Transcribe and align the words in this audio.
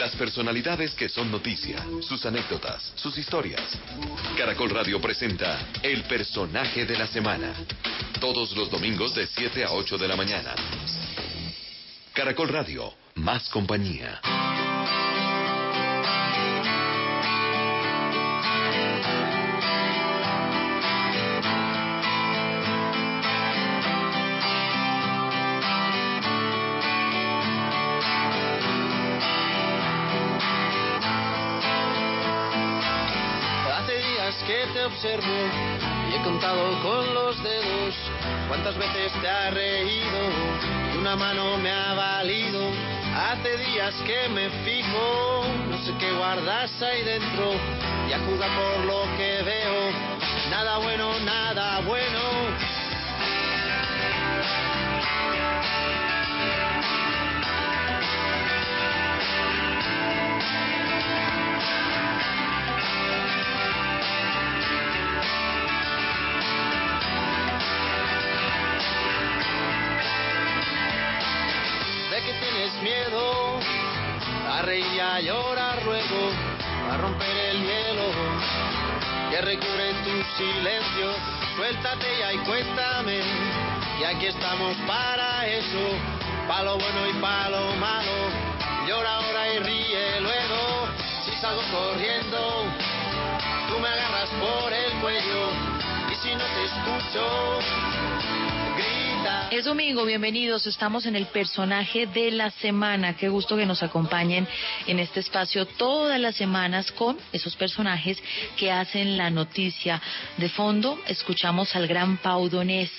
Las 0.00 0.16
personalidades 0.16 0.94
que 0.94 1.10
son 1.10 1.30
noticia, 1.30 1.76
sus 2.00 2.24
anécdotas, 2.24 2.90
sus 2.94 3.18
historias. 3.18 3.60
Caracol 4.34 4.70
Radio 4.70 4.98
presenta 4.98 5.58
El 5.82 6.04
personaje 6.04 6.86
de 6.86 6.96
la 6.96 7.06
semana. 7.06 7.52
Todos 8.18 8.56
los 8.56 8.70
domingos 8.70 9.14
de 9.14 9.26
7 9.26 9.62
a 9.62 9.72
8 9.72 9.98
de 9.98 10.08
la 10.08 10.16
mañana. 10.16 10.54
Caracol 12.14 12.48
Radio, 12.48 12.94
más 13.16 13.50
compañía. 13.50 14.22
Y 35.18 36.14
he 36.14 36.22
contado 36.22 36.62
con 36.82 37.14
los 37.14 37.42
dedos 37.42 37.94
cuántas 38.46 38.78
veces 38.78 39.12
te 39.20 39.28
ha 39.28 39.50
reído 39.50 40.18
y 40.94 40.98
una 40.98 41.16
mano 41.16 41.56
me 41.58 41.72
ha 41.72 41.94
valido. 41.94 42.60
Hace 43.16 43.56
días 43.56 43.92
que 44.06 44.28
me 44.28 44.48
fijo, 44.64 45.42
no 45.68 45.78
sé 45.78 45.92
qué 45.98 46.12
guardas 46.12 46.70
ahí 46.80 47.02
dentro 47.02 47.54
y 48.08 48.12
a 48.12 48.20
juzgar 48.20 48.50
por 48.50 48.84
lo 48.84 49.02
que 49.16 49.42
veo, 49.42 49.90
nada 50.48 50.78
bueno, 50.78 51.18
nada 51.24 51.80
bueno. 51.80 52.19
Tienes 72.60 72.82
miedo 72.82 73.58
a 74.52 74.62
reír 74.62 74.84
y 74.94 75.00
a 75.00 75.20
llorar 75.20 75.82
luego, 75.82 76.30
a 76.92 76.96
romper 76.98 77.36
el 77.36 77.62
hielo 77.62 78.12
que 79.30 79.40
recubre 79.40 79.94
tu 80.04 80.22
silencio. 80.36 81.14
Suéltate 81.56 82.06
ya 82.18 82.32
y 82.34 82.38
cuéntame, 82.38 83.20
y 83.98 84.04
aquí 84.04 84.26
estamos 84.26 84.76
para 84.86 85.46
eso, 85.46 85.96
pa' 86.48 86.62
lo 86.62 86.76
bueno 86.76 87.08
y 87.08 87.12
pa' 87.14 87.48
lo 87.48 87.76
malo. 87.76 88.12
Llora 88.86 89.14
ahora 89.16 89.54
y 89.54 89.58
ríe 89.60 90.20
luego, 90.20 90.88
si 91.24 91.32
salgo 91.40 91.62
corriendo, 91.72 92.64
tú 93.68 93.78
me 93.78 93.88
agarras 93.88 94.28
por 94.38 94.72
el 94.72 94.92
cuello, 95.00 95.48
y 96.10 96.14
si 96.16 96.34
no 96.34 96.44
te 96.44 96.64
escucho. 96.64 98.59
Es 99.50 99.64
domingo, 99.64 100.04
bienvenidos. 100.04 100.66
Estamos 100.66 101.06
en 101.06 101.16
el 101.16 101.26
personaje 101.26 102.06
de 102.06 102.30
la 102.30 102.50
semana. 102.50 103.16
Qué 103.16 103.28
gusto 103.28 103.56
que 103.56 103.66
nos 103.66 103.82
acompañen 103.82 104.46
en 104.86 104.98
este 104.98 105.20
espacio 105.20 105.66
todas 105.66 106.20
las 106.20 106.36
semanas 106.36 106.92
con 106.92 107.18
esos 107.32 107.56
personajes 107.56 108.22
que 108.56 108.70
hacen 108.70 109.16
la 109.16 109.28
noticia. 109.30 110.00
De 110.36 110.48
fondo, 110.48 111.00
escuchamos 111.06 111.74
al 111.74 111.86
gran 111.86 112.18
Pau 112.18 112.48
Donés 112.48 112.90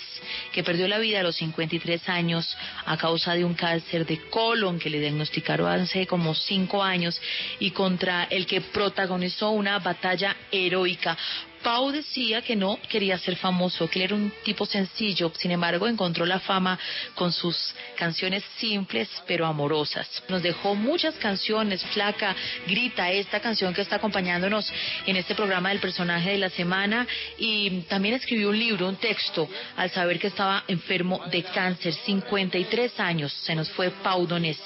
que 0.51 0.63
perdió 0.63 0.87
la 0.87 0.99
vida 0.99 1.21
a 1.21 1.23
los 1.23 1.35
53 1.37 2.07
años 2.09 2.57
a 2.85 2.97
causa 2.97 3.33
de 3.33 3.45
un 3.45 3.53
cáncer 3.53 4.05
de 4.05 4.19
colon 4.29 4.79
que 4.79 4.89
le 4.89 4.99
diagnosticaron 4.99 5.67
hace 5.67 6.05
como 6.05 6.35
cinco 6.35 6.83
años 6.83 7.19
y 7.59 7.71
contra 7.71 8.25
el 8.25 8.45
que 8.45 8.61
protagonizó 8.61 9.51
una 9.51 9.79
batalla 9.79 10.35
heroica. 10.51 11.17
Pau 11.63 11.91
decía 11.91 12.41
que 12.41 12.55
no 12.55 12.79
quería 12.89 13.17
ser 13.17 13.35
famoso, 13.35 13.87
que 13.87 13.99
él 13.99 14.05
era 14.05 14.15
un 14.15 14.31
tipo 14.43 14.65
sencillo, 14.65 15.31
sin 15.37 15.51
embargo 15.51 15.87
encontró 15.87 16.25
la 16.25 16.39
fama 16.39 16.77
con 17.15 17.31
sus 17.31 17.73
canciones 17.97 18.43
simples 18.57 19.09
pero 19.27 19.45
amorosas. 19.45 20.07
Nos 20.29 20.41
dejó 20.41 20.75
muchas 20.75 21.15
canciones, 21.15 21.83
Flaca, 21.85 22.35
Grita, 22.67 23.11
esta 23.11 23.39
canción 23.39 23.73
que 23.73 23.81
está 23.81 23.97
acompañándonos 23.97 24.71
en 25.05 25.15
este 25.15 25.35
programa 25.35 25.69
del 25.69 25.79
personaje 25.79 26.31
de 26.31 26.37
la 26.37 26.49
semana 26.49 27.07
y 27.37 27.81
también 27.81 28.15
escribió 28.15 28.49
un 28.49 28.59
libro, 28.59 28.87
un 28.87 28.95
texto, 28.95 29.47
al 29.77 29.91
saber 29.91 30.19
que 30.19 30.27
estaba 30.27 30.63
enfermo 30.67 31.21
de 31.31 31.43
cáncer, 31.43 31.93
53 31.93 32.99
años, 32.99 33.31
se 33.33 33.55
nos 33.55 33.69
fue 33.71 33.91
Pau 33.91 34.25
Donés. 34.25 34.59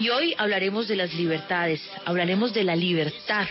Y 0.00 0.08
hoy 0.08 0.34
hablaremos 0.38 0.88
de 0.88 0.96
las 0.96 1.12
libertades, 1.14 1.80
hablaremos 2.04 2.52
de 2.52 2.64
la 2.64 2.76
libertad 2.76 3.46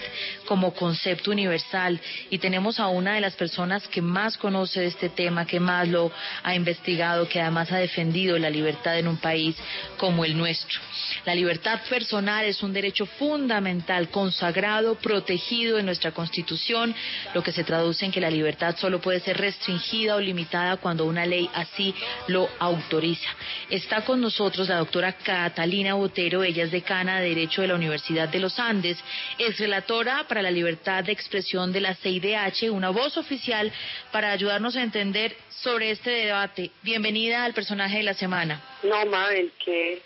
como 0.46 0.74
concepto 0.74 1.32
universal 1.32 2.00
y 2.30 2.38
tenemos 2.38 2.80
a 2.80 2.87
una 2.90 3.16
de 3.16 3.22
las 3.22 3.36
personas 3.36 3.88
que 3.88 4.02
más 4.02 4.38
conoce 4.38 4.86
este 4.86 5.10
tema, 5.10 5.46
que 5.46 5.60
más 5.60 5.88
lo 5.88 6.12
ha 6.44 6.56
investigado, 6.56 7.28
que 7.28 7.42
además 7.42 7.72
ha 7.72 7.78
defendido 7.78 8.38
la 8.38 8.50
libertad 8.50 8.98
en 8.98 9.08
un 9.08 9.18
país 9.18 9.56
como 9.98 10.26
el 10.26 10.38
nuestro. 10.38 10.80
La 11.26 11.36
libertad 11.36 11.82
personal 11.90 12.46
es 12.46 12.64
un 12.64 12.74
derecho 12.74 13.06
fundamental, 13.06 14.10
consagrado, 14.10 14.96
protegido 14.96 15.78
en 15.78 15.86
nuestra 15.86 16.12
Constitución, 16.12 16.96
lo 17.34 17.44
que 17.44 17.52
se 17.52 17.64
traduce 17.64 18.06
en 18.06 18.12
que 18.12 18.22
la 18.22 18.30
libertad 18.30 18.76
solo 18.78 19.02
puede 19.02 19.20
ser 19.20 19.38
restringida 19.38 20.16
o 20.16 20.20
limitada 20.20 20.78
cuando 20.78 21.06
una 21.06 21.26
ley 21.26 21.50
así 21.54 21.94
lo 22.28 22.50
autoriza. 22.60 23.30
Está 23.70 24.02
con 24.02 24.22
nosotros 24.22 24.70
la 24.70 24.78
doctora 24.78 25.14
Catalina 25.14 25.94
Botero, 25.94 26.44
ella 26.44 26.64
es 26.64 26.72
decana 26.72 27.20
de 27.20 27.30
Derecho 27.30 27.62
de 27.62 27.68
la 27.68 27.76
Universidad 27.76 28.30
de 28.30 28.40
los 28.40 28.60
Andes, 28.60 28.98
es 29.38 29.58
relatora 29.58 30.26
para 30.28 30.42
la 30.42 30.52
libertad 30.52 31.04
de 31.04 31.12
expresión 31.12 31.72
de 31.72 31.82
la 31.82 31.96
CIDH, 31.96 32.70
una 32.78 32.92
voz 32.92 33.18
oficial 33.18 33.72
para 34.12 34.32
ayudarnos 34.32 34.76
a 34.76 34.84
entender 34.84 35.36
sobre 35.50 35.92
este 35.92 36.12
debate. 36.12 36.72
Bienvenida 36.84 37.44
al 37.44 37.54
personaje 37.54 37.98
de 37.98 38.04
la 38.04 38.14
semana. 38.14 38.62
No, 38.84 39.06
Mabel, 39.08 39.52
qué 39.64 40.02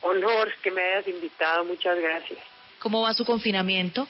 honor 0.00 0.52
que 0.62 0.70
me 0.70 0.82
hayas 0.82 1.06
invitado, 1.06 1.64
muchas 1.64 1.98
gracias. 1.98 2.40
¿Cómo 2.78 3.02
va 3.02 3.14
su 3.14 3.24
confinamiento? 3.24 4.08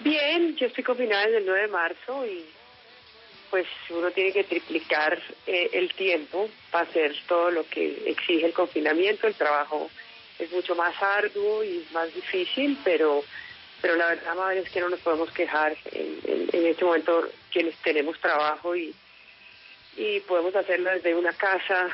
Bien, 0.00 0.56
yo 0.56 0.66
estoy 0.66 0.84
confinada 0.84 1.24
desde 1.26 1.38
el 1.38 1.46
9 1.46 1.60
de 1.62 1.68
marzo 1.68 2.26
y 2.26 2.44
pues 3.50 3.66
uno 3.90 4.10
tiene 4.10 4.32
que 4.32 4.44
triplicar 4.44 5.18
eh, 5.46 5.70
el 5.72 5.92
tiempo 5.94 6.48
para 6.70 6.88
hacer 6.88 7.14
todo 7.26 7.50
lo 7.50 7.68
que 7.68 8.04
exige 8.06 8.46
el 8.46 8.52
confinamiento. 8.52 9.26
El 9.26 9.34
trabajo 9.34 9.90
es 10.38 10.50
mucho 10.52 10.74
más 10.76 10.94
arduo 11.02 11.64
y 11.64 11.84
más 11.92 12.14
difícil, 12.14 12.78
pero 12.84 13.24
pero 13.80 13.94
la 13.94 14.08
verdad, 14.08 14.34
Mabel, 14.34 14.58
es 14.58 14.70
que 14.70 14.80
no 14.80 14.88
nos 14.88 15.00
podemos 15.00 15.30
quejar. 15.30 15.76
En, 15.92 16.18
en, 16.24 16.48
en 16.52 16.66
este 16.66 16.84
momento 16.84 17.28
quienes 17.52 17.74
tenemos 17.76 18.18
trabajo 18.20 18.74
y, 18.76 18.94
y 19.96 20.20
podemos 20.20 20.54
hacerlo 20.54 20.90
desde 20.90 21.14
una 21.14 21.32
casa 21.32 21.88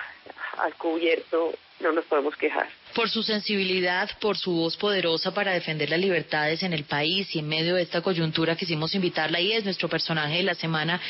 al 0.58 0.74
cubierto, 0.74 1.52
no 1.80 1.92
nos 1.92 2.04
podemos 2.04 2.36
quejar. 2.36 2.68
Por 2.94 3.10
su 3.10 3.22
sensibilidad, 3.22 4.08
por 4.20 4.36
su 4.36 4.52
voz 4.52 4.76
poderosa 4.76 5.34
para 5.34 5.52
defender 5.52 5.90
las 5.90 5.98
libertades 5.98 6.62
en 6.62 6.72
el 6.72 6.84
país 6.84 7.34
y 7.34 7.40
en 7.40 7.48
medio 7.48 7.74
de 7.74 7.82
esta 7.82 8.00
coyuntura 8.02 8.56
quisimos 8.56 8.94
invitarla 8.94 9.40
y 9.40 9.52
es 9.52 9.64
nuestro 9.64 9.88
personaje 9.88 10.36
de 10.36 10.42
la 10.44 10.54
semana 10.54 11.00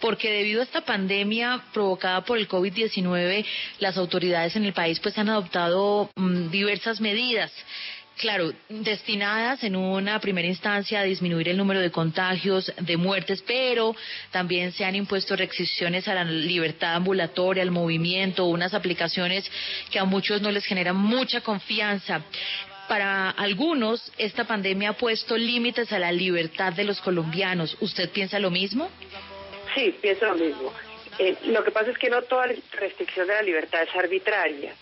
porque 0.00 0.32
debido 0.32 0.60
a 0.60 0.64
esta 0.64 0.80
pandemia 0.80 1.62
provocada 1.72 2.24
por 2.24 2.36
el 2.36 2.48
COVID-19, 2.48 3.46
las 3.78 3.96
autoridades 3.96 4.56
en 4.56 4.64
el 4.64 4.72
país 4.72 4.98
pues 4.98 5.16
han 5.16 5.28
adoptado 5.28 6.10
mmm, 6.16 6.50
diversas 6.50 7.00
medidas 7.00 7.52
claro, 8.18 8.52
destinadas 8.68 9.62
en 9.64 9.76
una 9.76 10.18
primera 10.20 10.48
instancia 10.48 11.00
a 11.00 11.04
disminuir 11.04 11.48
el 11.48 11.56
número 11.56 11.80
de 11.80 11.90
contagios, 11.90 12.72
de 12.78 12.96
muertes, 12.96 13.42
pero 13.46 13.94
también 14.30 14.72
se 14.72 14.84
han 14.84 14.94
impuesto 14.94 15.36
restricciones 15.36 16.08
a 16.08 16.14
la 16.14 16.24
libertad 16.24 16.94
ambulatoria, 16.94 17.62
al 17.62 17.70
movimiento, 17.70 18.46
unas 18.46 18.74
aplicaciones 18.74 19.50
que 19.90 19.98
a 19.98 20.04
muchos 20.04 20.40
no 20.42 20.50
les 20.50 20.64
generan 20.64 20.96
mucha 20.96 21.40
confianza. 21.40 22.22
Para 22.88 23.30
algunos, 23.30 24.12
esta 24.18 24.44
pandemia 24.44 24.90
ha 24.90 24.96
puesto 24.96 25.36
límites 25.36 25.92
a 25.92 25.98
la 25.98 26.12
libertad 26.12 26.72
de 26.72 26.84
los 26.84 27.00
colombianos. 27.00 27.76
¿Usted 27.80 28.10
piensa 28.10 28.38
lo 28.38 28.50
mismo? 28.50 28.90
Sí, 29.74 29.96
pienso 30.00 30.26
lo 30.26 30.34
mismo. 30.34 30.72
Eh, 31.18 31.36
lo 31.46 31.62
que 31.62 31.70
pasa 31.70 31.90
es 31.90 31.98
que 31.98 32.10
no 32.10 32.22
toda 32.22 32.46
restricción 32.72 33.28
de 33.28 33.34
la 33.34 33.42
libertad 33.42 33.82
es 33.82 33.94
arbitraria 33.94 34.74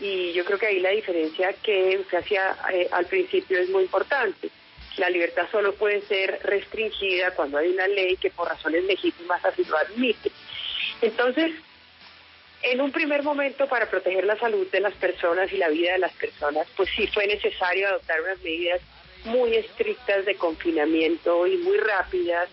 y 0.00 0.32
yo 0.32 0.44
creo 0.44 0.58
que 0.58 0.66
ahí 0.66 0.80
la 0.80 0.90
diferencia 0.90 1.52
que 1.54 1.98
usted 1.98 2.18
hacía 2.18 2.56
eh, 2.72 2.88
al 2.92 3.06
principio 3.06 3.58
es 3.58 3.68
muy 3.68 3.84
importante. 3.84 4.50
La 4.96 5.10
libertad 5.10 5.48
solo 5.50 5.74
puede 5.74 6.00
ser 6.02 6.40
restringida 6.42 7.32
cuando 7.32 7.58
hay 7.58 7.68
una 7.68 7.86
ley 7.88 8.16
que 8.16 8.30
por 8.30 8.48
razones 8.48 8.84
legítimas 8.84 9.44
así 9.44 9.64
lo 9.64 9.76
admite. 9.76 10.30
Entonces, 11.00 11.52
en 12.62 12.80
un 12.80 12.90
primer 12.90 13.22
momento, 13.22 13.68
para 13.68 13.88
proteger 13.88 14.24
la 14.24 14.38
salud 14.38 14.66
de 14.70 14.80
las 14.80 14.94
personas 14.94 15.52
y 15.52 15.56
la 15.56 15.68
vida 15.68 15.92
de 15.92 15.98
las 15.98 16.12
personas, 16.12 16.66
pues 16.76 16.88
sí 16.96 17.06
fue 17.08 17.26
necesario 17.26 17.88
adoptar 17.88 18.20
unas 18.20 18.40
medidas 18.42 18.80
muy 19.24 19.54
estrictas 19.54 20.24
de 20.24 20.34
confinamiento 20.36 21.46
y 21.46 21.56
muy 21.58 21.76
rápidas 21.78 22.48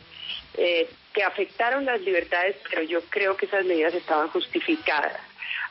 eh, 0.57 0.87
que 1.13 1.23
afectaron 1.23 1.85
las 1.85 2.01
libertades, 2.01 2.55
pero 2.69 2.83
yo 2.83 3.01
creo 3.09 3.37
que 3.37 3.45
esas 3.45 3.65
medidas 3.65 3.93
estaban 3.93 4.29
justificadas. 4.29 5.19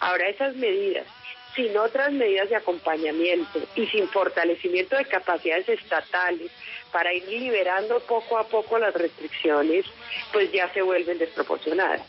Ahora, 0.01 0.29
esas 0.29 0.57
medidas 0.57 1.07
sin 1.55 1.77
otras 1.77 2.13
medidas 2.13 2.49
de 2.49 2.57
acompañamiento 2.57 3.61
y 3.77 3.87
sin 3.87 4.09
fortalecimiento 4.09 4.97
de 4.97 5.05
capacidades 5.05 5.69
estatales 5.69 6.51
para 6.93 7.13
ir 7.13 7.25
liberando 7.29 8.01
poco 8.01 8.39
a 8.39 8.47
poco 8.49 8.79
las 8.79 8.95
restricciones, 8.95 9.85
pues 10.33 10.51
ya 10.53 10.73
se 10.73 10.83
vuelven 10.83 11.19
desproporcionadas. 11.19 12.03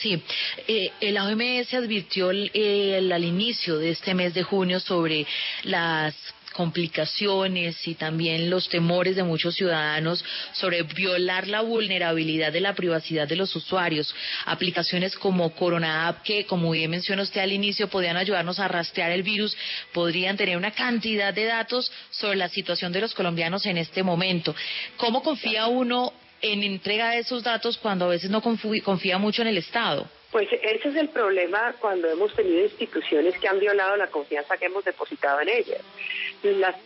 Sí, 0.00 0.22
eh, 0.66 0.90
la 1.12 1.26
OMS 1.26 1.74
advirtió 1.74 2.30
al 2.30 3.24
inicio 3.24 3.78
de 3.78 3.90
este 3.90 4.14
mes 4.14 4.32
de 4.34 4.42
junio 4.42 4.80
sobre 4.80 5.26
las 5.64 6.14
complicaciones 6.54 7.86
y 7.86 7.94
también 7.94 8.48
los 8.48 8.68
temores 8.68 9.16
de 9.16 9.24
muchos 9.24 9.56
ciudadanos 9.56 10.24
sobre 10.52 10.82
violar 10.84 11.48
la 11.48 11.60
vulnerabilidad 11.60 12.52
de 12.52 12.60
la 12.60 12.74
privacidad 12.74 13.28
de 13.28 13.36
los 13.36 13.54
usuarios. 13.56 14.14
Aplicaciones 14.46 15.16
como 15.16 15.54
Corona 15.54 16.08
App, 16.08 16.22
que 16.22 16.46
como 16.46 16.70
bien 16.70 16.90
mencionó 16.90 17.22
usted 17.22 17.40
al 17.40 17.52
inicio, 17.52 17.88
podían 17.88 18.16
ayudarnos 18.16 18.58
a 18.60 18.68
rastrear 18.68 19.10
el 19.10 19.22
virus, 19.22 19.56
podrían 19.92 20.36
tener 20.36 20.56
una 20.56 20.70
cantidad 20.70 21.34
de 21.34 21.44
datos 21.44 21.90
sobre 22.10 22.36
la 22.36 22.48
situación 22.48 22.92
de 22.92 23.00
los 23.00 23.14
colombianos 23.14 23.66
en 23.66 23.76
este 23.76 24.02
momento. 24.02 24.54
¿Cómo 24.96 25.22
confía 25.22 25.66
uno 25.66 26.12
en 26.40 26.62
entrega 26.62 27.10
de 27.10 27.18
esos 27.18 27.42
datos 27.42 27.78
cuando 27.78 28.04
a 28.04 28.08
veces 28.08 28.30
no 28.30 28.40
confía 28.40 29.18
mucho 29.18 29.42
en 29.42 29.48
el 29.48 29.58
Estado? 29.58 30.08
Pues 30.34 30.48
ese 30.50 30.88
es 30.88 30.96
el 30.96 31.10
problema 31.10 31.76
cuando 31.78 32.10
hemos 32.10 32.34
tenido 32.34 32.64
instituciones 32.64 33.38
que 33.38 33.46
han 33.46 33.60
violado 33.60 33.94
la 33.94 34.08
confianza 34.08 34.56
que 34.56 34.64
hemos 34.64 34.84
depositado 34.84 35.40
en 35.42 35.48
ellas. 35.48 35.80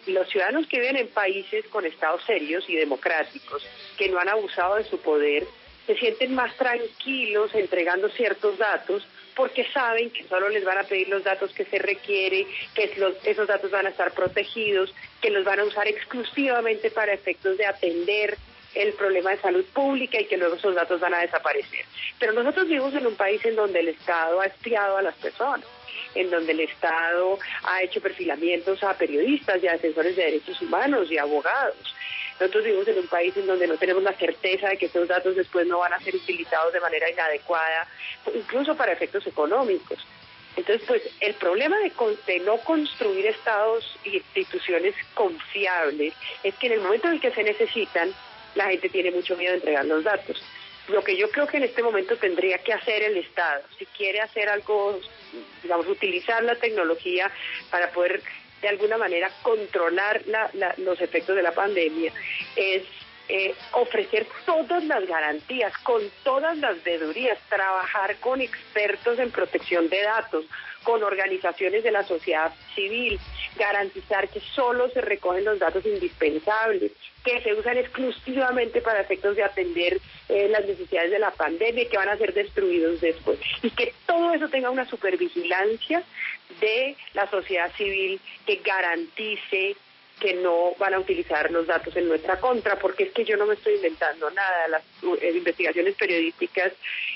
los 0.07 0.29
ciudadanos 0.29 0.67
que 0.67 0.79
viven 0.79 0.99
en 0.99 1.09
países 1.09 1.65
con 1.69 1.87
estados 1.87 2.23
serios 2.27 2.69
y 2.69 2.77
democráticos, 2.77 3.67
que 3.97 4.11
no 4.11 4.19
han 4.19 4.29
abusado 4.29 4.75
de 4.75 4.85
su 4.85 5.01
poder, 5.01 5.47
se 5.87 5.97
sienten 5.97 6.35
más 6.35 6.55
tranquilos 6.59 7.55
entregando 7.55 8.11
ciertos 8.11 8.59
datos 8.59 9.09
porque 9.35 9.65
saben 9.73 10.11
que 10.11 10.25
solo 10.25 10.51
les 10.51 10.67
van 10.67 10.77
a 10.77 10.85
pedir 10.85 11.09
los 11.09 11.25
datos 11.25 11.51
que 11.55 11.65
se 11.65 11.79
requiere, 11.79 12.47
que 12.75 12.93
esos 13.25 13.47
datos 13.47 13.71
van 13.71 13.87
a 13.87 13.91
estar 13.91 14.13
protegidos, 14.13 14.95
que 15.23 15.31
los 15.31 15.47
van 15.47 15.61
a 15.61 15.65
usar 15.65 15.89
exclusivamente 15.89 16.91
para 16.91 17.15
efectos 17.15 17.57
de 17.57 17.65
atender 17.65 18.37
el 18.75 18.93
problema 18.93 19.31
de 19.31 19.39
salud 19.39 19.65
pública 19.73 20.21
y 20.21 20.27
que 20.27 20.37
luego 20.37 20.57
esos 20.57 20.75
datos 20.75 21.01
van 21.01 21.15
a 21.15 21.21
desaparecer. 21.21 21.85
Pero 22.19 22.33
nosotros 22.33 22.69
vivimos 22.69 22.95
en 22.95 23.07
un 23.07 23.17
país 23.17 23.45
en 23.45 23.57
donde 23.57 23.81
el 23.81 23.89
Estado 23.89 24.41
ha 24.41 24.47
espiado 24.47 24.97
a 24.97 25.03
las 25.03 25.15
personas 25.17 25.67
en 26.15 26.31
donde 26.31 26.53
el 26.53 26.61
Estado 26.61 27.39
ha 27.65 27.83
hecho 27.83 28.01
perfilamientos 28.01 28.83
a 28.83 28.95
periodistas 28.95 29.63
y 29.63 29.69
a 29.69 29.73
defensores 29.73 30.17
de 30.17 30.25
derechos 30.25 30.61
humanos 30.63 31.11
y 31.11 31.19
abogados. 31.19 31.95
Nosotros 32.41 32.65
vivimos 32.65 32.89
en 32.89 32.99
un 32.99 33.07
país 33.09 33.37
en 33.37 33.47
donde 33.47 33.67
no 33.67 33.77
tenemos 33.77 34.03
la 34.03 34.13
certeza 34.13 34.69
de 34.69 34.77
que 34.77 34.87
esos 34.87 35.09
datos 35.09 35.35
después 35.35 35.67
no 35.67 35.81
van 35.81 35.93
a 35.93 36.01
ser 36.01 36.15
utilizados 36.15 36.73
de 36.73 36.81
manera 36.81 37.11
inadecuada, 37.11 37.87
incluso 38.33 38.77
para 38.77 38.93
efectos 38.93 39.27
económicos. 39.27 39.99
Entonces, 40.57 40.87
pues 40.89 41.03
el 41.21 41.35
problema 41.35 41.77
de, 41.79 41.93
de, 42.27 42.41
no 42.41 42.57
construir 42.59 43.27
estados 43.27 43.97
y 44.05 44.17
instituciones 44.17 44.95
confiables 45.15 46.15
es 46.43 46.55
que 46.57 46.67
en 46.67 46.75
el 46.75 46.81
momento 46.81 47.09
en 47.09 47.15
el 47.15 47.21
que 47.21 47.31
se 47.31 47.45
necesitan, 47.45 48.13
la 48.55 48.67
gente 48.69 48.89
tiene 48.89 49.11
mucho 49.11 49.37
miedo 49.37 49.53
de 49.53 49.59
entregar 49.59 49.85
los 49.85 50.05
datos. 50.05 50.43
Lo 50.89 51.05
que 51.05 51.17
yo 51.17 51.31
creo 51.31 51.47
que 51.47 51.59
en 51.59 51.65
este 51.65 51.83
momento 51.83 52.17
tendría 52.17 52.59
que 52.59 52.73
hacer 52.73 53.03
el 53.03 53.17
Estado, 53.19 53.63
si 53.79 53.85
quiere 53.87 54.21
hacer 54.21 54.49
algo, 54.49 54.99
digamos, 55.63 55.87
utilizar 55.87 56.43
la 56.43 56.55
tecnología 56.55 57.31
para 57.71 57.91
poder 57.91 58.23
de 58.63 58.69
alguna 58.69 58.97
manera 58.97 59.31
controlar 59.43 60.23
los 60.79 61.01
efectos 61.01 61.37
de 61.37 61.43
la 61.43 61.53
pandemia, 61.53 62.13
es 62.57 62.83
eh, 63.29 63.55
ofrecer 63.73 64.27
todas 64.47 64.85
las 64.85 65.07
garantías, 65.07 65.77
con 65.79 66.03
todas 66.25 66.57
las 66.59 66.83
veedurías, 66.83 67.39
trabajar 67.49 68.17
con 68.17 68.41
expertos 68.41 69.19
en 69.19 69.31
protección 69.31 69.89
de 69.89 70.03
datos, 70.03 70.45
con 70.83 71.03
organizaciones 71.03 71.83
de 71.83 71.91
la 71.91 72.05
sociedad 72.05 72.53
civil, 72.75 73.21
garantizar 73.59 74.29
que 74.29 74.41
solo 74.41 74.89
se 74.91 75.01
recogen 75.01 75.45
los 75.45 75.59
datos 75.59 75.85
indispensables, 75.85 76.93
que 77.25 77.43
se 77.43 77.53
usan 77.53 77.77
exclusivamente 77.77 78.81
para 78.81 79.01
efectos 79.01 79.37
de 79.37 79.43
atender 79.43 80.01
eh, 80.29 80.49
las 80.49 80.65
necesidades 80.65 81.11
de 81.11 81.19
la 81.19 81.31
pandemia 81.33 81.83
y 81.83 81.89
que 81.89 81.97
van 81.97 82.09
a 82.09 82.17
ser 82.17 82.33
destruidos 82.33 83.01
después. 83.01 83.39
Y 83.63 83.71
que 83.71 83.93
todo 84.07 84.33
eso 84.33 84.49
tenga 84.49 84.71
una 84.71 84.87
supervigilancia 84.87 86.03
de 86.61 86.97
la 87.13 87.29
sociedad 87.29 87.71
civil 87.77 88.21
que 88.47 88.57
garantice 88.57 89.77
que 90.19 90.35
no 90.35 90.75
van 90.79 90.95
a 90.95 90.99
utilizar 90.99 91.51
los 91.51 91.67
datos 91.67 91.95
en 91.97 92.09
nuestra 92.09 92.39
contra, 92.41 92.77
porque 92.77 93.05
es 93.05 93.13
que 93.13 93.25
yo 93.25 93.37
no 93.37 93.47
me 93.47 93.55
estoy 93.55 93.75
inventando 93.75 94.31
nada. 94.31 94.69
Las 94.69 94.83
eh, 95.21 95.33
investigaciones 95.35 95.95
periodísticas 95.95 96.73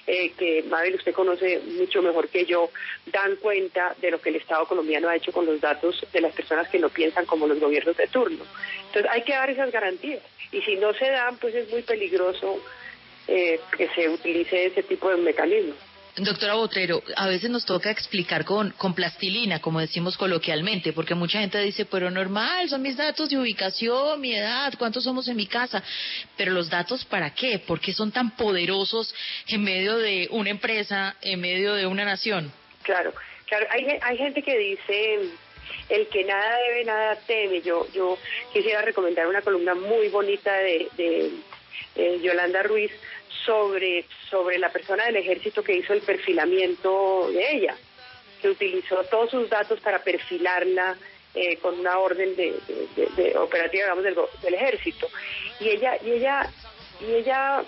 eh, 0.06 0.32
que 0.38 0.62
Mabel 0.64 0.94
usted 0.94 1.12
conoce 1.12 1.60
mucho 1.60 2.02
mejor 2.02 2.28
que 2.28 2.44
yo 2.44 2.70
dan 3.06 3.36
cuenta 3.36 3.94
de 4.00 4.10
lo 4.10 4.20
que 4.20 4.30
el 4.30 4.36
Estado 4.36 4.66
colombiano 4.66 5.08
ha 5.08 5.16
hecho 5.16 5.32
con 5.32 5.46
los 5.46 5.60
datos 5.60 6.06
de 6.12 6.20
las 6.20 6.34
personas 6.34 6.68
que 6.68 6.78
no 6.78 6.88
piensan 6.88 7.26
como 7.26 7.46
los 7.46 7.60
gobiernos 7.60 7.96
de 7.96 8.06
turno. 8.06 8.44
Entonces 8.86 9.10
hay 9.10 9.22
que 9.22 9.32
dar 9.32 9.50
esas 9.50 9.70
garantías 9.70 10.22
y 10.50 10.60
si 10.62 10.76
no 10.76 10.92
se 10.94 11.10
dan, 11.10 11.36
pues 11.38 11.54
es 11.54 11.70
muy 11.70 11.82
peligroso 11.82 12.60
eh, 13.28 13.60
que 13.76 13.88
se 13.88 14.08
utilice 14.08 14.66
ese 14.66 14.82
tipo 14.82 15.08
de 15.08 15.16
mecanismos. 15.16 15.76
Doctora 16.16 16.54
Botrero, 16.54 17.02
a 17.16 17.26
veces 17.26 17.48
nos 17.48 17.64
toca 17.64 17.90
explicar 17.90 18.44
con, 18.44 18.70
con 18.72 18.94
plastilina, 18.94 19.62
como 19.62 19.80
decimos 19.80 20.18
coloquialmente, 20.18 20.92
porque 20.92 21.14
mucha 21.14 21.40
gente 21.40 21.58
dice, 21.60 21.86
pero 21.86 22.10
normal, 22.10 22.68
son 22.68 22.82
mis 22.82 22.98
datos 22.98 23.30
de 23.30 23.38
ubicación, 23.38 24.20
mi 24.20 24.34
edad, 24.34 24.74
cuántos 24.78 25.04
somos 25.04 25.26
en 25.28 25.36
mi 25.36 25.46
casa. 25.46 25.82
Pero 26.36 26.52
los 26.52 26.68
datos, 26.68 27.06
¿para 27.06 27.34
qué? 27.34 27.58
¿Por 27.60 27.80
qué 27.80 27.94
son 27.94 28.12
tan 28.12 28.36
poderosos 28.36 29.14
en 29.48 29.64
medio 29.64 29.96
de 29.96 30.28
una 30.32 30.50
empresa, 30.50 31.16
en 31.22 31.40
medio 31.40 31.72
de 31.72 31.86
una 31.86 32.04
nación? 32.04 32.52
Claro, 32.82 33.14
claro. 33.46 33.66
Hay, 33.70 33.86
hay 34.02 34.18
gente 34.18 34.42
que 34.42 34.58
dice, 34.58 35.18
el 35.88 36.08
que 36.08 36.24
nada 36.24 36.58
debe, 36.68 36.84
nada 36.84 37.16
teme. 37.26 37.62
Yo, 37.62 37.90
yo 37.94 38.18
quisiera 38.52 38.82
recomendar 38.82 39.26
una 39.28 39.40
columna 39.40 39.74
muy 39.74 40.08
bonita 40.08 40.52
de, 40.58 40.88
de 40.94 42.20
Yolanda 42.20 42.62
Ruiz 42.64 42.92
sobre, 43.44 44.06
sobre 44.30 44.58
la 44.58 44.70
persona 44.70 45.04
del 45.06 45.16
ejército 45.16 45.62
que 45.62 45.76
hizo 45.76 45.92
el 45.92 46.00
perfilamiento 46.00 47.30
de 47.32 47.56
ella, 47.56 47.76
que 48.40 48.50
utilizó 48.50 49.02
todos 49.04 49.30
sus 49.30 49.48
datos 49.48 49.80
para 49.80 50.00
perfilarla 50.00 50.96
eh, 51.34 51.56
con 51.58 51.78
una 51.78 51.98
orden 51.98 52.36
de, 52.36 53.34
operativa, 53.38 53.84
digamos, 53.84 54.04
del, 54.04 54.16
del, 54.42 54.54
ejército. 54.54 55.08
Y 55.60 55.70
ella, 55.70 55.96
y 56.04 56.10
ella, 56.12 56.50
y 57.00 57.14
ella, 57.14 57.62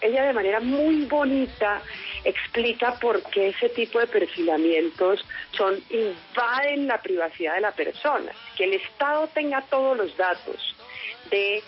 ella 0.00 0.24
de 0.24 0.32
manera 0.32 0.60
muy 0.60 1.04
bonita 1.06 1.82
explica 2.24 2.94
por 2.98 3.22
qué 3.30 3.48
ese 3.48 3.68
tipo 3.70 3.98
de 3.98 4.06
perfilamientos 4.06 5.24
son 5.52 5.80
invaden 5.90 6.86
la 6.86 7.00
privacidad 7.00 7.54
de 7.54 7.60
la 7.60 7.72
persona. 7.72 8.32
Que 8.56 8.64
el 8.64 8.74
Estado 8.74 9.28
tenga 9.28 9.62
todos 9.62 9.96
los 9.96 10.16
datos 10.16 10.76
de 11.30 11.62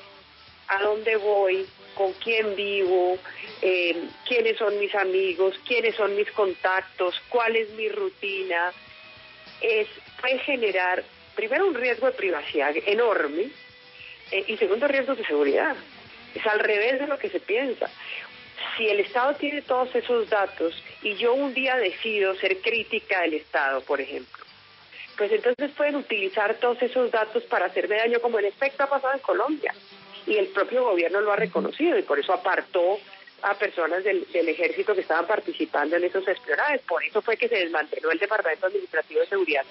a 0.68 0.82
dónde 0.82 1.16
voy, 1.16 1.66
con 1.98 2.12
quién 2.12 2.54
vivo, 2.54 3.18
eh, 3.60 4.04
quiénes 4.24 4.56
son 4.56 4.78
mis 4.78 4.94
amigos, 4.94 5.58
quiénes 5.66 5.96
son 5.96 6.14
mis 6.14 6.30
contactos, 6.30 7.20
cuál 7.28 7.56
es 7.56 7.70
mi 7.70 7.88
rutina, 7.88 8.72
es, 9.60 9.88
puede 10.20 10.38
generar 10.38 11.02
primero 11.34 11.66
un 11.66 11.74
riesgo 11.74 12.06
de 12.06 12.12
privacidad 12.12 12.72
enorme 12.86 13.48
eh, 14.30 14.44
y 14.46 14.56
segundo 14.58 14.86
riesgo 14.86 15.16
de 15.16 15.24
seguridad. 15.24 15.74
Es 16.36 16.46
al 16.46 16.60
revés 16.60 17.00
de 17.00 17.08
lo 17.08 17.18
que 17.18 17.30
se 17.30 17.40
piensa. 17.40 17.90
Si 18.76 18.88
el 18.88 19.00
Estado 19.00 19.34
tiene 19.34 19.62
todos 19.62 19.92
esos 19.92 20.30
datos 20.30 20.80
y 21.02 21.16
yo 21.16 21.34
un 21.34 21.52
día 21.52 21.74
decido 21.76 22.36
ser 22.36 22.58
crítica 22.58 23.22
del 23.22 23.34
Estado, 23.34 23.80
por 23.80 24.00
ejemplo, 24.00 24.44
pues 25.16 25.32
entonces 25.32 25.72
pueden 25.76 25.96
utilizar 25.96 26.54
todos 26.60 26.80
esos 26.80 27.10
datos 27.10 27.42
para 27.44 27.66
hacerme 27.66 27.96
daño 27.96 28.20
como 28.20 28.38
en 28.38 28.44
efecto 28.44 28.84
ha 28.84 28.88
pasado 28.88 29.14
en 29.14 29.20
Colombia 29.20 29.74
y 30.28 30.36
el 30.36 30.48
propio 30.48 30.84
gobierno 30.84 31.20
lo 31.20 31.32
ha 31.32 31.36
reconocido 31.36 31.98
y 31.98 32.02
por 32.02 32.18
eso 32.18 32.32
apartó 32.32 32.98
a 33.42 33.54
personas 33.54 34.04
del, 34.04 34.26
ejército 34.32 34.94
que 34.94 35.00
estaban 35.00 35.26
participando 35.26 35.96
en 35.96 36.04
esos 36.04 36.26
espionajes. 36.26 36.82
Por 36.82 37.02
eso 37.04 37.22
fue 37.22 37.36
que 37.36 37.48
se 37.48 37.56
desmanteló 37.56 38.10
el 38.10 38.18
Departamento 38.18 38.66
Administrativo 38.66 39.20
de 39.20 39.26
Seguridad 39.26 39.64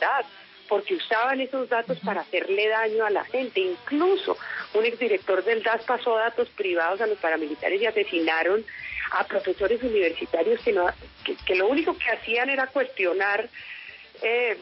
porque 0.67 0.95
usaban 0.95 1.39
esos 1.39 1.69
datos 1.69 1.97
para 1.99 2.21
hacerle 2.21 2.67
daño 2.67 3.05
a 3.05 3.09
la 3.09 3.23
gente. 3.25 3.59
Incluso 3.59 4.37
un 4.73 4.85
exdirector 4.85 5.43
del 5.43 5.63
DAS 5.63 5.83
pasó 5.83 6.15
datos 6.15 6.49
privados 6.49 7.01
a 7.01 7.07
los 7.07 7.17
paramilitares 7.19 7.81
y 7.81 7.85
asesinaron 7.85 8.65
a 9.11 9.25
profesores 9.25 9.81
universitarios 9.81 10.61
que, 10.61 10.73
no, 10.73 10.87
que, 11.45 11.55
lo 11.55 11.67
único 11.67 11.97
que 11.97 12.09
hacían 12.09 12.49
era 12.49 12.67
cuestionar 12.67 13.47
eh, 14.21 14.57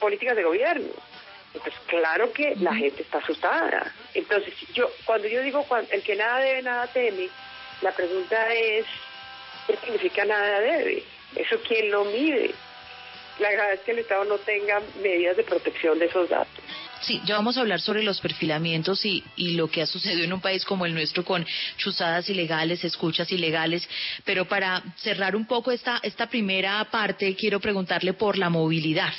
políticas 0.00 0.36
de 0.36 0.42
gobierno. 0.42 0.88
Entonces, 1.54 1.80
claro 1.86 2.32
que 2.32 2.56
la 2.56 2.74
gente 2.74 3.02
está 3.02 3.18
asustada. 3.18 3.92
Entonces, 4.14 4.54
yo 4.72 4.90
cuando 5.04 5.28
yo 5.28 5.42
digo 5.42 5.66
el 5.90 6.02
que 6.02 6.16
nada 6.16 6.38
debe, 6.38 6.62
nada 6.62 6.86
teme, 6.86 7.28
la 7.82 7.92
pregunta 7.92 8.52
es, 8.54 8.86
¿qué 9.66 9.76
significa 9.76 10.24
nada 10.24 10.60
debe? 10.60 11.02
¿Eso 11.36 11.56
quién 11.66 11.90
lo 11.90 12.04
mide? 12.06 12.54
La 13.38 13.50
gravedad 13.50 13.74
es 13.74 13.80
que 13.80 13.92
el 13.92 13.98
Estado 13.98 14.24
no 14.24 14.38
tenga 14.38 14.80
medidas 15.02 15.36
de 15.36 15.44
protección 15.44 15.98
de 15.98 16.06
esos 16.06 16.28
datos. 16.28 16.64
Sí, 17.02 17.20
ya 17.24 17.34
vamos 17.34 17.56
a 17.56 17.62
hablar 17.62 17.80
sobre 17.80 18.04
los 18.04 18.20
perfilamientos 18.20 19.04
y, 19.04 19.24
y 19.34 19.54
lo 19.54 19.68
que 19.68 19.82
ha 19.82 19.86
sucedido 19.86 20.22
en 20.22 20.32
un 20.32 20.40
país 20.40 20.64
como 20.64 20.86
el 20.86 20.94
nuestro 20.94 21.24
con 21.24 21.44
chuzadas 21.76 22.30
ilegales, 22.30 22.84
escuchas 22.84 23.32
ilegales, 23.32 23.88
pero 24.24 24.46
para 24.46 24.80
cerrar 24.98 25.34
un 25.34 25.44
poco 25.46 25.72
esta, 25.72 25.98
esta 26.04 26.28
primera 26.28 26.84
parte, 26.92 27.34
quiero 27.34 27.58
preguntarle 27.58 28.12
por 28.12 28.38
la 28.38 28.50
movilidad, 28.50 29.12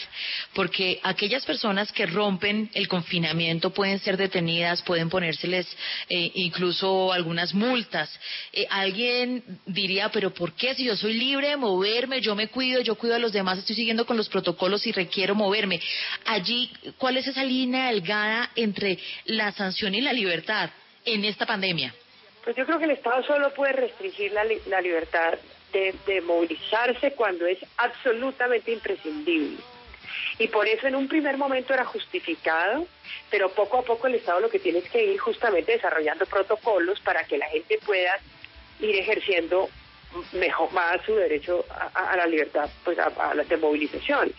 porque 0.54 1.02
aquellas 1.04 1.46
personas 1.46 1.92
que 1.92 2.06
rompen 2.06 2.70
el 2.74 2.88
confinamiento 2.88 3.72
pueden 3.74 4.00
ser 4.00 4.16
detenidas, 4.16 4.82
pueden 4.82 5.10
ponérseles 5.10 5.68
eh, 6.08 6.32
incluso 6.36 7.12
algunas 7.12 7.54
multas. 7.54 8.10
Eh, 8.54 8.66
alguien 8.70 9.44
diría, 9.66 10.10
pero 10.10 10.34
¿por 10.34 10.54
qué 10.54 10.74
si 10.74 10.86
yo 10.86 10.96
soy 10.96 11.16
libre 11.16 11.50
de 11.50 11.58
moverme, 11.58 12.22
yo 12.22 12.34
me 12.34 12.48
cuido, 12.48 12.80
yo 12.80 12.96
cuido 12.96 13.16
a 13.16 13.20
los 13.20 13.34
demás, 13.34 13.60
estoy 13.60 13.76
siguiendo 13.76 14.06
con 14.06 14.16
los 14.16 14.30
protocolos 14.30 14.88
y 14.88 14.94
requiero 14.94 15.36
moverme? 15.36 15.82
Allí, 16.26 16.72
¿cuál 16.98 17.18
es 17.18 17.28
esa 17.28 17.44
línea 17.44 17.73
delgada 17.78 18.52
entre 18.56 18.98
la 19.26 19.52
sanción 19.52 19.96
y 19.96 20.02
la 20.02 20.14
libertad 20.14 20.70
en 21.06 21.26
esta 21.26 21.46
pandemia? 21.46 21.94
Pues 22.44 22.56
yo 22.56 22.66
creo 22.66 22.78
que 22.78 22.86
el 22.86 22.92
Estado 22.92 23.24
solo 23.24 23.54
puede 23.54 23.74
restringir 23.74 24.32
la, 24.34 24.44
la 24.68 24.82
libertad 24.82 25.36
de, 25.74 26.22
movilizarse 26.22 27.14
cuando 27.14 27.46
es 27.46 27.58
absolutamente 27.78 28.72
imprescindible. 28.72 29.58
Y 30.38 30.48
por 30.48 30.68
eso 30.68 30.88
en 30.88 30.96
un 30.96 31.08
primer 31.08 31.38
momento 31.38 31.74
era 31.74 31.86
justificado, 31.86 32.88
pero 33.30 33.50
poco 33.50 33.80
a 33.80 33.82
poco 33.84 34.08
el 34.08 34.16
Estado 34.16 34.40
lo 34.40 34.50
que 34.50 34.60
tiene 34.60 34.80
es 34.80 34.90
que 34.90 35.04
ir 35.04 35.20
justamente 35.20 35.74
desarrollando 35.74 36.26
protocolos 36.26 37.00
para 37.02 37.24
que 37.24 37.38
la 37.38 37.48
gente 37.48 37.80
pueda 37.86 38.18
ir 38.80 38.96
ejerciendo 38.96 39.70
mejor 40.34 40.72
más 40.74 41.02
su 41.06 41.16
derecho 41.16 41.66
a, 41.70 42.12
a 42.12 42.18
la 42.18 42.28
libertad 42.28 42.70
pues 42.84 43.00
a, 43.00 43.08
a 43.08 43.34
la 43.34 43.44
de 43.44 43.58
movilización. 43.58 44.32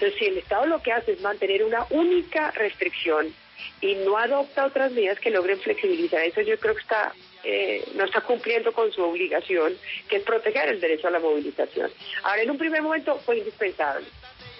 Entonces, 0.00 0.18
si 0.18 0.26
el 0.28 0.38
Estado 0.38 0.64
lo 0.64 0.82
que 0.82 0.92
hace 0.92 1.12
es 1.12 1.20
mantener 1.20 1.62
una 1.62 1.86
única 1.90 2.50
restricción 2.52 3.34
y 3.82 3.96
no 3.96 4.16
adopta 4.16 4.64
otras 4.64 4.92
medidas 4.92 5.20
que 5.20 5.30
logren 5.30 5.60
flexibilizar 5.60 6.22
eso, 6.22 6.40
yo 6.40 6.58
creo 6.58 6.74
que 6.74 6.80
está 6.80 7.12
eh, 7.44 7.86
no 7.94 8.04
está 8.04 8.22
cumpliendo 8.22 8.72
con 8.72 8.90
su 8.92 9.02
obligación, 9.02 9.74
que 10.08 10.16
es 10.16 10.22
proteger 10.22 10.70
el 10.70 10.80
derecho 10.80 11.08
a 11.08 11.10
la 11.10 11.18
movilización. 11.18 11.90
Ahora, 12.22 12.42
en 12.42 12.50
un 12.50 12.56
primer 12.56 12.80
momento 12.80 13.18
fue 13.18 13.38
indispensable. 13.38 14.06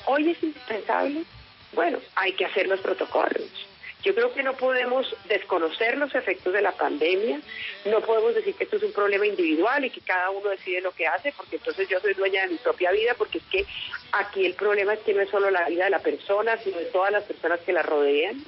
Hoy 0.05 0.31
es 0.31 0.43
indispensable. 0.43 1.25
Bueno, 1.73 1.99
hay 2.17 2.33
que 2.33 2.45
hacer 2.45 2.67
los 2.67 2.81
protocolos. 2.81 3.70
Yo 4.03 4.15
creo 4.15 4.33
que 4.33 4.43
no 4.43 4.55
podemos 4.55 5.15
desconocer 5.29 5.99
los 5.99 6.15
efectos 6.15 6.53
de 6.55 6.63
la 6.63 6.73
pandemia, 6.73 7.41
no 7.85 8.01
podemos 8.01 8.35
decir 8.35 8.55
que 8.55 8.65
esto 8.65 8.77
es 8.77 8.83
un 8.83 8.93
problema 8.93 9.27
individual 9.27 9.85
y 9.85 9.91
que 9.91 10.01
cada 10.01 10.31
uno 10.31 10.49
decide 10.49 10.81
lo 10.81 10.93
que 10.93 11.07
hace, 11.07 11.33
porque 11.37 11.57
entonces 11.57 11.87
yo 11.89 12.01
soy 12.01 12.15
dueña 12.15 12.43
de 12.43 12.49
mi 12.49 12.57
propia 12.57 12.91
vida, 12.93 13.15
porque 13.19 13.39
es 13.39 13.45
que 13.45 13.67
aquí 14.13 14.47
el 14.47 14.55
problema 14.55 14.95
es 14.95 15.01
que 15.01 15.13
no 15.13 15.21
es 15.21 15.29
solo 15.29 15.51
la 15.51 15.69
vida 15.69 15.85
de 15.85 15.91
la 15.91 15.99
persona, 15.99 16.57
sino 16.57 16.79
de 16.79 16.87
todas 16.87 17.13
las 17.13 17.25
personas 17.25 17.61
que 17.61 17.73
la 17.73 17.83
rodean. 17.83 18.43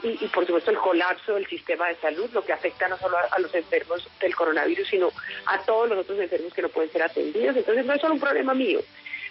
Y, 0.00 0.14
por 0.28 0.46
supuesto 0.46 0.70
el 0.70 0.78
colapso 0.78 1.34
del 1.34 1.48
sistema 1.48 1.88
de 1.88 1.96
salud, 1.96 2.30
lo 2.32 2.44
que 2.44 2.52
afecta 2.52 2.86
no 2.86 2.96
solo 2.98 3.18
a, 3.18 3.22
a, 3.22 3.40
los 3.40 3.52
enfermos 3.52 4.08
del 4.20 4.32
coronavirus, 4.36 4.86
sino 4.86 5.10
a 5.46 5.60
todos 5.64 5.88
los 5.88 5.98
otros 5.98 6.20
enfermos 6.20 6.54
que 6.54 6.62
no 6.62 6.68
pueden 6.68 6.92
ser 6.92 7.02
atendidos. 7.02 7.56
Entonces 7.56 7.84
no 7.84 7.94
es 7.94 8.00
solo 8.00 8.14
un 8.14 8.20
problema 8.20 8.54
mío, 8.54 8.80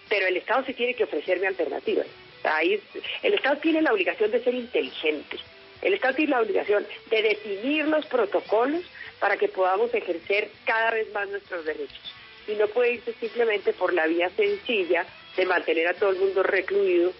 pero 0.09 0.27
el 0.27 0.35
Estado 0.35 0.65
sí 0.65 0.73
tiene 0.73 0.93
que 0.93 1.05
ofrecerme 1.05 1.47
alternativas. 1.47 2.07
Ahí, 2.43 2.81
el 3.23 3.33
Estado 3.33 3.57
tiene 3.57 3.81
la 3.81 3.93
obligación 3.93 4.31
de 4.31 4.43
ser 4.43 4.53
inteligente. 4.53 5.37
El 5.81 5.93
Estado 5.93 6.15
tiene 6.15 6.31
la 6.31 6.41
obligación 6.41 6.85
de 7.09 7.21
definir 7.21 7.87
los 7.87 8.05
protocolos 8.05 8.83
para 9.19 9.37
que 9.37 9.47
podamos 9.47 9.93
ejercer 9.93 10.49
cada 10.65 10.91
vez 10.91 11.11
más 11.13 11.27
nuestros 11.29 11.65
derechos. 11.65 12.13
Y 12.47 12.53
no 12.53 12.67
puede 12.67 12.93
irse 12.93 13.13
simplemente 13.19 13.73
por 13.73 13.93
la 13.93 14.07
vía 14.07 14.29
sencilla 14.29 15.05
de 15.35 15.45
mantener 15.45 15.87
a 15.87 15.93
todo 15.93 16.11
el 16.11 16.17
mundo 16.17 16.43
recluido 16.43 17.11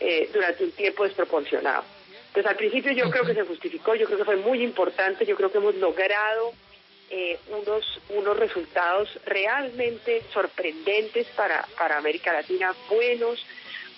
eh, 0.00 0.28
durante 0.32 0.64
un 0.64 0.72
tiempo 0.72 1.04
desproporcionado. 1.04 1.84
Entonces, 2.28 2.50
al 2.50 2.56
principio 2.56 2.92
yo 2.92 3.10
creo 3.10 3.24
que 3.24 3.34
se 3.34 3.44
justificó, 3.44 3.94
yo 3.94 4.06
creo 4.06 4.18
que 4.18 4.24
fue 4.24 4.36
muy 4.36 4.62
importante, 4.62 5.24
yo 5.24 5.36
creo 5.36 5.50
que 5.50 5.58
hemos 5.58 5.74
logrado 5.76 6.52
eh, 7.08 7.38
unos, 7.48 8.00
unos 8.10 8.36
resultados 8.36 9.08
realmente 9.24 10.22
sorprendentes 10.32 11.26
para, 11.28 11.66
para 11.78 11.98
América 11.98 12.32
Latina, 12.32 12.74
buenos, 12.90 13.44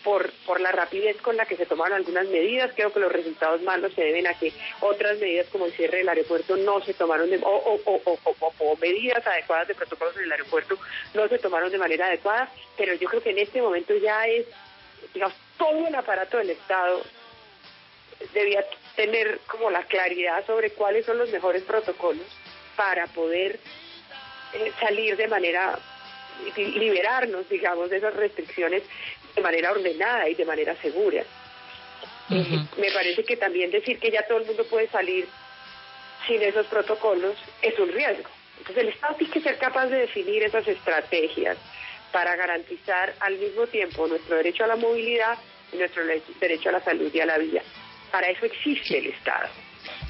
por, 0.04 0.30
por 0.46 0.60
la 0.60 0.72
rapidez 0.72 1.20
con 1.20 1.36
la 1.36 1.46
que 1.46 1.56
se 1.56 1.66
tomaron 1.66 1.96
algunas 1.96 2.26
medidas. 2.28 2.72
Creo 2.74 2.92
que 2.92 3.00
los 3.00 3.12
resultados 3.12 3.62
malos 3.62 3.92
se 3.94 4.02
deben 4.02 4.26
a 4.26 4.34
que 4.34 4.52
otras 4.80 5.18
medidas 5.18 5.46
como 5.48 5.66
el 5.66 5.72
cierre 5.72 5.98
del 5.98 6.08
aeropuerto 6.08 6.56
no 6.56 6.80
se 6.80 6.94
tomaron 6.94 7.30
de, 7.30 7.38
o, 7.38 7.80
o, 7.84 8.00
o, 8.04 8.52
o, 8.58 8.76
medidas 8.76 9.26
adecuadas 9.26 9.68
de 9.68 9.74
protocolos 9.74 10.16
en 10.16 10.24
el 10.24 10.32
aeropuerto 10.32 10.78
no 11.14 11.28
se 11.28 11.38
tomaron 11.38 11.70
de 11.70 11.78
manera 11.78 12.06
adecuada, 12.06 12.50
pero 12.76 12.94
yo 12.94 13.08
creo 13.08 13.22
que 13.22 13.30
en 13.30 13.38
este 13.38 13.60
momento 13.60 13.96
ya 13.96 14.26
es, 14.26 14.46
digamos, 15.14 15.36
todo 15.56 15.86
el 15.86 15.94
aparato 15.94 16.38
del 16.38 16.50
Estado 16.50 17.02
debía 18.32 18.64
tener 18.96 19.40
como 19.46 19.70
la 19.70 19.84
claridad 19.84 20.44
sobre 20.46 20.70
cuáles 20.70 21.06
son 21.06 21.18
los 21.18 21.30
mejores 21.30 21.62
protocolos 21.62 22.26
para 22.76 23.06
poder 23.08 23.58
eh, 24.54 24.72
salir 24.80 25.16
de 25.16 25.28
manera 25.28 25.78
liberarnos, 26.56 27.48
digamos, 27.48 27.90
de 27.90 27.96
esas 27.98 28.14
restricciones 28.14 28.82
de 29.38 29.42
manera 29.42 29.70
ordenada 29.70 30.28
y 30.28 30.34
de 30.34 30.44
manera 30.44 30.74
segura. 30.82 31.22
Uh 32.30 32.34
-huh. 32.34 32.66
Me 32.76 32.90
parece 32.90 33.24
que 33.24 33.36
también 33.36 33.70
decir 33.70 33.98
que 33.98 34.10
ya 34.10 34.22
todo 34.26 34.38
el 34.38 34.46
mundo 34.46 34.64
puede 34.64 34.88
salir 34.88 35.26
sin 36.26 36.42
esos 36.42 36.66
protocolos 36.66 37.36
es 37.62 37.78
un 37.78 37.90
riesgo. 37.90 38.30
Entonces 38.58 38.82
el 38.84 38.88
Estado 38.90 39.14
tiene 39.14 39.32
que 39.32 39.40
ser 39.40 39.56
capaz 39.58 39.86
de 39.86 39.98
definir 39.98 40.42
esas 40.42 40.66
estrategias 40.66 41.56
para 42.12 42.34
garantizar 42.36 43.14
al 43.20 43.38
mismo 43.38 43.66
tiempo 43.66 44.06
nuestro 44.08 44.36
derecho 44.36 44.64
a 44.64 44.66
la 44.66 44.76
movilidad 44.76 45.38
y 45.72 45.76
nuestro 45.76 46.02
derecho 46.40 46.68
a 46.70 46.72
la 46.72 46.80
salud 46.80 47.10
y 47.14 47.20
a 47.20 47.26
la 47.26 47.38
vida. 47.38 47.62
Para 48.10 48.28
eso 48.28 48.44
existe 48.46 48.98
el 48.98 49.06
Estado. 49.06 49.48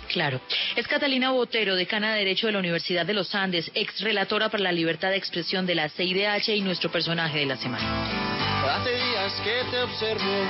Claro. 0.09 0.41
Es 0.77 0.89
Catalina 0.89 1.33
Botero, 1.33 1.77
decana 1.77 2.15
de 2.15 2.21
Derecho 2.21 2.47
de 2.47 2.55
la 2.55 2.61
Universidad 2.61 3.05
de 3.05 3.15
los 3.15 3.35
Andes, 3.35 3.71
ex 3.75 4.01
relatora 4.01 4.49
para 4.49 4.63
la 4.63 4.73
libertad 4.73 5.11
de 5.11 5.17
expresión 5.17 5.67
de 5.67 5.75
la 5.75 5.89
CIDH 5.91 6.49
y 6.57 6.63
nuestro 6.63 6.91
personaje 6.91 7.39
de 7.41 7.47
la 7.47 7.57
semana. 7.57 8.28
Hace 8.69 8.91
días 8.91 9.33
que 9.43 9.65
te 9.71 9.81
observo 9.81 10.47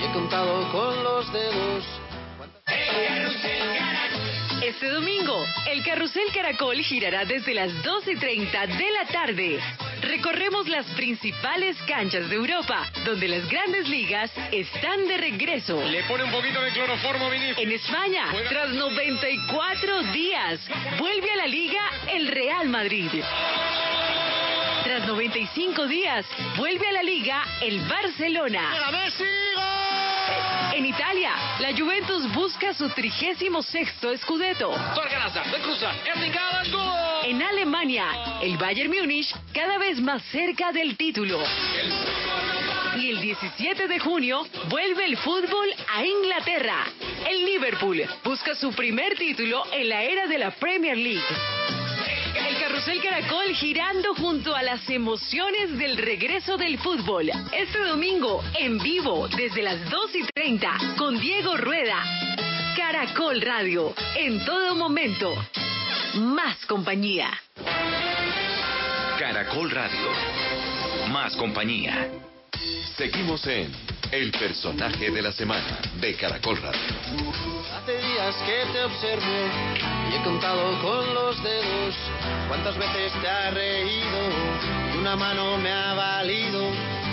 y 0.00 0.04
he 0.04 0.12
contado 0.12 0.72
con 0.72 1.04
los 1.04 1.30
dedos. 1.30 1.84
Este 4.62 4.88
domingo, 4.88 5.44
el 5.70 5.84
Carrusel 5.84 6.32
Caracol 6.32 6.76
girará 6.76 7.26
desde 7.26 7.52
las 7.52 7.70
12 7.82 8.12
y 8.12 8.16
30 8.16 8.66
de 8.66 8.90
la 8.92 9.04
tarde. 9.12 9.60
Recorremos 10.00 10.68
las 10.68 10.86
principales 10.92 11.76
canchas 11.86 12.30
de 12.30 12.36
Europa, 12.36 12.86
donde 13.04 13.28
las 13.28 13.46
grandes 13.50 13.88
ligas 13.88 14.30
están 14.50 15.06
de 15.06 15.18
regreso. 15.18 15.82
Le 15.84 16.02
pone 16.04 16.24
un 16.24 16.30
poquito 16.30 16.62
de 16.62 16.70
cloroformo, 16.70 17.28
Vinicius. 17.28 17.58
En 17.58 17.72
España, 17.72 18.28
Juega. 18.30 18.48
tras 18.48 18.70
94 18.70 20.02
días, 20.12 20.60
vuelve 20.98 21.30
a 21.30 21.36
la 21.36 21.46
liga 21.46 21.80
el 22.10 22.28
Real 22.28 22.68
Madrid. 22.68 23.10
Tras 24.90 25.06
95 25.06 25.86
días, 25.86 26.26
vuelve 26.56 26.88
a 26.88 26.90
la 26.90 27.04
liga 27.04 27.44
el 27.60 27.78
Barcelona. 27.82 28.72
En 30.74 30.84
Italia, 30.84 31.30
la 31.60 31.72
Juventus 31.78 32.34
busca 32.34 32.74
su 32.74 32.88
36 32.88 33.38
Scudetto. 34.20 34.74
En 37.22 37.40
Alemania, 37.40 38.04
el 38.42 38.56
Bayern 38.56 38.90
Múnich 38.90 39.32
cada 39.54 39.78
vez 39.78 40.00
más 40.00 40.24
cerca 40.24 40.72
del 40.72 40.96
título. 40.96 41.38
Y 42.98 43.10
el 43.10 43.20
17 43.20 43.86
de 43.86 43.98
junio 44.00 44.44
vuelve 44.68 45.04
el 45.04 45.16
fútbol 45.18 45.68
a 45.94 46.04
Inglaterra. 46.04 46.86
El 47.28 47.46
Liverpool 47.46 48.02
busca 48.24 48.56
su 48.56 48.72
primer 48.72 49.14
título 49.14 49.62
en 49.72 49.88
la 49.88 50.02
era 50.02 50.26
de 50.26 50.38
la 50.38 50.50
Premier 50.50 50.98
League. 50.98 51.79
Caracol 53.20 53.54
girando 53.54 54.14
junto 54.14 54.56
a 54.56 54.62
las 54.62 54.88
emociones 54.88 55.76
del 55.76 55.98
regreso 55.98 56.56
del 56.56 56.78
fútbol. 56.78 57.30
Este 57.52 57.78
domingo, 57.80 58.42
en 58.58 58.78
vivo, 58.78 59.28
desde 59.28 59.62
las 59.62 59.90
2 59.90 60.14
y 60.14 60.24
30, 60.34 60.94
con 60.96 61.20
Diego 61.20 61.54
Rueda. 61.58 62.02
Caracol 62.74 63.42
Radio, 63.42 63.94
en 64.16 64.42
todo 64.46 64.74
momento. 64.74 65.34
Más 66.14 66.64
compañía. 66.64 67.30
Caracol 69.18 69.70
Radio. 69.70 70.08
Más 71.10 71.36
compañía. 71.36 72.08
Seguimos 72.96 73.46
en 73.46 73.70
El 74.12 74.32
personaje 74.32 75.08
de 75.12 75.22
la 75.22 75.30
semana 75.30 75.80
de 76.00 76.14
Caracol 76.16 76.60
Radio. 76.60 76.80
Hace 77.72 77.96
días 77.96 78.34
que 78.44 78.72
te 78.72 78.82
observo 78.82 79.22
y 80.10 80.14
he 80.16 80.22
contado 80.24 80.82
con 80.82 81.14
los 81.14 81.40
dedos 81.44 81.94
cuántas 82.48 82.76
veces 82.76 83.12
te 83.20 83.28
ha 83.28 83.50
reído 83.50 84.18
y 84.92 84.98
una 84.98 85.14
mano 85.14 85.56
me 85.58 85.70
ha 85.70 85.94
valido. 85.94 86.60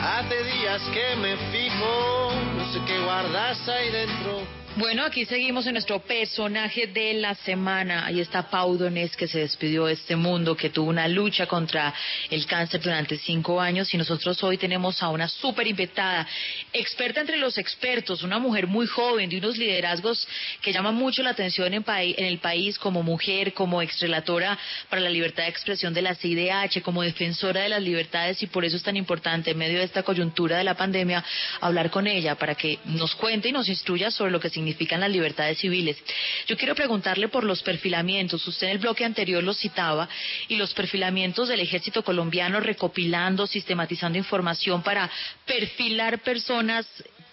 Hace 0.01 0.44
días 0.44 0.82
que 0.92 1.16
me 1.18 1.38
fijo, 1.51 2.32
no 2.58 2.74
sé 2.74 2.82
qué 2.88 2.98
guardas 3.00 3.70
ahí 3.70 3.92
dentro 3.92 4.42
Bueno, 4.78 5.04
aquí 5.04 5.26
seguimos 5.26 5.66
en 5.66 5.74
nuestro 5.74 5.98
personaje 5.98 6.86
de 6.86 7.16
la 7.16 7.34
semana. 7.34 8.06
Ahí 8.06 8.20
está 8.20 8.48
Pau 8.48 8.78
Donés, 8.78 9.18
que 9.18 9.28
se 9.28 9.40
despidió 9.40 9.88
de 9.88 9.94
este 9.94 10.16
mundo, 10.16 10.56
que 10.56 10.70
tuvo 10.70 10.92
una 10.92 11.08
lucha 11.08 11.48
contra 11.48 11.92
el 12.30 12.46
cáncer 12.46 12.82
durante 12.82 13.18
cinco 13.18 13.60
años. 13.60 13.92
Y 13.92 13.98
nosotros 13.98 14.44
hoy 14.44 14.60
tenemos 14.60 15.02
a 15.02 15.10
una 15.10 15.28
súper 15.30 15.66
invitada, 15.66 16.28
experta 16.72 17.22
entre 17.22 17.38
los 17.38 17.58
expertos, 17.58 18.22
una 18.22 18.38
mujer 18.38 18.68
muy 18.68 18.86
joven, 18.86 19.32
de 19.32 19.40
unos 19.40 19.58
liderazgos 19.58 20.28
que 20.62 20.72
llaman 20.72 20.94
mucho 20.94 21.24
la 21.24 21.32
atención 21.32 21.74
en, 21.74 21.84
en 21.88 22.26
el 22.26 22.38
país, 22.38 22.78
como 22.78 23.02
mujer, 23.02 23.56
como 23.56 23.82
exrelatora 23.82 24.60
para 24.92 25.02
la 25.02 25.10
libertad 25.10 25.46
de 25.46 25.50
expresión 25.50 25.92
de 25.96 26.04
la 26.04 26.14
CIDH, 26.14 26.84
como 26.84 27.02
defensora 27.02 27.62
de 27.62 27.70
las 27.70 27.82
libertades. 27.82 28.44
Y 28.44 28.46
por 28.46 28.64
eso 28.64 28.78
es 28.78 28.84
tan 28.84 28.96
importante, 28.96 29.50
en 29.50 29.58
medio 29.58 29.80
de 29.80 29.86
esta 29.86 30.04
coyuntura 30.04 30.60
de 30.60 30.64
la 30.64 30.78
pandemia, 30.78 31.26
hablar 31.62 31.90
con 31.90 32.06
ella 32.06 32.36
para 32.36 32.54
que 32.54 32.78
nos 32.86 33.16
cuente 33.16 33.50
y 33.50 33.52
nos 33.52 33.70
instruya 33.70 34.12
sobre 34.12 34.30
lo 34.30 34.40
que 34.40 34.50
significa 34.50 34.67
significan 34.68 35.00
las 35.00 35.10
libertades 35.10 35.58
civiles. 35.60 35.98
Yo 36.46 36.58
quiero 36.58 36.76
preguntarle 36.76 37.30
por 37.30 37.46
los 37.46 37.64
perfilamientos. 37.64 38.46
Usted 38.46 38.68
en 38.68 38.74
el 38.74 38.80
bloque 38.80 39.06
anterior 39.06 39.42
los 39.42 39.58
citaba 39.58 40.10
y 40.50 40.58
los 40.58 40.74
perfilamientos 40.74 41.48
del 41.48 41.62
ejército 41.62 42.04
colombiano 42.04 42.60
recopilando, 42.60 43.48
sistematizando 43.48 44.18
información 44.18 44.84
para 44.84 45.10
perfilar 45.46 46.20
personas. 46.20 46.86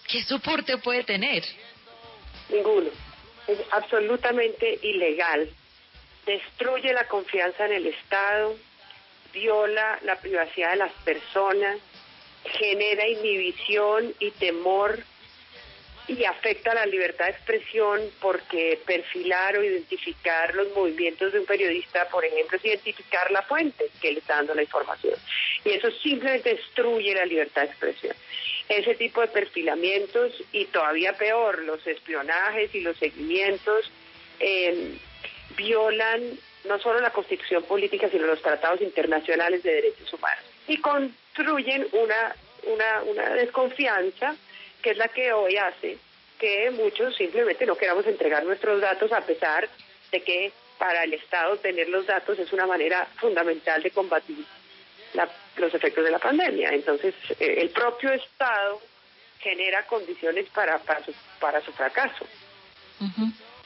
¿Qué 0.07 0.23
soporte 0.23 0.77
puede 0.77 1.03
tener? 1.03 1.43
Ninguno. 2.49 2.89
Es 3.47 3.59
absolutamente 3.71 4.79
ilegal. 4.81 5.49
Destruye 6.25 6.93
la 6.93 7.07
confianza 7.07 7.65
en 7.65 7.73
el 7.73 7.87
Estado, 7.87 8.55
viola 9.33 9.99
la 10.03 10.15
privacidad 10.15 10.71
de 10.71 10.77
las 10.77 10.93
personas, 11.03 11.77
genera 12.45 13.07
inhibición 13.07 14.13
y 14.19 14.31
temor 14.31 15.03
y 16.07 16.23
afecta 16.25 16.73
la 16.73 16.85
libertad 16.85 17.25
de 17.25 17.31
expresión 17.31 18.01
porque 18.21 18.79
perfilar 18.85 19.57
o 19.57 19.63
identificar 19.63 20.53
los 20.53 20.71
movimientos 20.75 21.33
de 21.33 21.39
un 21.39 21.45
periodista, 21.45 22.07
por 22.09 22.23
ejemplo, 22.23 22.57
es 22.57 22.65
identificar 22.65 23.31
la 23.31 23.41
fuente 23.41 23.85
que 24.01 24.11
le 24.11 24.19
está 24.19 24.35
dando 24.35 24.53
la 24.53 24.63
información. 24.63 25.15
Y 25.63 25.71
eso 25.71 25.89
simplemente 25.91 26.55
destruye 26.55 27.13
la 27.15 27.25
libertad 27.25 27.63
de 27.63 27.67
expresión. 27.69 28.15
Ese 28.69 28.95
tipo 28.95 29.21
de 29.21 29.27
perfilamientos 29.27 30.33
y 30.51 30.65
todavía 30.65 31.13
peor, 31.13 31.59
los 31.63 31.85
espionajes 31.87 32.73
y 32.73 32.81
los 32.81 32.97
seguimientos 32.97 33.91
eh, 34.39 34.97
violan 35.55 36.21
no 36.65 36.79
solo 36.79 36.99
la 36.99 37.11
constitución 37.11 37.63
política, 37.63 38.09
sino 38.09 38.25
los 38.25 38.41
tratados 38.41 38.81
internacionales 38.81 39.61
de 39.63 39.73
derechos 39.73 40.11
humanos 40.13 40.43
y 40.67 40.77
construyen 40.77 41.87
una, 41.91 42.35
una, 42.63 43.03
una 43.03 43.29
desconfianza 43.35 44.35
que 44.85 44.91
es 44.91 44.97
la 44.97 45.07
que 45.07 45.33
hoy 45.33 45.57
hace 45.57 45.97
que 46.37 46.69
muchos 46.69 47.15
simplemente 47.15 47.65
no 47.65 47.75
queramos 47.75 48.05
entregar 48.05 48.43
nuestros 48.43 48.79
datos 48.79 49.11
a 49.13 49.21
pesar 49.21 49.67
de 50.11 50.21
que 50.21 50.51
para 50.77 51.05
el 51.05 51.13
Estado 51.15 51.57
tener 51.57 51.89
los 51.89 52.05
datos 52.05 52.37
es 52.37 52.53
una 52.53 52.67
manera 52.67 53.07
fundamental 53.15 53.81
de 53.81 53.89
combatir 53.89 54.45
los 55.57 55.73
efectos 55.73 56.03
de 56.03 56.11
la 56.11 56.19
pandemia. 56.19 56.69
Entonces, 56.69 57.15
eh, 57.39 57.55
el 57.61 57.71
propio 57.71 58.11
Estado 58.11 58.79
genera 59.39 59.87
condiciones 59.87 60.47
para, 60.49 60.77
para, 60.77 61.03
su, 61.03 61.15
para 61.39 61.61
su 61.61 61.71
fracaso. 61.71 62.27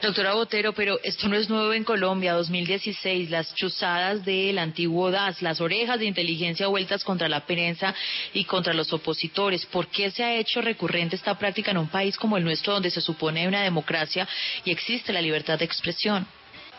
Doctora 0.02 0.32
Botero, 0.32 0.72
pero 0.72 0.98
esto 1.02 1.28
no 1.28 1.36
es 1.36 1.50
nuevo 1.50 1.74
en 1.74 1.84
Colombia. 1.84 2.32
2016, 2.32 3.28
las 3.28 3.54
chuzadas 3.54 4.24
del 4.24 4.58
antiguo 4.58 5.10
DAS, 5.10 5.42
las 5.42 5.60
orejas 5.60 5.98
de 5.98 6.06
inteligencia 6.06 6.68
vueltas 6.68 7.04
contra 7.04 7.28
la 7.28 7.44
prensa 7.44 7.94
y 8.32 8.46
contra 8.46 8.72
los 8.72 8.94
opositores. 8.94 9.66
¿Por 9.66 9.88
qué 9.88 10.10
se 10.10 10.24
ha 10.24 10.36
hecho 10.36 10.62
recurrente 10.62 11.16
esta 11.16 11.38
práctica 11.38 11.72
en 11.72 11.76
un 11.76 11.88
país 11.88 12.16
como 12.16 12.38
el 12.38 12.44
nuestro, 12.44 12.72
donde 12.72 12.90
se 12.90 13.02
supone 13.02 13.46
una 13.46 13.62
democracia 13.62 14.26
y 14.64 14.70
existe 14.70 15.12
la 15.12 15.20
libertad 15.20 15.58
de 15.58 15.66
expresión? 15.66 16.26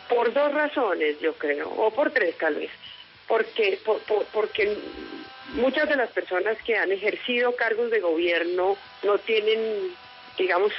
Por 0.09 0.33
dos 0.33 0.51
razones, 0.51 1.19
yo 1.21 1.35
creo, 1.35 1.69
o 1.69 1.91
por 1.91 2.09
tres 2.11 2.35
tal 2.39 2.55
vez. 2.55 2.71
Porque, 3.27 3.79
porque 4.33 4.77
muchas 5.53 5.87
de 5.87 5.95
las 5.95 6.09
personas 6.09 6.57
que 6.63 6.75
han 6.75 6.91
ejercido 6.91 7.55
cargos 7.55 7.91
de 7.91 7.99
gobierno 7.99 8.77
no 9.03 9.19
tienen, 9.19 9.59
digamos, 10.39 10.73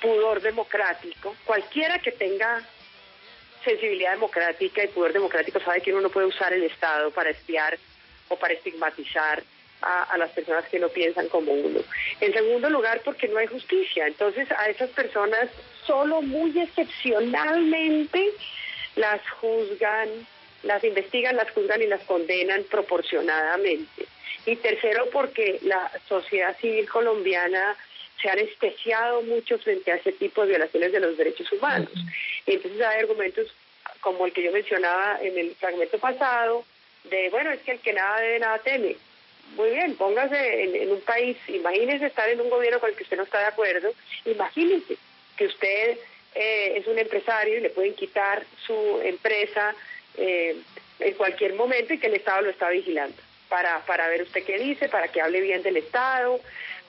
pudor 0.00 0.40
democrático, 0.40 1.34
cualquiera 1.44 1.98
que 1.98 2.12
tenga 2.12 2.62
sensibilidad 3.64 4.12
democrática 4.12 4.84
y 4.84 4.88
pudor 4.88 5.12
democrático 5.12 5.60
sabe 5.60 5.80
que 5.80 5.92
uno 5.92 6.02
no 6.02 6.10
puede 6.10 6.26
usar 6.26 6.52
el 6.52 6.62
Estado 6.62 7.10
para 7.10 7.30
espiar 7.30 7.76
o 8.28 8.36
para 8.36 8.54
estigmatizar 8.54 9.42
a, 9.82 10.16
las 10.18 10.30
personas 10.30 10.64
que 10.68 10.78
no 10.78 10.88
piensan 10.88 11.28
como 11.28 11.52
uno. 11.52 11.80
En 12.20 12.32
segundo 12.32 12.70
lugar, 12.70 13.02
porque 13.04 13.28
no 13.28 13.38
hay 13.38 13.46
justicia. 13.46 14.06
Entonces, 14.06 14.50
a 14.50 14.68
esas 14.68 14.90
personas 14.90 15.48
solo 15.86 16.22
muy 16.22 16.58
excepcionalmente 16.58 18.30
las 18.96 19.20
juzgan, 19.40 20.08
las 20.62 20.82
investigan, 20.82 21.36
las 21.36 21.50
juzgan 21.50 21.82
y 21.82 21.86
las 21.86 22.02
condenan 22.04 22.64
proporcionadamente. 22.64 24.06
Y 24.46 24.56
tercero, 24.56 25.08
porque 25.12 25.58
la 25.62 25.90
sociedad 26.08 26.56
civil 26.58 26.88
colombiana 26.88 27.76
se 28.20 28.28
han 28.28 28.38
especiado 28.38 29.22
mucho 29.22 29.58
frente 29.58 29.92
a 29.92 29.96
ese 29.96 30.12
tipo 30.12 30.42
de 30.42 30.48
violaciones 30.48 30.92
de 30.92 31.00
los 31.00 31.16
derechos 31.16 31.50
humanos. 31.52 31.90
Entonces 32.46 32.80
hay 32.80 33.00
argumentos 33.00 33.52
como 34.00 34.26
el 34.26 34.32
que 34.32 34.42
yo 34.42 34.52
mencionaba 34.52 35.18
en 35.20 35.38
el 35.38 35.54
fragmento 35.56 35.98
pasado, 35.98 36.64
de, 37.04 37.28
bueno, 37.30 37.50
es 37.50 37.60
que 37.60 37.72
el 37.72 37.80
que 37.80 37.92
nada 37.92 38.20
debe, 38.20 38.38
nada 38.38 38.58
teme. 38.58 38.96
Muy 39.54 39.70
bien, 39.70 39.94
póngase 39.96 40.82
en, 40.82 40.90
un 40.90 41.00
país, 41.02 41.36
imagínese 41.48 42.06
estar 42.06 42.28
en 42.28 42.40
un 42.40 42.50
gobierno 42.50 42.80
con 42.80 42.90
el 42.90 42.96
que 42.96 43.04
usted 43.04 43.16
no 43.16 43.22
está 43.22 43.38
de 43.38 43.46
acuerdo, 43.46 43.92
imagínese 44.24 44.96
que 45.36 45.46
usted 45.46 45.98
eh, 46.34 46.74
es 46.76 46.86
un 46.86 46.98
empresario 46.98 47.56
y 47.56 47.60
le 47.60 47.70
pueden 47.70 47.94
quitar 47.94 48.44
su 48.66 49.00
empresa 49.04 49.74
eh, 50.16 50.56
en 50.98 51.14
cualquier 51.14 51.54
momento 51.54 51.94
y 51.94 51.98
que 51.98 52.08
el 52.08 52.14
Estado 52.14 52.42
lo 52.42 52.50
está 52.50 52.70
vigilando 52.70 53.16
para, 53.48 53.80
para 53.86 54.08
ver 54.08 54.22
usted 54.22 54.44
qué 54.44 54.58
dice, 54.58 54.88
para 54.88 55.08
que 55.08 55.20
hable 55.20 55.40
bien 55.40 55.62
del 55.62 55.76
Estado, 55.76 56.40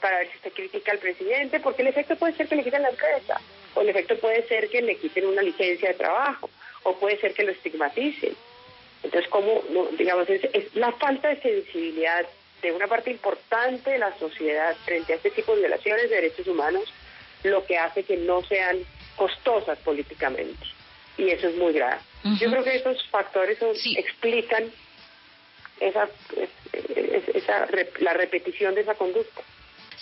para 0.01 0.19
ver 0.19 0.29
si 0.29 0.37
usted 0.37 0.53
critica 0.53 0.91
al 0.91 0.99
presidente, 0.99 1.59
porque 1.59 1.81
el 1.81 1.89
efecto 1.89 2.15
puede 2.15 2.33
ser 2.33 2.47
que 2.47 2.55
le 2.55 2.63
quiten 2.63 2.81
la 2.81 2.89
empresa, 2.89 3.41
o 3.73 3.81
el 3.81 3.89
efecto 3.89 4.17
puede 4.17 4.47
ser 4.47 4.69
que 4.69 4.81
le 4.81 4.97
quiten 4.97 5.25
una 5.25 5.41
licencia 5.41 5.89
de 5.89 5.95
trabajo, 5.95 6.49
o 6.83 6.95
puede 6.97 7.19
ser 7.19 7.33
que 7.33 7.43
lo 7.43 7.51
estigmaticen. 7.51 8.35
Entonces, 9.03 9.29
como, 9.29 9.61
digamos, 9.97 10.29
es, 10.29 10.43
es 10.53 10.75
la 10.75 10.91
falta 10.93 11.29
de 11.29 11.41
sensibilidad 11.41 12.25
de 12.61 12.71
una 12.71 12.87
parte 12.87 13.11
importante 13.11 13.91
de 13.91 13.99
la 13.99 14.17
sociedad 14.17 14.75
frente 14.85 15.13
a 15.13 15.15
este 15.17 15.31
tipo 15.31 15.53
de 15.53 15.61
violaciones 15.61 16.09
de 16.09 16.15
derechos 16.15 16.47
humanos, 16.47 16.91
lo 17.43 17.65
que 17.65 17.77
hace 17.77 18.03
que 18.03 18.17
no 18.17 18.43
sean 18.43 18.79
costosas 19.15 19.77
políticamente. 19.79 20.65
Y 21.17 21.29
eso 21.29 21.47
es 21.47 21.55
muy 21.55 21.73
grave. 21.73 21.99
Yo 22.39 22.49
creo 22.49 22.63
que 22.63 22.75
esos 22.75 23.07
factores 23.09 23.57
explican 23.95 24.71
esa, 25.79 26.09
esa, 27.33 27.67
la 27.99 28.13
repetición 28.13 28.75
de 28.75 28.81
esa 28.81 28.95
conducta. 28.95 29.41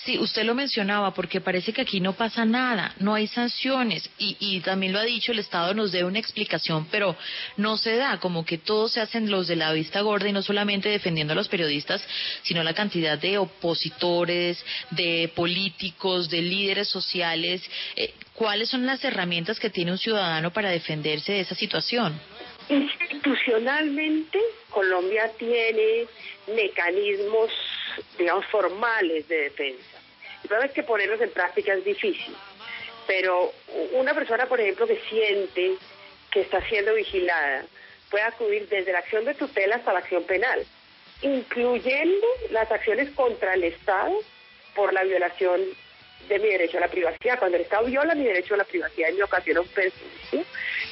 Sí, 0.04 0.18
usted 0.20 0.44
lo 0.44 0.56
mencionaba 0.56 1.14
porque 1.14 1.40
parece 1.40 1.72
que 1.72 1.82
aquí 1.82 2.02
no 2.02 2.14
pasa 2.14 2.44
nada, 2.44 2.94
no 3.00 3.14
hay 3.16 3.28
sanciones 3.28 4.10
y, 4.18 4.36
y 4.40 4.60
también 4.60 4.92
lo 4.92 5.00
ha 5.00 5.04
dicho, 5.04 5.32
el 5.32 5.40
Estado 5.40 5.74
nos 5.74 5.94
debe 5.94 6.06
una 6.06 6.20
explicación, 6.20 6.88
pero 6.92 7.16
no 7.56 7.78
se 7.78 7.96
da, 7.96 8.20
como 8.20 8.46
que 8.46 8.58
todos 8.58 8.92
se 8.92 9.02
hacen 9.02 9.32
los 9.32 9.48
de 9.48 9.56
la 9.56 9.72
vista 9.72 10.02
gorda 10.02 10.28
y 10.28 10.34
no 10.34 10.42
solamente 10.42 10.90
defendiendo 10.90 11.32
a 11.32 11.36
los 11.36 11.48
periodistas, 11.48 12.06
sino 12.44 12.62
la 12.62 12.74
cantidad 12.74 13.18
de 13.18 13.38
opositores, 13.38 14.64
de 14.92 15.32
políticos, 15.34 16.30
de 16.30 16.42
líderes 16.42 16.90
sociales. 16.90 17.64
Eh, 17.96 18.14
¿Cuáles 18.34 18.70
son 18.70 18.86
las 18.86 19.04
herramientas 19.04 19.60
que 19.62 19.70
tiene 19.70 19.92
un 19.92 19.98
ciudadano 19.98 20.52
para 20.52 20.70
defenderse 20.70 21.32
de 21.32 21.40
esa 21.40 21.56
situación? 21.56 22.20
Institucionalmente, 22.68 24.40
Colombia 24.70 25.32
tiene 25.38 26.06
mecanismos, 26.48 27.52
digamos, 28.18 28.46
formales 28.48 29.28
de 29.28 29.44
defensa. 29.44 30.00
El 30.44 30.50
problema 30.50 30.66
es 30.68 30.74
que 30.74 30.84
ponerlos 30.84 31.22
en 31.22 31.32
práctica 31.32 31.74
es 31.74 31.84
difícil. 31.84 32.36
Pero 33.08 33.54
una 33.94 34.14
persona, 34.14 34.46
por 34.48 34.60
ejemplo, 34.60 34.88
que 34.88 35.00
siente 35.10 35.76
que 36.32 36.42
está 36.42 36.62
siendo 36.68 36.94
vigilada, 36.94 37.66
puede 38.10 38.24
acudir 38.24 38.68
desde 38.68 38.92
la 38.92 39.00
acción 39.00 39.26
de 39.26 39.34
tutela 39.34 39.78
hasta 39.78 39.94
la 39.94 40.00
acción 40.00 40.24
penal, 40.24 40.66
incluyendo 41.22 42.28
las 42.52 42.72
acciones 42.72 43.10
contra 43.12 43.54
el 43.54 43.64
Estado 43.64 44.18
por 44.76 44.94
la 44.94 45.04
violación 45.04 45.62
de 46.28 46.40
mi 46.40 46.48
derecho 46.48 46.78
a 46.78 46.82
la 46.82 46.88
privacidad. 46.88 47.40
Cuando 47.40 47.58
el 47.58 47.64
Estado 47.64 47.86
viola 47.86 48.16
mi 48.16 48.26
derecho 48.26 48.56
a 48.56 48.58
la 48.58 48.64
privacidad 48.64 49.10
y 49.10 49.14
me 49.14 49.24
ocasiona 49.24 49.62
un 49.62 49.70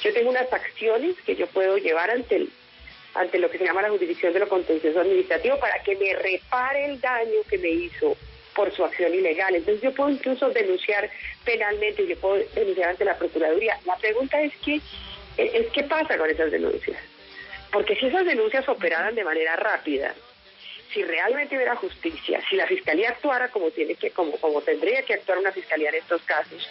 yo 0.04 0.13
tengo 0.13 0.30
unas 0.30 0.52
acciones 0.52 1.16
que 1.26 1.36
yo 1.36 1.48
puedo 1.48 1.78
llevar 1.78 2.12
ante 2.12 2.36
el, 2.36 2.52
ante 3.15 3.39
lo 3.39 3.49
que 3.49 3.58
se 3.58 3.65
llama 3.65 3.82
la 3.82 3.89
jurisdicción 3.89 4.34
de 4.34 4.39
lo 4.39 4.49
contencioso 4.49 4.99
administrativo 4.99 5.60
para 5.60 5.82
que 5.84 5.95
me 5.95 6.13
repare 6.13 6.86
el 6.86 6.99
daño 6.99 7.41
que 7.49 7.58
me 7.58 7.69
hizo 7.69 8.17
por 8.56 8.73
su 8.73 8.84
acción 8.84 9.13
ilegal. 9.13 9.56
Entonces 9.56 9.82
yo 9.82 9.93
puedo 9.93 10.10
incluso 10.10 10.49
denunciar 10.49 11.10
penalmente, 11.43 12.08
yo 12.08 12.17
puedo 12.17 12.43
denunciar 12.56 12.89
ante 12.89 13.06
la 13.06 13.17
Procuraduría. 13.17 13.80
La 13.86 13.97
pregunta 13.97 14.41
es 14.41 14.54
que 14.58 14.80
es 15.38 15.67
qué 15.71 15.84
pasa 15.84 16.17
con 16.17 16.30
esas 16.30 16.52
denuncias. 16.52 16.97
Porque 17.71 17.95
si 17.95 18.06
esas 18.06 18.26
denuncias 18.26 18.67
operaran 18.69 19.15
de 19.15 19.23
manera 19.23 19.56
rápida, 19.56 20.13
si 20.93 21.04
realmente 21.04 21.56
hubiera 21.56 21.76
justicia, 21.76 22.39
si 22.47 22.56
la 22.56 22.67
fiscalía 22.67 23.10
actuara 23.10 23.49
como 23.49 23.71
tiene 23.71 23.95
que, 23.95 24.12
como, 24.12 24.38
como 24.38 24.62
tendría 24.62 25.02
que 25.02 25.15
actuar 25.15 25.39
una 25.39 25.52
fiscalía 25.52 25.89
en 25.89 25.95
estos 25.95 26.21
casos, 26.21 26.69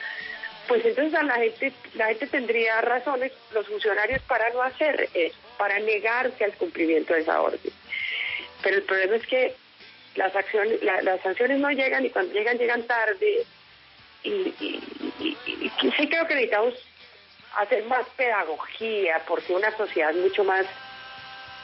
pues 0.69 0.85
entonces 0.85 1.13
la 1.25 1.35
gente, 1.35 1.73
la 1.95 2.07
gente 2.07 2.29
tendría 2.29 2.81
razones, 2.81 3.33
los 3.53 3.67
funcionarios, 3.67 4.23
para 4.23 4.49
no 4.51 4.63
hacer 4.63 5.09
eso, 5.13 5.37
para 5.59 5.79
negarse 5.81 6.45
al 6.45 6.53
cumplimiento 6.55 7.15
de 7.15 7.21
esa 7.21 7.41
orden. 7.41 7.73
Pero 8.63 8.77
el 8.77 8.83
problema 8.83 9.17
es 9.17 9.27
que 9.27 9.55
las 10.15 10.35
acciones, 10.35 10.83
las 10.83 11.21
sanciones 11.23 11.59
no 11.59 11.71
llegan 11.71 12.05
y 12.05 12.11
cuando 12.11 12.33
llegan 12.35 12.59
llegan 12.59 12.83
tarde 12.85 13.45
y, 14.23 14.31
y, 14.31 14.83
sí 15.97 16.09
creo 16.09 16.27
que 16.27 16.35
necesitamos 16.35 16.75
hacer 17.57 17.85
más 17.85 18.07
pedagogía 18.17 19.23
porque 19.27 19.53
una 19.53 19.77
sociedad 19.77 20.15
mucho 20.15 20.45
más 20.45 20.67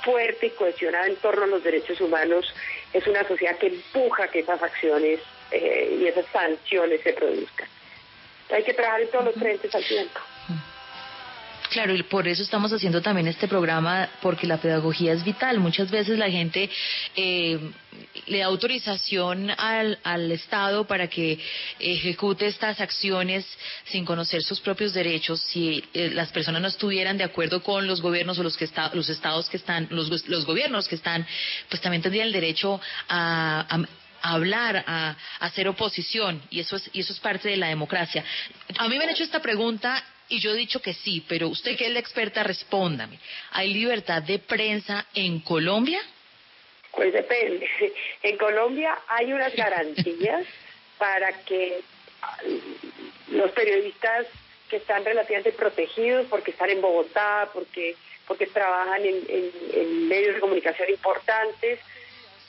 fuerte 0.03 0.46
y 0.46 0.51
cohesionada 0.51 1.07
en 1.07 1.16
torno 1.16 1.44
a 1.44 1.46
los 1.46 1.62
derechos 1.62 2.01
humanos 2.01 2.53
es 2.92 3.07
una 3.07 3.27
sociedad 3.27 3.57
que 3.59 3.66
empuja 3.68 4.29
que 4.29 4.40
esas 4.40 4.62
acciones 4.62 5.20
eh, 5.51 5.98
y 6.01 6.07
esas 6.07 6.27
sanciones 6.27 7.01
se 7.03 7.12
produzcan. 7.12 7.68
Hay 8.51 8.64
que 8.64 8.74
trabajar 8.74 9.03
en 9.03 9.11
todos 9.11 9.24
los 9.27 9.35
frentes 9.35 9.74
al 9.74 9.85
tiempo. 9.85 10.20
Claro, 11.70 11.94
y 11.94 12.02
por 12.02 12.26
eso 12.26 12.42
estamos 12.42 12.72
haciendo 12.72 13.02
también 13.02 13.28
este 13.28 13.46
programa, 13.46 14.09
porque 14.22 14.46
la 14.46 14.57
pedagogía 14.57 15.12
es 15.12 15.22
vital. 15.22 15.61
Muchas 15.61 15.90
veces 15.90 16.18
la 16.18 16.31
gente 16.31 16.70
eh, 17.14 17.59
le 18.26 18.38
da 18.38 18.46
autorización 18.46 19.50
al, 19.50 19.98
al, 20.02 20.33
Estado 20.33 20.87
para 20.87 21.09
que 21.09 21.38
ejecute 21.78 22.46
estas 22.46 22.81
acciones 22.81 23.46
sin 23.85 24.07
conocer 24.07 24.42
sus 24.42 24.61
propios 24.61 24.94
derechos. 24.94 25.40
Si 25.40 25.85
eh, 25.92 26.11
las 26.11 26.33
personas 26.33 26.62
no 26.62 26.68
estuvieran 26.68 27.18
de 27.18 27.24
acuerdo 27.24 27.62
con 27.62 27.87
los 27.87 28.00
gobiernos 28.00 28.38
o 28.38 28.42
los, 28.42 28.57
que 28.57 28.64
está, 28.64 28.90
los 28.94 29.11
estados 29.11 29.50
que 29.50 29.59
están, 29.59 29.88
los, 29.90 30.26
los 30.26 30.46
gobiernos 30.46 30.88
que 30.88 30.94
están, 30.94 31.26
pues 31.68 31.83
también 31.83 32.02
tendrían 32.02 32.28
el 32.28 32.33
derecho 32.33 32.81
a, 33.09 33.85
hablar, 34.22 34.85
a, 34.87 35.16
hacer 35.40 35.68
oposición, 35.68 36.42
y 36.50 36.61
eso 36.61 36.76
es, 36.76 36.90
y 36.92 37.00
eso 37.00 37.12
es 37.12 37.20
parte 37.20 37.48
de 37.48 37.57
la 37.57 37.68
democracia. 37.68 38.24
A 38.78 38.88
mí 38.88 38.98
me 38.98 39.04
han 39.04 39.11
hecho 39.11 39.22
esta 39.22 39.40
pregunta 39.40 40.02
y 40.28 40.40
yo 40.40 40.52
he 40.52 40.56
dicho 40.56 40.80
que 40.80 40.94
sí, 40.94 41.24
pero 41.28 41.48
usted 41.48 41.76
que 41.76 41.86
es 41.86 41.92
la 41.92 42.00
experta, 42.00 42.42
respóndame. 42.42 43.18
¿Hay 43.52 43.72
libertad 43.72 44.22
de 44.22 44.38
prensa 44.38 45.06
en 45.14 45.40
Colombia? 45.40 46.00
Pues 46.92 47.12
depende. 47.12 47.68
En 48.22 48.36
Colombia 48.36 48.98
hay 49.08 49.32
unas 49.32 49.54
garantías 49.56 50.44
para 50.98 51.32
que 51.44 51.80
los 53.30 53.50
periodistas 53.52 54.26
que 54.68 54.76
están 54.76 55.04
relativamente 55.04 55.52
protegidos 55.52 56.26
porque 56.26 56.50
están 56.50 56.70
en 56.70 56.80
Bogotá, 56.80 57.48
porque 57.52 57.94
porque 58.26 58.46
trabajan 58.46 59.02
en, 59.06 59.24
en 59.72 60.08
medios 60.08 60.34
de 60.34 60.40
comunicación 60.40 60.90
importantes, 60.90 61.80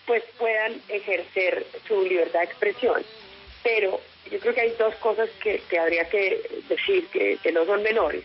pues 0.06 0.24
puedan 0.38 0.74
ejercer 0.90 1.66
su 1.88 2.04
libertad 2.04 2.40
de 2.40 2.46
expresión. 2.46 3.02
Pero 3.64 4.00
yo 4.32 4.40
creo 4.40 4.54
que 4.54 4.62
hay 4.62 4.76
dos 4.78 4.96
cosas 4.96 5.30
que, 5.42 5.62
habría 5.78 6.08
que 6.10 6.42
decir 6.68 7.08
que, 7.08 7.52
no 7.52 7.66
son 7.66 7.84
menores. 7.84 8.24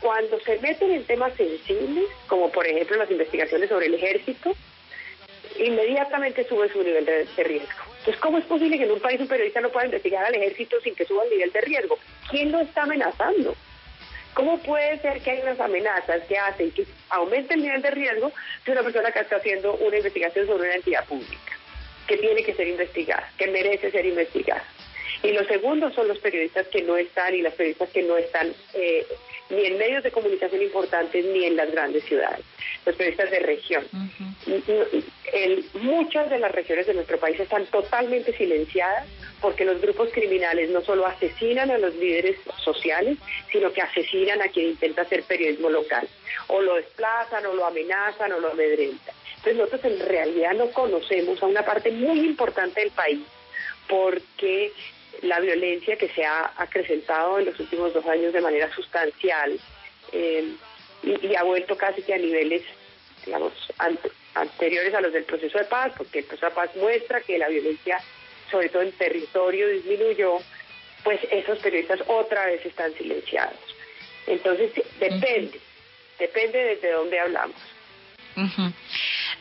Cuando 0.00 0.40
se 0.40 0.58
meten 0.60 0.90
en 0.92 1.04
temas 1.04 1.34
sensibles, 1.34 2.06
como 2.26 2.50
por 2.50 2.66
ejemplo 2.66 2.96
las 2.96 3.10
investigaciones 3.10 3.68
sobre 3.68 3.86
el 3.86 3.94
ejército, 3.94 4.54
inmediatamente 5.58 6.44
sube 6.44 6.70
su 6.70 6.82
nivel 6.82 7.04
de, 7.04 7.44
riesgo. 7.44 7.68
Entonces, 7.98 8.16
¿cómo 8.20 8.38
es 8.38 8.44
posible 8.44 8.78
que 8.78 8.84
en 8.84 8.92
un 8.92 9.00
país 9.00 9.20
un 9.20 9.28
periodista 9.28 9.60
no 9.60 9.68
pueda 9.70 9.86
investigar 9.86 10.24
al 10.24 10.34
ejército 10.34 10.80
sin 10.80 10.94
que 10.94 11.04
suba 11.04 11.24
el 11.24 11.30
nivel 11.30 11.52
de 11.52 11.60
riesgo? 11.60 11.98
¿Quién 12.30 12.50
lo 12.50 12.60
está 12.60 12.84
amenazando? 12.84 13.54
¿Cómo 14.32 14.58
puede 14.58 14.98
ser 15.00 15.20
que 15.20 15.32
hay 15.32 15.40
unas 15.40 15.60
amenazas 15.60 16.22
que 16.26 16.38
hacen 16.38 16.70
que 16.70 16.86
aumente 17.10 17.54
el 17.54 17.62
nivel 17.62 17.82
de 17.82 17.90
riesgo 17.90 18.32
de 18.64 18.72
una 18.72 18.82
persona 18.82 19.10
que 19.10 19.20
está 19.20 19.36
haciendo 19.36 19.74
una 19.74 19.96
investigación 19.96 20.46
sobre 20.46 20.68
una 20.68 20.76
entidad 20.76 21.04
pública, 21.04 21.58
que 22.10 22.16
tiene 22.16 22.42
que 22.42 22.54
ser 22.54 22.66
investigada, 22.66 23.32
que 23.38 23.46
merece 23.46 23.88
ser 23.92 24.04
investigada? 24.04 24.64
Y 25.22 25.30
los 25.30 25.46
segundos 25.46 25.94
son 25.94 26.08
los 26.08 26.18
periodistas 26.18 26.66
que 26.66 26.82
no 26.82 26.96
están 26.96 27.34
y 27.34 27.42
las 27.42 27.54
periodistas 27.54 27.90
que 27.90 28.02
no 28.02 28.16
están 28.16 28.52
eh, 28.74 29.06
ni 29.50 29.66
en 29.66 29.78
medios 29.78 30.02
de 30.02 30.10
comunicación 30.10 30.60
importantes 30.60 31.24
ni 31.24 31.44
en 31.44 31.54
las 31.54 31.70
grandes 31.70 32.02
ciudades, 32.04 32.44
los 32.84 32.96
periodistas 32.96 33.30
de 33.30 33.38
región. 33.38 33.84
muchas 35.74 36.30
de 36.30 36.38
las 36.38 36.50
regiones 36.50 36.86
de 36.88 36.94
nuestro 36.94 37.18
país 37.18 37.38
están 37.38 37.64
totalmente 37.66 38.36
silenciadas 38.36 39.06
porque 39.40 39.64
los 39.64 39.80
grupos 39.80 40.10
criminales 40.12 40.70
no 40.70 40.80
solo 40.80 41.06
asesinan 41.06 41.70
a 41.70 41.78
los 41.78 41.94
líderes 41.94 42.36
sociales, 42.64 43.18
sino 43.52 43.72
que 43.72 43.82
asesinan 43.82 44.42
a 44.42 44.48
quien 44.48 44.70
intenta 44.70 45.02
hacer 45.02 45.22
periodismo 45.22 45.70
local. 45.70 46.08
O 46.48 46.60
lo 46.60 46.74
desplazan, 46.74 47.46
o 47.46 47.54
lo 47.54 47.66
amenazan, 47.66 48.32
o 48.32 48.40
lo 48.40 48.50
amedrentan. 48.50 49.14
Entonces 49.40 49.56
nosotros 49.56 49.84
en 49.92 50.06
realidad 50.06 50.52
no 50.52 50.70
conocemos 50.70 51.42
a 51.42 51.46
una 51.46 51.64
parte 51.64 51.90
muy 51.90 52.20
importante 52.20 52.80
del 52.80 52.90
país 52.90 53.20
porque 53.88 54.70
la 55.22 55.40
violencia 55.40 55.96
que 55.96 56.08
se 56.10 56.24
ha 56.26 56.52
acrecentado 56.56 57.38
en 57.38 57.46
los 57.46 57.58
últimos 57.58 57.94
dos 57.94 58.04
años 58.06 58.34
de 58.34 58.42
manera 58.42 58.70
sustancial 58.74 59.58
eh, 60.12 60.52
y, 61.02 61.34
ha 61.34 61.42
vuelto 61.42 61.74
casi 61.78 62.02
que 62.02 62.12
a 62.12 62.18
niveles, 62.18 62.62
digamos, 63.24 63.52
anteriores 64.34 64.92
a 64.92 65.00
los 65.00 65.12
del 65.12 65.24
proceso 65.24 65.56
de 65.56 65.64
paz, 65.64 65.92
porque 65.96 66.18
el 66.18 66.24
proceso 66.26 66.46
de 66.46 66.54
paz 66.54 66.76
muestra 66.76 67.22
que 67.22 67.38
la 67.38 67.48
violencia, 67.48 67.98
sobre 68.50 68.68
todo 68.68 68.82
en 68.82 68.92
territorio, 68.92 69.68
disminuyó, 69.68 70.36
pues 71.02 71.18
esos 71.30 71.58
periodistas 71.60 72.00
otra 72.06 72.44
vez 72.44 72.64
están 72.66 72.92
silenciados. 72.92 73.58
Entonces, 74.26 74.70
depende, 74.98 75.58
depende 76.18 76.58
desde 76.58 76.92
dónde 76.92 77.18
hablamos. 77.18 77.56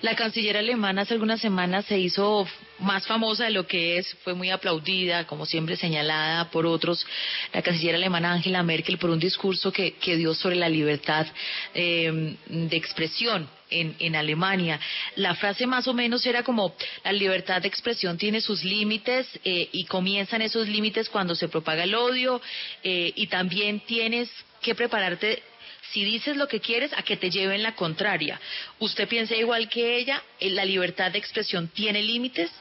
La 0.01 0.15
canciller 0.15 0.57
alemana 0.57 1.01
hace 1.01 1.13
algunas 1.13 1.41
semanas 1.41 1.85
se 1.85 1.99
hizo 1.99 2.47
más 2.79 3.05
famosa 3.05 3.45
de 3.45 3.51
lo 3.51 3.67
que 3.67 3.97
es, 3.97 4.15
fue 4.23 4.33
muy 4.33 4.49
aplaudida, 4.49 5.27
como 5.27 5.45
siempre 5.45 5.75
señalada 5.75 6.49
por 6.51 6.65
otros, 6.65 7.05
la 7.53 7.61
canciller 7.61 7.95
alemana 7.95 8.31
Angela 8.31 8.63
Merkel 8.63 8.97
por 8.97 9.09
un 9.09 9.19
discurso 9.19 9.71
que, 9.71 9.93
que 9.93 10.15
dio 10.15 10.33
sobre 10.33 10.55
la 10.55 10.69
libertad 10.69 11.27
eh, 11.73 12.37
de 12.47 12.77
expresión 12.77 13.49
en, 13.69 13.95
en, 13.99 14.15
Alemania. 14.15 14.79
La 15.15 15.35
frase 15.35 15.67
más 15.67 15.87
o 15.87 15.93
menos 15.93 16.25
era 16.25 16.43
como, 16.43 16.73
la 17.03 17.11
libertad 17.11 17.61
de 17.61 17.67
expresión 17.67 18.17
tiene 18.17 18.41
sus 18.41 18.63
límites 18.63 19.27
eh, 19.43 19.69
y 19.71 19.85
comienzan 19.85 20.41
esos 20.41 20.67
límites 20.67 21.09
cuando 21.09 21.35
se 21.35 21.49
propaga 21.49 21.83
el 21.83 21.95
odio 21.95 22.41
eh, 22.83 23.11
y 23.15 23.27
también 23.27 23.81
tienes 23.81 24.29
que 24.61 24.75
prepararte 24.75 25.43
si 25.91 26.03
dices 26.03 26.35
lo 26.35 26.47
que 26.47 26.59
quieres, 26.59 26.91
a 26.97 27.03
que 27.03 27.17
te 27.17 27.29
lleven 27.29 27.63
la 27.63 27.75
contraria. 27.75 28.39
¿Usted 28.79 29.07
piensa 29.07 29.35
igual 29.35 29.69
que 29.69 29.97
ella? 29.97 30.21
¿La 30.39 30.65
libertad 30.65 31.11
de 31.11 31.19
expresión 31.19 31.67
tiene 31.69 32.01
límites? 32.03 32.51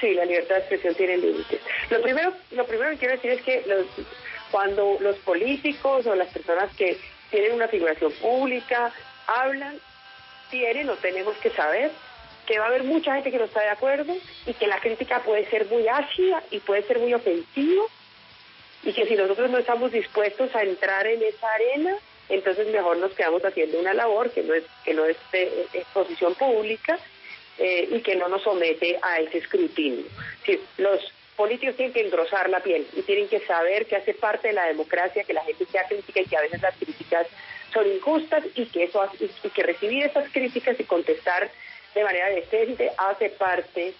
Sí, 0.00 0.14
la 0.14 0.24
libertad 0.24 0.56
de 0.56 0.60
expresión 0.60 0.94
tiene 0.94 1.18
límites. 1.18 1.60
Lo 1.90 2.02
primero, 2.02 2.34
lo 2.52 2.66
primero 2.66 2.90
que 2.90 2.98
quiero 2.98 3.14
decir 3.14 3.32
es 3.32 3.42
que 3.42 3.64
cuando 4.50 4.96
los 5.00 5.16
políticos 5.18 6.06
o 6.06 6.14
las 6.14 6.28
personas 6.28 6.74
que 6.76 6.98
tienen 7.30 7.52
una 7.52 7.68
figuración 7.68 8.12
pública 8.12 8.92
hablan, 9.26 9.78
tienen 10.50 10.88
o 10.90 10.96
tenemos 10.96 11.36
que 11.36 11.50
saber 11.50 11.90
que 12.46 12.58
va 12.58 12.64
a 12.64 12.68
haber 12.68 12.82
mucha 12.82 13.14
gente 13.14 13.30
que 13.30 13.38
no 13.38 13.44
está 13.44 13.60
de 13.60 13.68
acuerdo 13.68 14.16
y 14.46 14.54
que 14.54 14.66
la 14.66 14.80
crítica 14.80 15.22
puede 15.22 15.48
ser 15.50 15.66
muy 15.66 15.86
ácida 15.86 16.42
y 16.50 16.58
puede 16.58 16.82
ser 16.82 16.98
muy 16.98 17.14
ofensiva 17.14 17.84
y 18.82 18.92
que 18.92 19.06
si 19.06 19.14
nosotros 19.14 19.50
no 19.50 19.58
estamos 19.58 19.92
dispuestos 19.92 20.52
a 20.54 20.62
entrar 20.62 21.06
en 21.06 21.22
esa 21.22 21.46
arena, 21.52 21.96
entonces 22.30 22.68
mejor 22.68 22.96
nos 22.98 23.12
quedamos 23.12 23.44
haciendo 23.44 23.78
una 23.78 23.92
labor 23.92 24.30
que 24.30 24.42
no 24.42 24.54
es 24.54 24.64
que 24.84 24.94
no 24.94 25.04
es 25.04 25.16
de 25.32 25.66
exposición 25.72 26.34
pública 26.34 26.98
eh, 27.58 27.88
y 27.90 28.00
que 28.00 28.16
no 28.16 28.28
nos 28.28 28.42
somete 28.42 28.98
a 29.02 29.18
ese 29.18 29.38
escrutinio. 29.38 30.04
los 30.78 31.12
políticos 31.36 31.76
tienen 31.76 31.92
que 31.92 32.06
engrosar 32.06 32.50
la 32.50 32.60
piel 32.60 32.86
y 32.94 33.02
tienen 33.02 33.26
que 33.26 33.40
saber 33.40 33.86
que 33.86 33.96
hace 33.96 34.14
parte 34.14 34.48
de 34.48 34.54
la 34.54 34.66
democracia 34.66 35.24
que 35.24 35.32
la 35.32 35.44
gente 35.44 35.64
sea 35.66 35.84
crítica 35.84 36.20
y 36.20 36.26
que 36.26 36.36
a 36.36 36.42
veces 36.42 36.62
las 36.62 36.76
críticas 36.76 37.26
son 37.72 37.90
injustas 37.90 38.44
y 38.54 38.66
que 38.66 38.84
eso 38.84 39.02
y 39.18 39.48
que 39.48 39.62
recibir 39.62 40.04
esas 40.04 40.30
críticas 40.30 40.78
y 40.78 40.84
contestar 40.84 41.50
de 41.94 42.04
manera 42.04 42.28
decente 42.28 42.90
hace 42.96 43.30
parte 43.30 43.94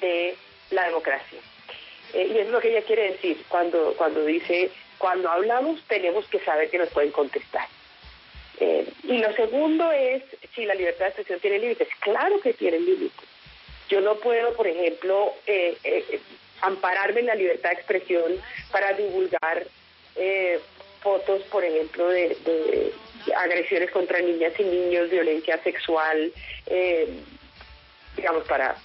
de 0.00 0.36
la 0.70 0.84
democracia. 0.86 1.38
Eh, 2.12 2.28
y 2.28 2.38
eso 2.38 2.40
es 2.42 2.50
lo 2.50 2.60
que 2.60 2.70
ella 2.70 2.86
quiere 2.86 3.12
decir 3.12 3.42
cuando 3.48 3.94
cuando 3.96 4.24
dice 4.24 4.70
cuando 4.98 5.30
hablamos 5.30 5.80
tenemos 5.88 6.26
que 6.26 6.40
saber 6.40 6.70
que 6.70 6.78
nos 6.78 6.88
pueden 6.90 7.10
contestar. 7.10 7.68
Eh, 8.60 8.88
y 9.04 9.18
lo 9.18 9.32
segundo 9.34 9.90
es 9.90 10.22
si 10.54 10.64
la 10.64 10.74
libertad 10.74 11.06
de 11.06 11.08
expresión 11.08 11.40
tiene 11.40 11.58
límites. 11.58 11.88
Claro 12.00 12.40
que 12.40 12.52
tiene 12.54 12.78
límites. 12.78 13.28
Yo 13.88 14.00
no 14.00 14.16
puedo, 14.16 14.54
por 14.54 14.66
ejemplo, 14.66 15.34
eh, 15.46 15.76
eh, 15.84 16.20
ampararme 16.62 17.20
en 17.20 17.26
la 17.26 17.34
libertad 17.34 17.70
de 17.70 17.76
expresión 17.76 18.32
para 18.70 18.92
divulgar 18.94 19.66
fotos, 21.02 21.42
por 21.50 21.64
ejemplo, 21.64 22.08
de, 22.08 22.92
agresiones 23.36 23.90
contra 23.90 24.20
niñas 24.20 24.52
y 24.58 24.62
niños, 24.62 25.10
violencia 25.10 25.62
sexual, 25.62 26.32
digamos, 28.16 28.44
para 28.44 28.76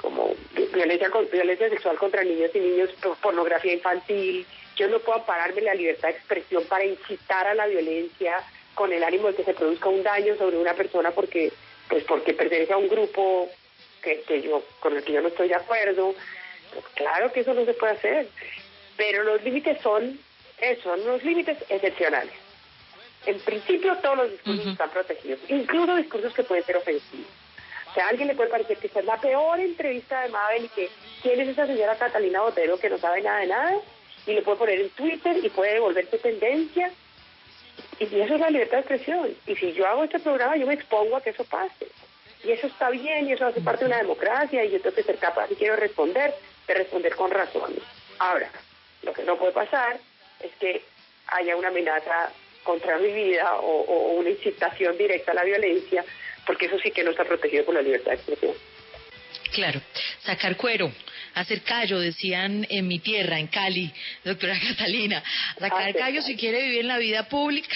como 0.00 0.34
violencia, 0.72 1.10
violencia 1.32 1.68
sexual 1.68 1.96
contra 1.98 2.22
niños 2.22 2.50
y 2.54 2.60
niños, 2.60 2.90
pornografía 3.20 3.74
infantil, 3.74 4.46
yo 4.76 4.88
no 4.88 5.00
puedo 5.00 5.24
pararme 5.24 5.60
la 5.62 5.74
libertad 5.74 6.08
de 6.08 6.14
expresión 6.14 6.64
para 6.64 6.84
incitar 6.84 7.46
a 7.46 7.54
la 7.54 7.66
violencia 7.66 8.36
con 8.74 8.92
el 8.92 9.02
ánimo 9.02 9.28
de 9.28 9.34
que 9.34 9.44
se 9.44 9.54
produzca 9.54 9.88
un 9.88 10.04
daño 10.04 10.36
sobre 10.36 10.56
una 10.56 10.74
persona 10.74 11.10
porque 11.10 11.52
pues 11.88 12.04
porque 12.04 12.34
pertenece 12.34 12.72
a 12.72 12.76
un 12.76 12.88
grupo 12.88 13.50
que, 14.02 14.42
yo 14.42 14.62
con 14.78 14.96
el 14.96 15.02
que 15.02 15.12
yo 15.12 15.20
no 15.20 15.28
estoy 15.28 15.48
de 15.48 15.56
acuerdo. 15.56 16.14
Pues 16.72 16.84
claro 16.94 17.32
que 17.32 17.40
eso 17.40 17.54
no 17.54 17.64
se 17.64 17.74
puede 17.74 17.94
hacer. 17.94 18.28
pero 18.96 19.24
los 19.24 19.42
límites 19.42 19.80
son 19.82 20.18
eso, 20.60 20.82
son 20.82 21.00
unos 21.00 21.24
límites 21.24 21.58
excepcionales. 21.68 22.34
En 23.26 23.40
principio 23.40 23.96
todos 23.96 24.16
los 24.16 24.30
discursos 24.30 24.66
están 24.66 24.90
protegidos, 24.90 25.40
incluso 25.48 25.96
discursos 25.96 26.32
que 26.34 26.44
pueden 26.44 26.64
ser 26.64 26.76
ofensivos. 26.76 27.26
Sea, 27.98 28.06
a 28.06 28.10
alguien 28.10 28.28
le 28.28 28.36
puede 28.36 28.48
parecer 28.48 28.76
que 28.76 28.86
esta 28.86 29.00
es 29.00 29.06
la 29.06 29.20
peor 29.20 29.58
entrevista 29.58 30.20
de 30.20 30.28
Mabel 30.28 30.66
y 30.66 30.68
que 30.68 30.88
quién 31.20 31.40
es 31.40 31.48
esa 31.48 31.66
señora 31.66 31.98
Catalina 31.98 32.42
Botero 32.42 32.78
que 32.78 32.88
no 32.88 32.96
sabe 32.96 33.22
nada 33.22 33.40
de 33.40 33.48
nada 33.48 33.74
y 34.24 34.34
le 34.34 34.42
puede 34.42 34.56
poner 34.56 34.80
en 34.82 34.90
Twitter 34.90 35.36
y 35.42 35.48
puede 35.48 35.80
volverse 35.80 36.16
tendencia. 36.18 36.92
Y 37.98 38.04
eso 38.04 38.34
es 38.34 38.40
la 38.40 38.50
libertad 38.50 38.76
de 38.76 38.94
expresión. 38.94 39.34
Y 39.48 39.56
si 39.56 39.72
yo 39.72 39.84
hago 39.88 40.04
este 40.04 40.20
programa, 40.20 40.56
yo 40.56 40.64
me 40.68 40.74
expongo 40.74 41.16
a 41.16 41.20
que 41.20 41.30
eso 41.30 41.42
pase. 41.42 41.88
Y 42.44 42.52
eso 42.52 42.68
está 42.68 42.88
bien 42.90 43.26
y 43.26 43.32
eso 43.32 43.46
hace 43.46 43.60
parte 43.62 43.80
de 43.80 43.90
una 43.90 43.98
democracia 43.98 44.64
y 44.64 44.70
yo 44.70 44.80
tengo 44.80 44.94
que 44.94 45.02
ser 45.02 45.18
capaz, 45.18 45.48
si 45.48 45.56
quiero 45.56 45.74
responder, 45.74 46.32
de 46.68 46.74
responder 46.74 47.16
con 47.16 47.32
razones. 47.32 47.82
Ahora, 48.20 48.48
lo 49.02 49.12
que 49.12 49.24
no 49.24 49.36
puede 49.36 49.50
pasar 49.50 49.98
es 50.38 50.52
que 50.60 50.84
haya 51.26 51.56
una 51.56 51.66
amenaza 51.66 52.30
contra 52.62 52.98
mi 52.98 53.10
vida 53.10 53.56
o, 53.60 54.12
una 54.12 54.30
incitación 54.30 54.96
directa 54.96 55.32
a 55.32 55.34
la 55.34 55.42
violencia, 55.42 56.04
porque 56.48 56.64
eso 56.64 56.78
sí 56.78 56.90
que 56.90 57.04
no 57.04 57.10
está 57.10 57.24
protegido 57.24 57.66
por 57.66 57.74
la 57.74 57.82
libertad 57.82 58.12
de 58.12 58.16
expresión. 58.16 58.54
Claro, 59.52 59.82
sacar 60.20 60.56
cuero, 60.56 60.90
hacer 61.34 61.60
callo, 61.60 62.00
decían 62.00 62.66
en 62.70 62.88
mi 62.88 63.00
tierra, 63.00 63.38
en 63.38 63.48
Cali, 63.48 63.92
doctora 64.24 64.58
Catalina. 64.68 65.22
Sacar 65.58 65.94
callo 65.94 66.22
si 66.22 66.36
quiere 66.36 66.62
vivir 66.62 66.80
en 66.80 66.88
la 66.88 66.96
vida 66.96 67.28
pública. 67.28 67.68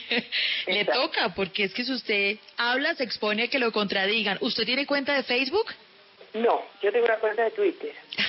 Le 0.66 0.84
toca, 0.84 1.34
porque 1.34 1.64
es 1.64 1.72
que 1.72 1.84
si 1.84 1.92
usted 1.92 2.36
habla, 2.58 2.94
se 2.94 3.04
expone 3.04 3.44
a 3.44 3.48
que 3.48 3.58
lo 3.58 3.72
contradigan. 3.72 4.36
¿Usted 4.42 4.66
tiene 4.66 4.84
cuenta 4.84 5.14
de 5.14 5.22
Facebook? 5.22 5.72
No, 6.34 6.62
yo 6.82 6.92
tengo 6.92 7.06
una 7.06 7.16
cuenta 7.16 7.44
de 7.44 7.50
Twitter. 7.52 7.94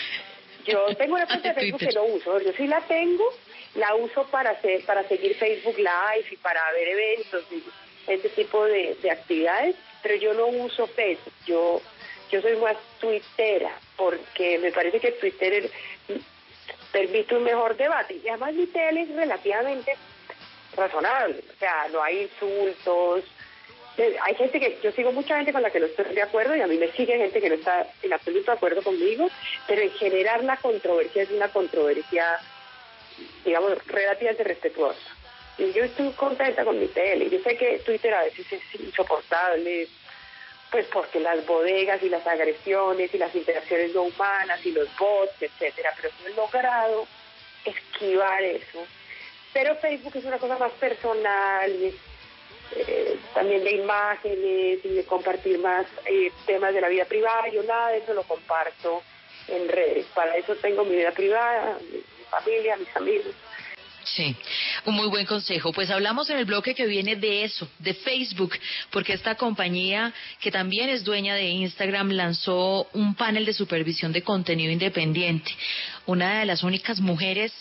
Yo 0.66 0.96
tengo 0.96 1.16
una 1.16 1.26
cuenta 1.26 1.50
de 1.50 1.56
Facebook 1.56 1.82
que 1.82 1.94
no 1.94 2.06
uso. 2.06 2.40
Yo 2.40 2.54
sí 2.54 2.68
la 2.68 2.80
tengo, 2.88 3.34
la 3.76 3.96
uso 3.96 4.24
para 4.28 4.52
hacer, 4.52 4.86
para 4.86 5.06
seguir 5.10 5.36
Facebook 5.36 5.76
Live 5.76 6.26
y 6.32 6.38
para 6.38 6.62
ver 6.72 6.88
eventos 6.88 7.44
y 7.52 7.62
este 8.08 8.30
tipo 8.30 8.66
de, 8.66 8.98
actividades, 9.10 9.76
pero 10.02 10.16
yo 10.16 10.34
no 10.34 10.48
uso 10.48 10.88
Facebook. 10.88 11.34
Yo 11.46 11.82
yo 12.32 12.42
soy 12.42 12.56
más 12.58 12.76
tuitera 13.00 13.78
porque 13.96 14.58
me 14.58 14.72
parece 14.72 15.00
que 15.00 15.12
Twitter 15.12 15.70
permite 16.92 17.36
un 17.36 17.44
mejor 17.44 17.78
debate 17.78 18.20
y 18.24 18.28
además 18.28 18.54
mi 18.54 18.66
tele 18.66 19.04
es 19.04 19.10
relativamente 19.10 19.96
razonable, 20.76 21.44
o 21.48 21.60
sea, 21.60 21.88
no 21.92 22.02
hay 22.02 22.24
insultos, 22.24 23.24
eh, 23.98 24.16
hay 24.24 24.36
gente 24.36 24.60
que, 24.60 24.80
yo 24.82 24.92
sigo 24.92 25.12
mucha 25.12 25.36
gente 25.36 25.54
con 25.54 25.62
la 25.62 25.70
que 25.70 25.80
no 25.80 25.86
estoy 25.86 26.16
de 26.16 26.24
acuerdo 26.24 26.56
y 26.56 26.62
a 26.62 26.68
mí 26.68 26.78
me 26.78 26.92
sigue 26.94 27.18
gente 27.18 27.40
que 27.40 27.50
no 27.50 27.56
está 27.56 27.88
en 28.02 28.14
absoluto 28.14 28.52
de 28.52 28.58
acuerdo 28.58 28.82
conmigo, 28.82 29.30
pero 29.68 29.82
en 29.82 29.92
general 29.92 30.48
la 30.48 30.58
controversia 30.58 31.24
es 31.24 31.30
una 31.30 31.50
controversia, 31.50 32.40
digamos, 33.46 33.86
relativamente 33.86 34.44
respetuosa. 34.44 35.16
Y 35.58 35.72
yo 35.72 35.84
estoy 35.84 36.12
contenta 36.12 36.66
con 36.66 36.80
mi 36.80 36.88
tele. 36.88 37.30
Yo 37.30 37.40
sé 37.40 37.56
que 37.58 37.80
Twitter 37.80 38.14
a 38.14 38.24
veces 38.24 38.46
es 38.52 38.80
insoportable, 38.80 39.88
pues 40.72 40.88
porque 40.88 41.20
las 41.20 41.46
bodegas 41.46 42.02
y 42.02 42.10
las 42.10 42.26
agresiones 42.26 43.14
y 43.14 43.18
las 43.20 43.36
interacciones 43.36 43.94
no 43.94 44.04
humanas 44.04 44.66
y 44.66 44.72
los 44.72 44.88
bots, 44.98 45.40
etcétera, 45.40 45.94
pero 45.96 46.10
yo 46.10 46.30
he 46.30 46.36
logrado 46.36 47.08
esquivar 47.64 48.42
eso. 48.42 48.84
Pero 49.54 49.76
Facebook 49.76 50.16
es 50.16 50.26
una 50.26 50.40
cosa 50.40 50.58
más 50.58 50.72
personal, 50.74 51.94
eh, 52.76 53.18
también 53.36 53.64
de 53.64 53.72
imágenes 53.74 54.80
y 54.84 54.90
de 54.90 55.06
compartir 55.06 55.60
más 55.60 55.86
eh, 56.06 56.32
temas 56.48 56.74
de 56.74 56.82
la 56.82 56.90
vida 56.90 57.06
privada. 57.06 57.48
Yo 57.50 57.62
nada 57.62 57.90
de 57.90 58.00
eso 58.00 58.16
lo 58.16 58.24
comparto 58.24 59.04
en 59.48 59.70
redes. 59.70 60.08
Para 60.16 60.36
eso 60.38 60.56
tengo 60.56 60.84
mi 60.84 60.96
vida 60.96 61.12
privada, 61.12 61.78
mi 61.92 62.02
familia, 62.32 62.78
mis 62.78 62.96
amigos. 62.96 63.36
Sí, 64.06 64.36
un 64.86 64.96
muy 64.96 65.08
buen 65.08 65.26
consejo. 65.26 65.72
Pues 65.72 65.90
hablamos 65.90 66.30
en 66.30 66.38
el 66.38 66.46
bloque 66.46 66.76
que 66.76 66.86
viene 66.86 67.16
de 67.16 67.44
eso, 67.44 67.68
de 67.80 67.94
Facebook, 67.94 68.54
porque 68.92 69.14
esta 69.14 69.36
compañía, 69.36 70.14
que 70.42 70.52
también 70.52 70.90
es 70.90 71.04
dueña 71.04 71.36
de 71.36 71.48
Instagram, 71.48 72.12
lanzó 72.12 72.88
un 72.94 73.16
panel 73.16 73.46
de 73.46 73.54
supervisión 73.54 74.12
de 74.12 74.22
contenido 74.22 74.72
independiente. 74.72 75.52
Una 76.06 76.40
de 76.40 76.46
las 76.46 76.64
únicas 76.64 77.00
mujeres 77.00 77.54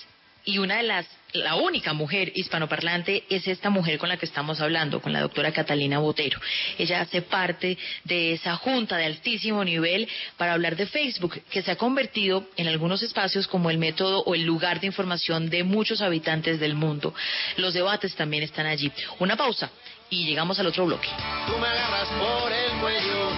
y 0.44 0.58
una 0.58 0.78
de 0.78 0.82
las 0.82 1.06
la 1.32 1.54
única 1.54 1.92
mujer 1.92 2.32
hispanoparlante 2.34 3.24
es 3.28 3.46
esta 3.46 3.70
mujer 3.70 3.98
con 3.98 4.08
la 4.08 4.16
que 4.16 4.26
estamos 4.26 4.60
hablando, 4.60 5.00
con 5.00 5.12
la 5.12 5.20
doctora 5.20 5.52
Catalina 5.52 5.98
Botero. 5.98 6.40
Ella 6.78 7.00
hace 7.00 7.22
parte 7.22 7.78
de 8.04 8.32
esa 8.32 8.56
junta 8.56 8.96
de 8.96 9.06
altísimo 9.06 9.64
nivel 9.64 10.08
para 10.36 10.52
hablar 10.52 10.76
de 10.76 10.86
Facebook, 10.86 11.40
que 11.50 11.62
se 11.62 11.70
ha 11.70 11.76
convertido 11.76 12.46
en 12.56 12.68
algunos 12.68 13.02
espacios 13.02 13.46
como 13.46 13.70
el 13.70 13.78
método 13.78 14.22
o 14.24 14.34
el 14.34 14.42
lugar 14.42 14.80
de 14.80 14.86
información 14.88 15.48
de 15.48 15.64
muchos 15.64 16.00
habitantes 16.00 16.60
del 16.60 16.74
mundo. 16.74 17.14
Los 17.56 17.74
debates 17.74 18.14
también 18.14 18.42
están 18.42 18.66
allí. 18.66 18.92
Una 19.18 19.36
pausa 19.36 19.70
y 20.10 20.24
llegamos 20.24 20.58
al 20.58 20.66
otro 20.66 20.86
bloque. 20.86 21.08
Tú 21.46 21.56
me 21.58 21.66
agarras 21.66 22.08
por 22.08 22.52
el 22.52 22.80
cuello 22.80 23.30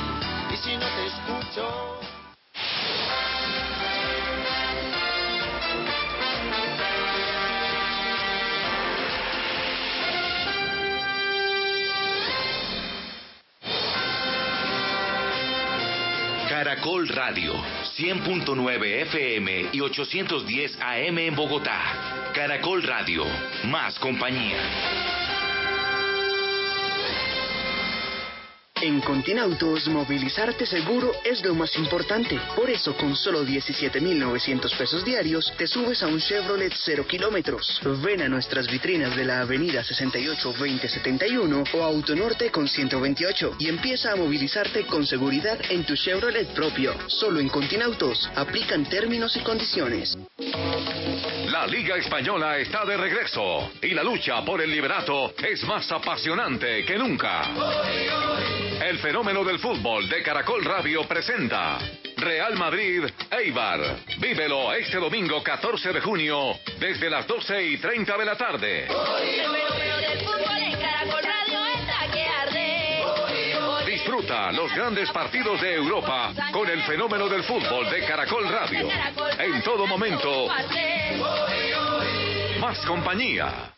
y 0.52 0.57
si 0.57 0.76
no 0.76 0.87
te 0.87 1.07
escucho... 1.07 1.93
Caracol 16.64 17.07
Radio, 17.09 17.53
100.9 17.98 19.03
FM 19.03 19.66
y 19.70 19.81
810 19.83 20.79
AM 20.81 21.18
en 21.18 21.37
Bogotá. 21.37 22.33
Caracol 22.33 22.83
Radio, 22.83 23.27
más 23.64 23.98
compañía. 23.98 25.23
En 28.82 29.00
Continautos, 29.00 29.87
movilizarte 29.88 30.66
seguro 30.66 31.12
es 31.24 31.44
lo 31.44 31.54
más 31.54 31.76
importante. 31.76 32.38
Por 32.56 32.68
eso, 32.68 32.94
con 32.96 33.14
solo 33.14 33.44
17,900 33.44 34.74
pesos 34.74 35.04
diarios, 35.04 35.52
te 35.56 35.66
subes 35.66 36.02
a 36.02 36.08
un 36.08 36.18
Chevrolet 36.18 36.72
0 36.76 37.06
kilómetros. 37.06 37.80
Ven 38.02 38.22
a 38.22 38.28
nuestras 38.28 38.66
vitrinas 38.66 39.16
de 39.16 39.24
la 39.24 39.40
Avenida 39.40 39.84
68 39.84 40.54
2071 40.58 41.64
o 41.72 41.82
Autonorte 41.82 42.50
con 42.50 42.66
128 42.66 43.56
y 43.60 43.68
empieza 43.68 44.12
a 44.12 44.16
movilizarte 44.16 44.84
con 44.87 45.06
seguridad 45.06 45.58
en 45.70 45.84
tu 45.84 45.94
Chevrolet 45.94 46.48
propio. 46.48 46.94
Solo 47.06 47.38
en 47.38 47.48
Continautos. 47.48 48.28
Aplican 48.34 48.84
términos 48.87 49.37
y 49.37 49.40
condiciones. 49.40 50.18
La 51.64 51.70
Liga 51.70 51.96
Española 51.96 52.59
está 52.59 52.85
de 52.85 52.94
regreso 52.94 53.70
y 53.81 53.94
la 53.94 54.03
lucha 54.03 54.44
por 54.44 54.61
el 54.61 54.70
liberato 54.70 55.33
es 55.42 55.64
más 55.64 55.90
apasionante 55.90 56.85
que 56.85 56.98
nunca. 56.98 57.40
El 58.85 58.98
fenómeno 58.98 59.42
del 59.42 59.59
fútbol 59.59 60.07
de 60.07 60.22
Caracol 60.22 60.62
Radio 60.62 61.09
presenta 61.09 61.79
Real 62.18 62.55
Madrid 62.57 63.05
Eibar. 63.31 63.81
Vívelo 64.18 64.74
este 64.74 64.98
domingo 64.98 65.42
14 65.42 65.90
de 65.94 66.03
junio 66.03 66.53
desde 66.79 67.09
las 67.09 67.27
12 67.27 67.64
y 67.64 67.79
30 67.79 68.18
de 68.18 68.24
la 68.27 68.37
tarde. 68.37 68.87
Disfruta 74.14 74.53
los 74.53 74.72
grandes 74.72 75.11
partidos 75.11 75.61
de 75.61 75.74
Europa 75.74 76.33
con 76.53 76.70
el 76.70 76.81
fenómeno 76.83 77.29
del 77.29 77.42
fútbol 77.42 77.90
de 77.90 78.07
Caracol 78.07 78.48
Radio. 78.48 78.88
En 79.40 79.61
todo 79.64 79.88
momento, 79.88 80.46
más 82.61 82.79
compañía. 82.87 83.74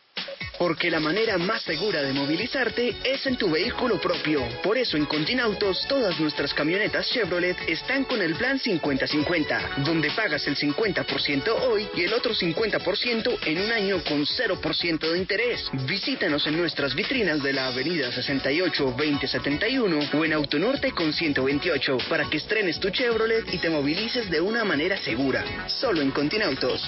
Porque 0.59 0.91
la 0.91 1.01
manera 1.01 1.39
más 1.39 1.63
segura 1.63 2.03
de 2.03 2.13
movilizarte 2.13 2.97
es 3.05 3.27
en 3.27 3.37
tu 3.37 3.51
vehículo 3.51 4.01
propio. 4.01 4.43
Por 4.63 4.79
eso 4.79 4.97
en 4.97 5.05
Continautos 5.05 5.87
todas 5.89 6.19
nuestras 6.19 6.55
camionetas 6.55 7.09
Chevrolet 7.11 7.57
están 7.69 8.05
con 8.05 8.23
el 8.23 8.35
plan 8.35 8.59
50-50, 8.59 9.85
donde 9.85 10.11
pagas 10.11 10.47
el 10.47 10.57
50% 10.57 11.49
hoy 11.69 11.87
y 11.95 12.03
el 12.03 12.15
otro 12.15 12.35
50% 12.35 13.39
en 13.47 13.61
un 13.61 13.73
año 13.73 14.03
con 14.05 14.25
0% 14.25 14.99
de 14.99 15.19
interés. 15.19 15.71
Visítanos 15.87 16.47
en 16.47 16.57
nuestras 16.57 16.95
vitrinas 16.95 17.43
de 17.43 17.53
la 17.53 17.69
Avenida 17.69 18.11
68 18.11 18.95
2071 18.97 19.99
o 20.15 20.25
en 20.25 20.33
Autonorte 20.33 20.93
con 20.93 21.13
128 21.13 21.99
para 22.09 22.29
que 22.31 22.39
estrenes 22.39 22.81
tu 22.81 22.91
Chevrolet 22.91 23.53
y 23.53 23.59
te 23.59 23.71
movilices 23.71 24.31
de 24.31 24.41
una 24.41 24.65
manera 24.65 24.97
segura. 24.97 25.45
Solo 25.69 26.01
en 26.01 26.11
Continautos 26.11 26.83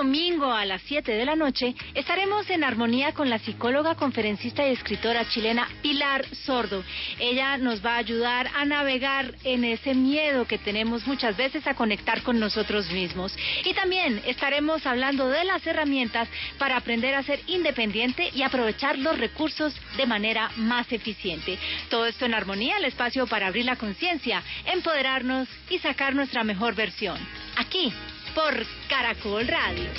domingo 0.00 0.50
a 0.50 0.64
las 0.64 0.80
7 0.86 1.12
de 1.12 1.26
la 1.26 1.36
noche 1.36 1.74
estaremos 1.94 2.48
en 2.48 2.64
armonía 2.64 3.12
con 3.12 3.28
la 3.28 3.38
psicóloga, 3.38 3.96
conferencista 3.96 4.66
y 4.66 4.72
escritora 4.72 5.28
chilena 5.28 5.68
Pilar 5.82 6.24
Sordo. 6.46 6.82
Ella 7.18 7.58
nos 7.58 7.84
va 7.84 7.96
a 7.96 7.98
ayudar 7.98 8.50
a 8.54 8.64
navegar 8.64 9.34
en 9.44 9.62
ese 9.62 9.94
miedo 9.94 10.46
que 10.46 10.56
tenemos 10.56 11.06
muchas 11.06 11.36
veces 11.36 11.66
a 11.66 11.74
conectar 11.74 12.22
con 12.22 12.40
nosotros 12.40 12.90
mismos. 12.90 13.36
Y 13.66 13.74
también 13.74 14.22
estaremos 14.24 14.86
hablando 14.86 15.28
de 15.28 15.44
las 15.44 15.66
herramientas 15.66 16.30
para 16.56 16.78
aprender 16.78 17.14
a 17.14 17.22
ser 17.22 17.40
independiente 17.46 18.30
y 18.34 18.42
aprovechar 18.42 18.96
los 18.96 19.18
recursos 19.18 19.74
de 19.98 20.06
manera 20.06 20.50
más 20.56 20.90
eficiente. 20.92 21.58
Todo 21.90 22.06
esto 22.06 22.24
en 22.24 22.32
armonía, 22.32 22.78
el 22.78 22.86
espacio 22.86 23.26
para 23.26 23.48
abrir 23.48 23.66
la 23.66 23.76
conciencia, 23.76 24.42
empoderarnos 24.64 25.46
y 25.68 25.78
sacar 25.78 26.14
nuestra 26.14 26.42
mejor 26.42 26.74
versión. 26.74 27.18
Aquí 27.56 27.92
por 28.34 28.54
Caracol 28.88 29.46
Radio. 29.46 29.90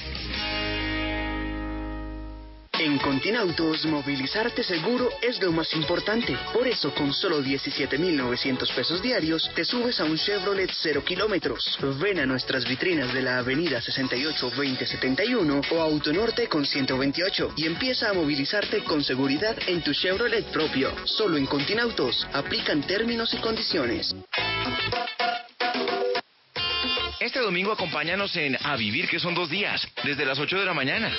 En 2.80 2.98
Continautos, 2.98 3.86
movilizarte 3.86 4.64
seguro 4.64 5.10
es 5.22 5.40
lo 5.40 5.52
más 5.52 5.72
importante. 5.76 6.36
Por 6.52 6.68
eso, 6.68 6.92
con 6.96 7.14
solo 7.14 7.40
17,900 7.40 8.72
pesos 8.72 9.04
diarios, 9.04 9.52
te 9.54 9.64
subes 9.64 10.00
a 10.00 10.06
un 10.06 10.18
Chevrolet 10.18 10.72
0 10.74 11.04
kilómetros. 11.06 11.78
Ven 12.00 12.20
a 12.20 12.26
nuestras 12.26 12.68
vitrinas 12.68 13.14
de 13.14 13.22
la 13.22 13.38
Avenida 13.38 13.80
68 13.82 14.50
2071 14.56 15.62
o 15.70 15.80
Autonorte 15.80 16.48
con 16.48 16.66
128 16.66 17.54
y 17.56 17.68
empieza 17.68 18.10
a 18.10 18.14
movilizarte 18.14 18.84
con 18.84 19.04
seguridad 19.04 19.56
en 19.68 19.84
tu 19.84 19.94
Chevrolet 19.94 20.46
propio. 20.46 20.92
Solo 21.06 21.38
en 21.38 21.46
Continautos. 21.46 22.28
Aplican 22.34 22.82
términos 22.82 23.32
y 23.36 23.38
condiciones. 23.38 24.16
Este 27.22 27.38
domingo 27.38 27.72
acompáñanos 27.72 28.36
en 28.36 28.58
A 28.66 28.76
Vivir, 28.76 29.08
que 29.08 29.20
son 29.20 29.36
dos 29.36 29.48
días, 29.48 29.88
desde 30.04 30.26
las 30.26 30.40
8 30.40 30.58
de 30.58 30.66
la 30.66 30.74
mañana. 30.74 31.16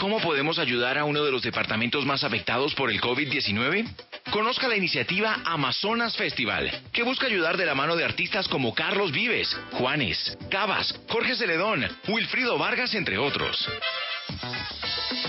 ¿Cómo 0.00 0.18
podemos 0.18 0.58
ayudar 0.58 0.98
a 0.98 1.04
uno 1.04 1.22
de 1.22 1.30
los 1.30 1.40
departamentos 1.42 2.04
más 2.04 2.24
afectados 2.24 2.74
por 2.74 2.90
el 2.90 3.00
COVID-19? 3.00 3.86
Conozca 4.32 4.66
la 4.66 4.76
iniciativa 4.76 5.38
Amazonas 5.44 6.16
Festival, 6.16 6.68
que 6.92 7.04
busca 7.04 7.28
ayudar 7.28 7.56
de 7.56 7.64
la 7.64 7.76
mano 7.76 7.94
de 7.94 8.04
artistas 8.04 8.48
como 8.48 8.74
Carlos 8.74 9.12
Vives, 9.12 9.56
Juanes, 9.70 10.36
Cabas, 10.50 10.92
Jorge 11.08 11.36
Celedón, 11.36 11.86
Wilfrido 12.08 12.58
Vargas, 12.58 12.92
entre 12.96 13.18
otros. 13.18 13.68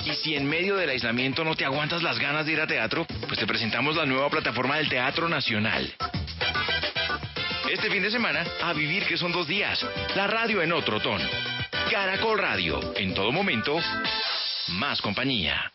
Y 0.03 0.15
si 0.15 0.33
en 0.33 0.49
medio 0.49 0.77
del 0.77 0.89
aislamiento 0.89 1.43
no 1.43 1.55
te 1.55 1.65
aguantas 1.65 2.01
las 2.01 2.17
ganas 2.17 2.47
de 2.47 2.53
ir 2.53 2.59
a 2.59 2.65
teatro, 2.65 3.05
pues 3.27 3.37
te 3.37 3.45
presentamos 3.45 3.95
la 3.95 4.07
nueva 4.07 4.31
plataforma 4.31 4.77
del 4.77 4.89
Teatro 4.89 5.29
Nacional. 5.29 5.93
Este 7.73 7.89
fin 7.89 8.03
de 8.03 8.11
semana, 8.11 8.45
a 8.61 8.71
vivir 8.71 9.03
que 9.07 9.17
son 9.17 9.31
dos 9.31 9.47
días, 9.47 9.83
la 10.15 10.27
radio 10.27 10.61
en 10.61 10.71
otro 10.71 10.99
tono. 10.99 11.25
Caracol 11.89 12.37
Radio, 12.37 12.79
en 12.95 13.15
todo 13.15 13.31
momento, 13.31 13.79
más 14.67 15.01
compañía. 15.01 15.73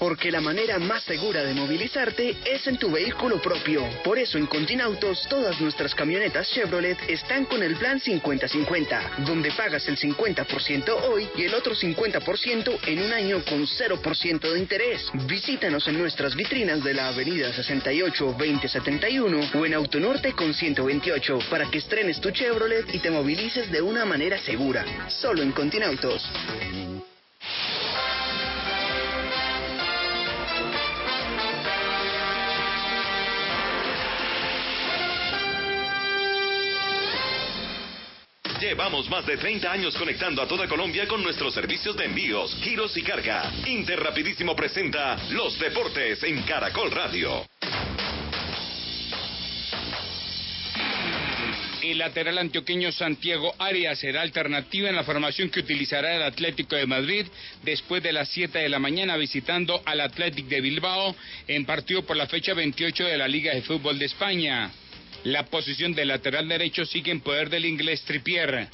Porque 0.00 0.30
la 0.32 0.40
manera 0.40 0.78
más 0.78 1.04
segura 1.04 1.44
de 1.44 1.52
movilizarte 1.52 2.34
es 2.46 2.66
en 2.66 2.78
tu 2.78 2.90
vehículo 2.90 3.40
propio. 3.40 3.86
Por 4.02 4.18
eso 4.18 4.38
en 4.38 4.46
Continautos 4.46 5.26
todas 5.28 5.60
nuestras 5.60 5.94
camionetas 5.94 6.50
Chevrolet 6.50 6.98
están 7.06 7.44
con 7.44 7.62
el 7.62 7.76
plan 7.76 8.00
50-50, 8.00 9.26
donde 9.26 9.52
pagas 9.52 9.86
el 9.88 9.98
50% 9.98 10.90
hoy 11.10 11.28
y 11.36 11.42
el 11.42 11.54
otro 11.54 11.74
50% 11.74 12.78
en 12.86 13.02
un 13.02 13.12
año 13.12 13.44
con 13.44 13.66
0% 13.66 14.40
de 14.40 14.58
interés. 14.58 15.10
Visítanos 15.26 15.86
en 15.86 15.98
nuestras 15.98 16.34
vitrinas 16.34 16.82
de 16.82 16.94
la 16.94 17.08
Avenida 17.08 17.52
68 17.52 18.36
2071 18.38 19.50
o 19.54 19.66
en 19.66 19.74
Autonorte 19.74 20.32
con 20.32 20.54
128 20.54 21.40
para 21.50 21.70
que 21.70 21.76
estrenes 21.76 22.20
tu 22.22 22.30
Chevrolet 22.30 22.94
y 22.94 23.00
te 23.00 23.10
movilices 23.10 23.70
de 23.70 23.82
una 23.82 24.06
manera 24.06 24.38
segura. 24.38 24.86
Solo 25.08 25.42
en 25.42 25.52
Continautos. 25.52 26.26
Llevamos 38.60 39.08
más 39.08 39.24
de 39.24 39.38
30 39.38 39.72
años 39.72 39.96
conectando 39.96 40.42
a 40.42 40.46
toda 40.46 40.68
Colombia 40.68 41.08
con 41.08 41.22
nuestros 41.22 41.54
servicios 41.54 41.96
de 41.96 42.04
envíos, 42.04 42.54
giros 42.60 42.94
y 42.94 43.02
carga. 43.02 43.50
Interrapidísimo 43.66 44.54
presenta 44.54 45.16
Los 45.30 45.58
Deportes 45.58 46.22
en 46.24 46.42
Caracol 46.42 46.90
Radio. 46.90 47.46
El 51.82 51.96
lateral 51.96 52.36
antioqueño 52.36 52.92
Santiago 52.92 53.54
Arias 53.58 53.98
será 53.98 54.20
alternativa 54.20 54.90
en 54.90 54.96
la 54.96 55.04
formación 55.04 55.48
que 55.48 55.60
utilizará 55.60 56.14
el 56.14 56.22
Atlético 56.22 56.76
de 56.76 56.86
Madrid 56.86 57.26
después 57.62 58.02
de 58.02 58.12
las 58.12 58.28
7 58.28 58.58
de 58.58 58.68
la 58.68 58.78
mañana 58.78 59.16
visitando 59.16 59.80
al 59.86 60.02
Atlético 60.02 60.50
de 60.50 60.60
Bilbao 60.60 61.16
en 61.48 61.64
partido 61.64 62.02
por 62.02 62.18
la 62.18 62.26
fecha 62.26 62.52
28 62.52 63.06
de 63.06 63.16
la 63.16 63.26
Liga 63.26 63.54
de 63.54 63.62
Fútbol 63.62 63.98
de 63.98 64.04
España. 64.04 64.70
La 65.24 65.44
posición 65.44 65.92
de 65.92 66.06
lateral 66.06 66.48
derecho 66.48 66.86
sigue 66.86 67.12
en 67.12 67.20
poder 67.20 67.50
del 67.50 67.66
inglés 67.66 68.02
Tripier. 68.02 68.68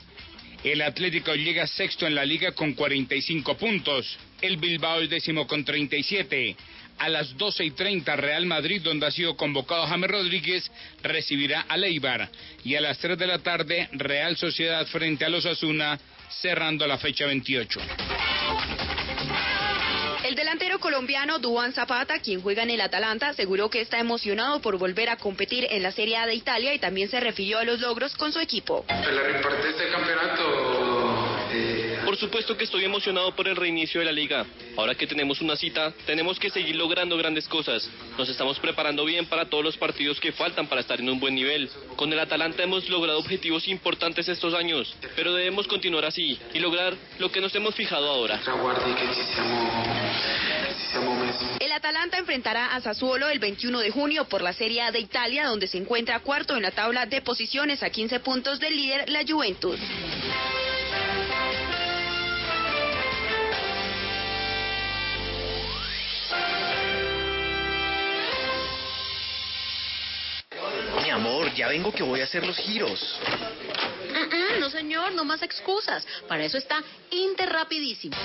El 0.63 0.81
Atlético 0.81 1.35
llega 1.35 1.67
sexto 1.67 2.07
en 2.07 2.15
la 2.15 2.25
liga 2.25 2.53
con 2.53 2.75
45 2.75 3.57
puntos. 3.57 4.17
El 4.41 4.57
Bilbao 4.57 5.01
es 5.01 5.11
décimo 5.11 5.49
con 5.49 5.65
37. 5.65 6.57
A 6.99 7.09
las 7.09 7.37
12 7.37 7.65
y 7.65 7.71
30 7.73 8.15
Real 8.17 8.47
Madrid, 8.47 8.81
donde 8.81 9.07
ha 9.07 9.11
sido 9.11 9.37
convocado 9.37 9.87
James 9.87 10.09
Rodríguez, 10.09 10.71
recibirá 11.03 11.63
a 11.63 11.77
Leibar. 11.77 12.31
Y 12.65 12.77
a 12.77 12.81
las 12.81 12.99
3 12.99 13.19
de 13.19 13.27
la 13.27 13.39
tarde 13.41 13.89
Real 13.93 14.37
Sociedad 14.37 14.87
frente 14.87 15.25
a 15.25 15.29
los 15.29 15.45
Asuna, 15.47 15.99
cerrando 16.29 16.87
la 16.87 16.97
fecha 16.97 17.27
28. 17.27 17.81
El 20.27 20.35
delantero 20.35 20.81
colombiano 20.81 21.39
Duan 21.39 21.73
Zapata, 21.73 22.19
quien 22.19 22.43
juega 22.43 22.65
en 22.65 22.71
el 22.71 22.81
Atalanta, 22.81 23.29
aseguró 23.29 23.71
que 23.71 23.81
está 23.81 24.01
emocionado 24.01 24.61
por 24.61 24.77
volver 24.77 25.09
a 25.09 25.19
competir 25.19 25.69
en 25.71 25.85
la 25.85 25.93
Serie 25.93 26.17
A 26.17 26.27
de 26.27 26.35
Italia 26.35 26.75
y 26.75 26.81
también 26.81 27.09
se 27.09 27.21
refirió 27.21 27.61
a 27.61 27.65
los 27.65 27.79
logros 27.79 28.17
con 28.17 28.33
su 28.33 28.41
equipo. 28.41 28.85
Eh, 28.89 28.95
por 32.17 32.21
supuesto 32.31 32.57
que 32.57 32.65
estoy 32.65 32.83
emocionado 32.83 33.37
por 33.37 33.47
el 33.47 33.57
reinicio 33.57 34.01
de 34.01 34.07
la 34.07 34.13
liga. 34.13 34.47
Ahora 34.79 34.95
que 34.95 35.07
tenemos 35.07 35.43
una 35.43 35.55
cita, 35.55 35.93
tenemos 36.07 36.39
que 36.39 36.49
seguir 36.49 36.75
logrando 36.75 37.15
grandes 37.19 37.47
cosas. 37.47 37.91
Nos 38.17 38.27
estamos 38.31 38.59
preparando 38.59 39.05
bien 39.05 39.27
para 39.27 39.51
todos 39.51 39.63
los 39.63 39.77
partidos 39.77 40.19
que 40.19 40.33
faltan 40.33 40.67
para 40.67 40.81
estar 40.81 40.99
en 40.99 41.11
un 41.11 41.21
buen 41.21 41.35
nivel. 41.35 41.69
Con 41.95 42.11
el 42.11 42.19
Atalanta 42.19 42.63
hemos 42.63 42.89
logrado 42.89 43.19
objetivos 43.19 43.69
importantes 43.69 44.27
estos 44.31 44.55
años, 44.55 44.97
pero 45.15 45.35
debemos 45.35 45.69
continuar 45.69 46.07
así 46.07 46.39
y 46.55 46.59
lograr 46.59 46.95
lo 47.19 47.31
que 47.31 47.43
nos 47.43 47.55
hemos 47.55 47.75
fijado 47.75 48.09
ahora. 48.09 48.41
El 51.61 51.73
Atalanta 51.73 52.17
enfrentará 52.17 52.75
a 52.75 52.81
Sassuolo 52.81 53.29
el 53.29 53.41
21 53.41 53.79
de 53.81 53.91
junio 53.91 54.25
por 54.25 54.41
la 54.41 54.55
Serie 54.55 54.81
A 54.81 54.91
de 54.91 55.01
Italia, 55.01 55.49
donde 55.49 55.67
se 55.67 55.77
encuentra 55.77 56.21
cuarto 56.21 56.57
en 56.57 56.63
la 56.63 56.71
tabla 56.71 57.05
de 57.05 57.21
posiciones 57.21 57.83
a 57.83 57.91
15 57.91 58.21
puntos 58.21 58.59
del 58.59 58.75
líder, 58.75 59.11
la 59.11 59.23
Juventus. 59.29 59.79
Amor, 71.17 71.53
ya 71.55 71.69
vengo 71.69 71.93
que 71.93 72.03
voy 72.03 72.21
a 72.21 72.25
hacer 72.25 72.47
los 72.47 72.57
giros. 72.59 73.19
no, 74.61 74.71
señor, 74.71 75.13
no 75.13 75.25
más 75.25 75.43
excusas. 75.43 76.07
Para 76.29 76.45
eso 76.45 76.59
está 76.59 76.83
Interrapidísimo. 77.11 78.17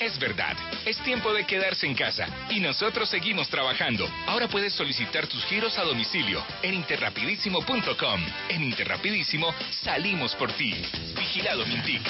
Es 0.00 0.18
verdad, 0.18 0.56
es 0.84 0.98
tiempo 1.04 1.32
de 1.32 1.46
quedarse 1.46 1.86
en 1.86 1.94
casa 1.94 2.26
y 2.50 2.60
nosotros 2.60 3.08
seguimos 3.08 3.48
trabajando. 3.48 4.08
Ahora 4.26 4.48
puedes 4.48 4.72
solicitar 4.72 5.26
tus 5.26 5.44
giros 5.44 5.78
a 5.78 5.84
domicilio 5.84 6.42
en 6.62 6.74
interrapidísimo.com. 6.74 8.20
En 8.48 8.64
Interrapidísimo 8.64 9.54
salimos 9.70 10.34
por 10.34 10.52
ti. 10.52 10.74
Vigilado 11.16 11.64
Mintic. 11.66 12.02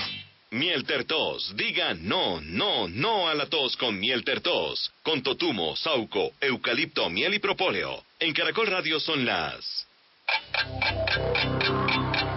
Miel 0.52 0.84
Tertos. 0.84 1.54
Diga 1.56 1.94
no, 1.94 2.40
no, 2.40 2.86
no 2.88 3.28
a 3.28 3.34
la 3.34 3.46
tos 3.46 3.76
con 3.76 3.98
Miel 3.98 4.22
Tertos. 4.24 4.92
Con 5.02 5.22
totumo, 5.22 5.76
sauco, 5.76 6.32
eucalipto, 6.40 7.08
miel 7.10 7.34
y 7.34 7.38
propóleo. 7.38 8.04
En 8.20 8.32
Caracol 8.32 8.68
Radio 8.68 9.00
son 9.00 9.24
las... 9.24 9.91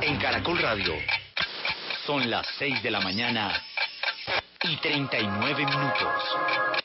En 0.02 0.18
Caracol 0.18 0.60
Radio 0.60 0.94
son 2.06 2.30
las 2.30 2.48
6 2.60 2.84
de 2.84 2.92
la 2.92 3.00
mañana 3.00 3.62
y 4.64 4.76
39 4.78 5.66
minutos. 5.66 6.85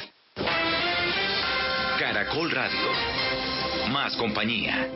Caracol 2.21 2.51
Radio. 2.51 2.79
Más 3.89 4.15
compañía. 4.15 4.87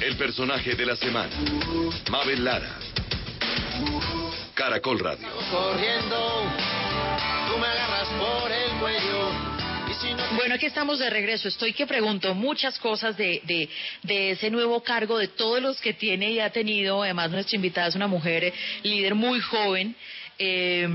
El 0.00 0.16
personaje 0.16 0.74
de 0.74 0.86
la 0.86 0.96
semana. 0.96 1.28
Mabel 2.10 2.42
Lara. 2.42 2.78
Caracol 4.54 5.00
Radio. 5.00 5.28
Corriendo, 5.50 6.44
tú 7.46 7.58
me 7.58 7.66
agarras 7.66 8.08
por 8.08 8.50
el 8.50 8.70
cuello 8.80 9.30
Bueno, 10.34 10.54
aquí 10.54 10.64
estamos 10.64 10.98
de 10.98 11.10
regreso. 11.10 11.46
Estoy 11.46 11.74
que 11.74 11.86
pregunto 11.86 12.34
muchas 12.34 12.78
cosas 12.78 13.14
de, 13.18 13.42
de, 13.44 13.68
de 14.02 14.30
ese 14.30 14.50
nuevo 14.50 14.82
cargo, 14.82 15.18
de 15.18 15.28
todos 15.28 15.60
los 15.60 15.78
que 15.78 15.92
tiene 15.92 16.30
y 16.30 16.40
ha 16.40 16.48
tenido. 16.48 17.02
Además, 17.02 17.30
nuestra 17.30 17.56
invitada 17.56 17.88
es 17.88 17.94
una 17.96 18.06
mujer 18.06 18.44
eh, 18.44 18.54
líder 18.82 19.14
muy 19.14 19.40
joven. 19.40 19.94
Eh, 20.38 20.88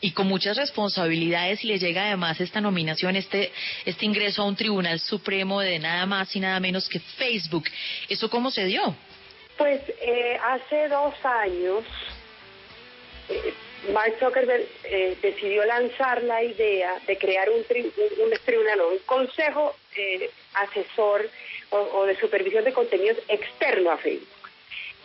y 0.00 0.12
con 0.12 0.26
muchas 0.26 0.56
responsabilidades 0.56 1.62
y 1.64 1.68
le 1.68 1.78
llega 1.78 2.06
además 2.06 2.40
esta 2.40 2.60
nominación, 2.60 3.16
este, 3.16 3.52
este 3.84 4.04
ingreso 4.06 4.42
a 4.42 4.46
un 4.46 4.56
tribunal 4.56 4.98
supremo 5.00 5.60
de 5.60 5.78
nada 5.78 6.06
más 6.06 6.34
y 6.34 6.40
nada 6.40 6.58
menos 6.60 6.88
que 6.88 6.98
Facebook. 7.00 7.64
¿Eso 8.08 8.30
cómo 8.30 8.50
se 8.50 8.64
dio? 8.64 8.94
Pues 9.56 9.80
eh, 10.00 10.38
hace 10.42 10.88
dos 10.88 11.14
años, 11.24 11.84
eh, 13.28 13.52
Mark 13.92 14.14
Zuckerberg 14.18 14.64
eh, 14.84 15.16
decidió 15.20 15.64
lanzar 15.64 16.22
la 16.22 16.42
idea 16.42 16.98
de 17.06 17.16
crear 17.18 17.48
un, 17.50 17.62
tri- 17.64 17.90
un, 17.96 18.24
un 18.32 18.38
tribunal, 18.44 18.80
un 18.92 18.98
consejo 19.06 19.76
eh, 19.96 20.30
asesor 20.54 21.28
o, 21.70 21.76
o 21.76 22.06
de 22.06 22.16
supervisión 22.18 22.64
de 22.64 22.72
contenidos 22.72 23.18
externo 23.28 23.90
a 23.90 23.98
Facebook. 23.98 24.28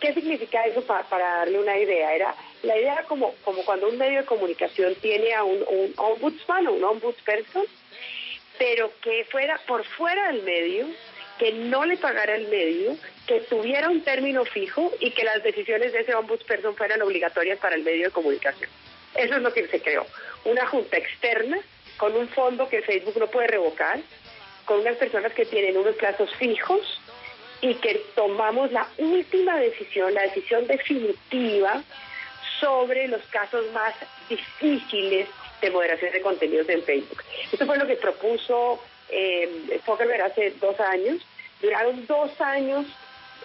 ¿Qué 0.00 0.12
significa 0.14 0.64
eso 0.66 0.82
pa- 0.84 1.02
para 1.08 1.38
darle 1.38 1.58
una 1.58 1.78
idea? 1.78 2.14
Era 2.14 2.34
la 2.64 2.78
idea 2.78 3.04
como, 3.08 3.34
como 3.44 3.64
cuando 3.64 3.88
un 3.88 3.98
medio 3.98 4.20
de 4.20 4.26
comunicación 4.26 4.94
tiene 4.96 5.34
a 5.34 5.44
un, 5.44 5.64
un 5.68 5.94
ombudsman 5.96 6.66
o 6.66 6.72
un 6.72 6.84
ombudsperson, 6.84 7.64
pero 8.58 8.90
que 9.02 9.24
fuera 9.30 9.60
por 9.66 9.84
fuera 9.84 10.28
del 10.28 10.42
medio, 10.42 10.86
que 11.38 11.52
no 11.52 11.84
le 11.84 11.96
pagara 11.96 12.34
el 12.36 12.48
medio, 12.48 12.96
que 13.26 13.40
tuviera 13.40 13.90
un 13.90 14.02
término 14.02 14.44
fijo 14.44 14.92
y 15.00 15.10
que 15.10 15.24
las 15.24 15.42
decisiones 15.42 15.92
de 15.92 16.00
ese 16.00 16.14
ombudsperson 16.14 16.76
fueran 16.76 17.02
obligatorias 17.02 17.58
para 17.58 17.74
el 17.74 17.82
medio 17.82 18.06
de 18.06 18.12
comunicación. 18.12 18.70
Eso 19.14 19.36
es 19.36 19.42
lo 19.42 19.52
que 19.52 19.66
se 19.68 19.80
creó. 19.80 20.06
Una 20.44 20.66
junta 20.66 20.96
externa 20.96 21.58
con 21.96 22.14
un 22.16 22.28
fondo 22.28 22.68
que 22.68 22.82
Facebook 22.82 23.16
no 23.18 23.28
puede 23.28 23.48
revocar, 23.48 24.00
con 24.64 24.80
unas 24.80 24.96
personas 24.96 25.32
que 25.32 25.44
tienen 25.44 25.76
unos 25.76 25.94
plazos 25.96 26.34
fijos 26.36 27.00
y 27.60 27.74
que 27.76 28.02
tomamos 28.14 28.72
la 28.72 28.88
última 28.98 29.58
decisión, 29.58 30.12
la 30.14 30.22
decisión 30.22 30.66
definitiva 30.66 31.82
sobre 32.64 33.08
los 33.08 33.20
casos 33.26 33.70
más 33.72 33.94
difíciles 34.26 35.28
de 35.60 35.70
moderación 35.70 36.12
de 36.12 36.22
contenidos 36.22 36.66
en 36.70 36.82
Facebook. 36.82 37.22
Esto 37.52 37.66
fue 37.66 37.76
lo 37.76 37.86
que 37.86 37.96
propuso 37.96 38.80
eh, 39.10 39.80
Zuckerberg 39.84 40.22
hace 40.22 40.50
dos 40.52 40.80
años. 40.80 41.20
Duraron 41.60 42.06
dos 42.06 42.40
años 42.40 42.86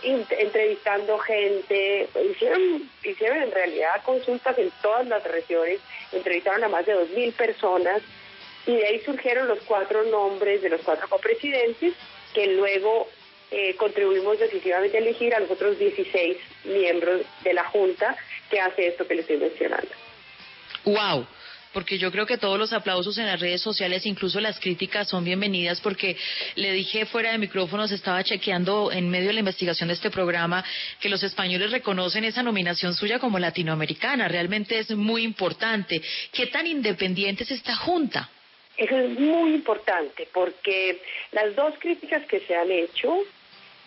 entrevistando 0.01 1.17
gente, 1.19 2.07
hicieron, 2.31 2.89
hicieron 3.03 3.43
en 3.43 3.51
realidad 3.51 4.01
consultas 4.05 4.57
en 4.57 4.71
todas 4.81 5.05
las 5.05 5.21
regiones, 5.25 5.81
entrevistaron 6.13 6.63
a 6.63 6.69
más 6.69 6.85
de 6.85 6.95
2.000 6.95 7.33
personas 7.33 8.01
y 8.65 8.77
de 8.77 8.85
ahí 8.85 9.01
surgieron 9.01 9.49
los 9.49 9.59
cuatro 9.65 10.03
nombres 10.03 10.61
de 10.61 10.69
los 10.69 10.79
cuatro 10.81 11.09
copresidentes 11.09 11.93
que 12.33 12.47
luego 12.47 13.09
eh, 13.51 13.75
contribuimos 13.75 14.39
decisivamente 14.39 14.97
a 14.97 15.01
elegir 15.01 15.33
a 15.33 15.39
los 15.39 15.49
otros 15.49 15.79
16 15.79 16.37
miembros 16.65 17.21
de 17.43 17.53
la 17.53 17.63
Junta 17.65 18.15
que 18.49 18.59
hace 18.59 18.87
esto 18.87 19.07
que 19.07 19.15
le 19.15 19.21
estoy 19.21 19.37
mencionando. 19.37 19.89
¡Wow! 20.85 21.27
Porque 21.73 21.99
yo 21.99 22.11
creo 22.11 22.25
que 22.25 22.37
todos 22.37 22.57
los 22.57 22.73
aplausos 22.73 23.17
en 23.19 23.27
las 23.27 23.39
redes 23.39 23.61
sociales, 23.61 24.05
incluso 24.05 24.39
las 24.39 24.59
críticas, 24.59 25.07
son 25.07 25.23
bienvenidas 25.23 25.79
porque 25.81 26.17
le 26.55 26.71
dije 26.71 27.05
fuera 27.05 27.31
de 27.31 27.37
micrófonos, 27.37 27.91
estaba 27.91 28.23
chequeando 28.23 28.91
en 28.91 29.09
medio 29.09 29.27
de 29.27 29.33
la 29.33 29.39
investigación 29.39 29.89
de 29.89 29.93
este 29.93 30.09
programa 30.09 30.63
que 30.99 31.09
los 31.09 31.21
españoles 31.21 31.71
reconocen 31.71 32.23
esa 32.23 32.41
nominación 32.41 32.95
suya 32.95 33.19
como 33.19 33.37
latinoamericana. 33.37 34.27
Realmente 34.27 34.79
es 34.79 34.89
muy 34.91 35.23
importante. 35.23 36.01
¿Qué 36.31 36.47
tan 36.47 36.65
independiente 36.65 37.43
es 37.43 37.51
esta 37.51 37.75
junta? 37.75 38.29
Eso 38.75 38.97
es 38.97 39.19
muy 39.19 39.53
importante 39.53 40.27
porque 40.33 41.01
las 41.31 41.55
dos 41.55 41.75
críticas 41.79 42.25
que 42.25 42.39
se 42.39 42.55
han 42.55 42.71
hecho 42.71 43.19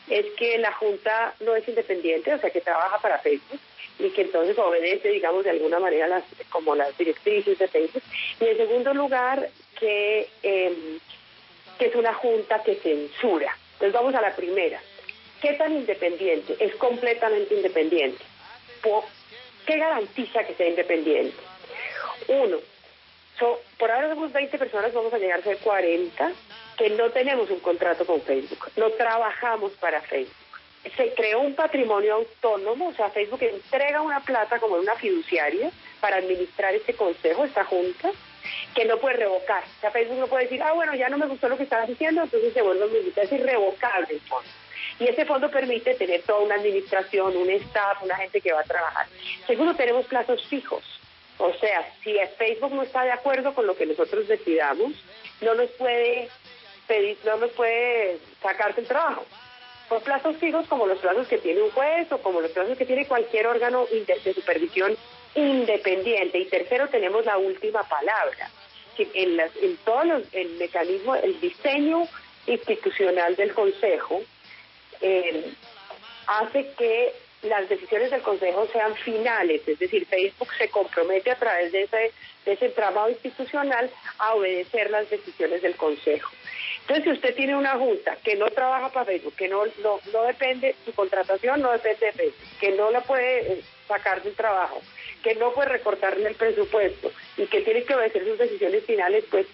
es 0.09 0.27
que 0.37 0.59
la 0.59 0.73
Junta 0.73 1.35
no 1.41 1.55
es 1.55 1.67
independiente, 1.69 2.35
o 2.35 2.39
sea, 2.39 2.51
que 2.51 2.61
trabaja 2.61 2.99
para 2.99 3.19
Facebook 3.19 3.61
y 3.99 4.11
que 4.11 4.23
entonces 4.23 4.59
obedece, 4.59 5.09
digamos, 5.09 5.45
de 5.45 5.51
alguna 5.51 5.79
manera 5.79 6.09
las, 6.09 6.25
como 6.51 6.75
las 6.75 6.97
directrices 6.99 7.59
de 7.59 7.69
Facebook. 7.69 8.03
Y 8.41 8.47
en 8.47 8.57
segundo 8.57 8.95
lugar, 8.95 9.49
que, 9.79 10.29
eh, 10.43 10.99
que 11.79 11.87
es 11.87 11.95
una 11.95 12.15
Junta 12.15 12.63
que 12.63 12.77
censura. 12.77 13.57
Entonces 13.75 13.93
vamos 13.93 14.15
a 14.15 14.21
la 14.21 14.35
primera. 14.35 14.81
¿Qué 15.41 15.55
tan 15.55 15.73
independiente? 15.73 16.57
Es 16.61 16.75
completamente 16.77 17.55
independiente. 17.55 18.25
¿Qué 19.67 19.77
garantiza 19.77 20.45
que 20.45 20.55
sea 20.55 20.69
independiente? 20.69 21.37
Uno, 22.29 22.59
So, 23.39 23.61
por 23.79 23.91
ahora 23.91 24.09
somos 24.09 24.33
20 24.33 24.59
personas, 24.59 24.93
vamos 24.93 25.13
a 25.13 25.19
llegar 25.19 25.41
a 25.41 25.43
ser 25.43 25.59
40, 25.59 26.33
que 26.77 26.91
no 26.91 27.11
tenemos 27.11 27.51
un 27.51 27.61
contrato 27.61 28.05
con 28.07 28.21
Facebook, 28.23 28.71
no 28.77 28.91
trabajamos 28.91 29.73
para 29.73 30.01
Facebook. 30.01 30.35
Se 30.97 31.15
creó 31.15 31.41
un 31.41 31.55
patrimonio 31.55 32.15
autónomo, 32.15 32.89
o 32.89 32.93
sea, 32.93 33.11
Facebook 33.11 33.43
entrega 33.43 34.03
una 34.03 34.21
plata 34.21 34.59
como 34.59 34.77
una 34.77 34.97
fiduciaria 34.97 35.71
para 36.01 36.17
administrar 36.17 36.75
este 36.75 36.95
consejo, 36.95 37.45
esta 37.45 37.65
junta, 37.65 38.11
que 38.75 38.85
no 38.85 38.99
puede 38.99 39.17
revocar. 39.17 39.63
O 39.63 39.81
sea, 39.81 39.91
Facebook 39.93 40.19
no 40.19 40.27
puede 40.27 40.45
decir, 40.45 40.61
ah, 40.63 40.73
bueno, 40.73 40.95
ya 40.95 41.09
no 41.09 41.19
me 41.19 41.27
gustó 41.27 41.49
lo 41.49 41.57
que 41.57 41.63
estabas 41.63 41.87
diciendo, 41.87 42.23
entonces 42.23 42.53
se 42.53 42.63
vuelve 42.63 42.85
a 42.85 43.23
es 43.23 43.33
irrevocable 43.33 44.09
el 44.11 44.21
fondo. 44.21 44.49
Y 44.99 45.09
ese 45.09 45.25
fondo 45.25 45.51
permite 45.51 45.95
tener 45.95 46.23
toda 46.23 46.41
una 46.41 46.57
administración, 46.57 47.37
un 47.37 47.51
staff, 47.51 48.03
una 48.03 48.17
gente 48.17 48.41
que 48.41 48.53
va 48.53 48.61
a 48.61 48.65
trabajar. 48.65 49.07
Segundo, 49.47 49.75
tenemos 49.75 50.07
plazos 50.07 50.45
fijos. 50.47 50.83
O 51.39 51.53
sea, 51.55 51.91
si 52.05 52.15
Facebook 52.39 52.73
no 52.73 52.83
está 52.83 53.05
de 53.05 53.13
acuerdo 53.13 53.55
con 53.55 53.67
lo 53.67 53.75
que 53.77 53.87
nosotros 53.87 54.29
decidamos, 54.29 54.93
no 55.41 55.55
nos 55.55 55.71
puede 55.71 56.29
pedir, 56.87 57.17
no 57.25 57.37
nos 57.37 57.51
puede 57.53 58.19
sacar 58.43 58.75
del 58.75 58.87
trabajo. 58.87 59.25
Por 59.89 60.03
plazos 60.03 60.37
fijos 60.37 60.67
como 60.69 60.87
los 60.87 60.99
plazos 61.01 61.27
que 61.29 61.39
tiene 61.39 61.63
un 61.63 61.71
juez 61.71 62.11
o 62.13 62.19
como 62.19 62.41
los 62.41 62.51
plazos 62.53 62.79
que 62.79 62.87
tiene 62.87 63.07
cualquier 63.07 63.47
órgano 63.47 63.87
de 63.87 64.35
supervisión 64.35 64.97
independiente. 65.35 66.39
Y 66.39 66.45
tercero, 66.47 66.89
tenemos 66.89 67.25
la 67.25 67.37
última 67.39 67.83
palabra. 67.83 68.51
En, 68.99 69.37
las- 69.37 69.57
en 69.57 69.77
todo 69.79 70.05
los- 70.05 70.35
el 70.35 70.51
mecanismo, 70.59 71.15
el 71.17 71.41
diseño 71.41 72.07
institucional 72.47 73.35
del 73.37 73.53
Consejo 73.55 74.21
eh, 75.01 75.53
hace 76.27 76.73
que 76.79 77.13
las 77.43 77.69
decisiones 77.69 78.11
del 78.11 78.23
Consejo 78.23 78.67
sean 78.73 78.95
finales, 78.95 79.67
es 79.67 79.79
decir, 79.79 80.07
Facebook 80.07 80.49
se 80.57 80.69
compromete 80.69 81.31
a 81.31 81.39
través 81.39 81.73
de 81.73 81.83
ese, 81.83 82.13
de 82.45 82.53
ese 82.53 82.67
entramado 82.67 83.11
institucional 83.11 83.91
a 84.19 84.35
obedecer 84.35 84.91
las 84.91 85.11
decisiones 85.11 85.63
del 85.63 85.77
Consejo. 85.77 86.31
Entonces, 86.83 87.05
si 87.05 87.11
usted 87.11 87.35
tiene 87.35 87.57
una 87.57 87.77
junta 87.77 88.17
que 88.25 88.37
no 88.37 88.47
trabaja 88.51 88.89
para 88.91 89.07
Facebook, 89.07 89.35
que 89.37 89.49
no, 89.49 89.65
no, 89.83 90.01
no 90.13 90.23
depende, 90.25 90.75
su 90.85 90.93
contratación 90.93 91.61
no 91.61 91.73
depende 91.73 92.07
de 92.07 92.13
Facebook, 92.13 92.49
que 92.61 92.71
no 92.73 92.91
la 92.91 93.01
puede 93.01 93.53
eh, 93.53 93.63
sacar 93.87 94.23
del 94.23 94.35
trabajo, 94.35 94.81
que 95.23 95.35
no 95.37 95.53
puede 95.53 95.69
recortarle 95.69 96.29
el 96.29 96.35
presupuesto 96.35 97.13
y 97.37 97.47
que 97.47 97.61
tiene 97.63 97.85
que 97.85 97.95
obedecer 97.95 98.25
sus 98.25 98.39
decisiones 98.39 98.85
finales, 98.85 99.25
pues 99.31 99.47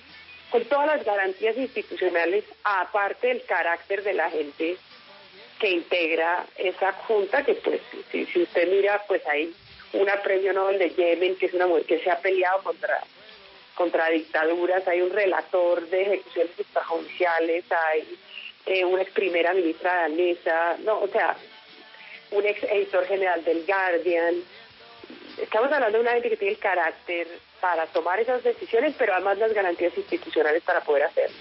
con 0.51 0.64
todas 0.64 0.86
las 0.86 1.05
garantías 1.05 1.57
institucionales, 1.59 2.45
aparte 2.64 3.28
del 3.28 3.43
carácter 3.45 4.03
de 4.03 4.14
la 4.14 4.30
gente 4.30 4.78
que 5.59 5.71
integra 5.71 6.47
esa 6.57 6.93
junta, 6.93 7.45
que 7.45 7.55
pues 7.55 7.81
si, 8.11 8.27
si 8.27 8.43
usted 8.43 8.69
mira, 8.69 9.03
pues 9.07 9.27
hay 9.27 9.53
una 9.93 10.21
premio 10.23 10.53
Nobel 10.53 10.79
de 10.79 10.91
Yemen, 10.91 11.37
que 11.37 11.47
es 11.47 11.55
una 11.55 11.67
mujer 11.67 11.85
que 11.85 11.99
se 12.01 12.11
ha 12.11 12.19
peleado 12.19 12.63
contra 12.63 13.03
contra 13.75 14.11
dictaduras, 14.11 14.89
hay 14.89 15.01
un 15.01 15.11
relator 15.11 15.89
de 15.89 16.03
ejecuciones 16.03 16.51
extrajudiciales, 16.59 17.65
hay 17.71 18.19
eh, 18.67 18.85
una 18.85 19.03
ex 19.03 19.13
primera 19.13 19.55
ministra 19.55 20.03
danesa, 20.03 20.77
no, 20.81 20.99
o 20.99 21.07
sea, 21.07 21.37
un 22.33 22.45
ex 22.45 22.61
editor 22.65 23.07
general 23.07 23.45
del 23.45 23.65
Guardian. 23.65 24.43
Estamos 25.41 25.71
hablando 25.71 25.97
de 25.97 26.03
una 26.03 26.13
gente 26.13 26.29
que 26.29 26.37
tiene 26.37 26.55
el 26.55 26.59
carácter 26.59 27.29
para 27.61 27.87
tomar 27.87 28.19
esas 28.19 28.43
decisiones, 28.43 28.97
pero 28.99 29.15
además 29.15 29.39
las 29.39 29.53
garantías 29.53 29.97
institucionales 29.97 30.63
para 30.65 30.81
poder 30.81 31.05
hacerlo. 31.05 31.37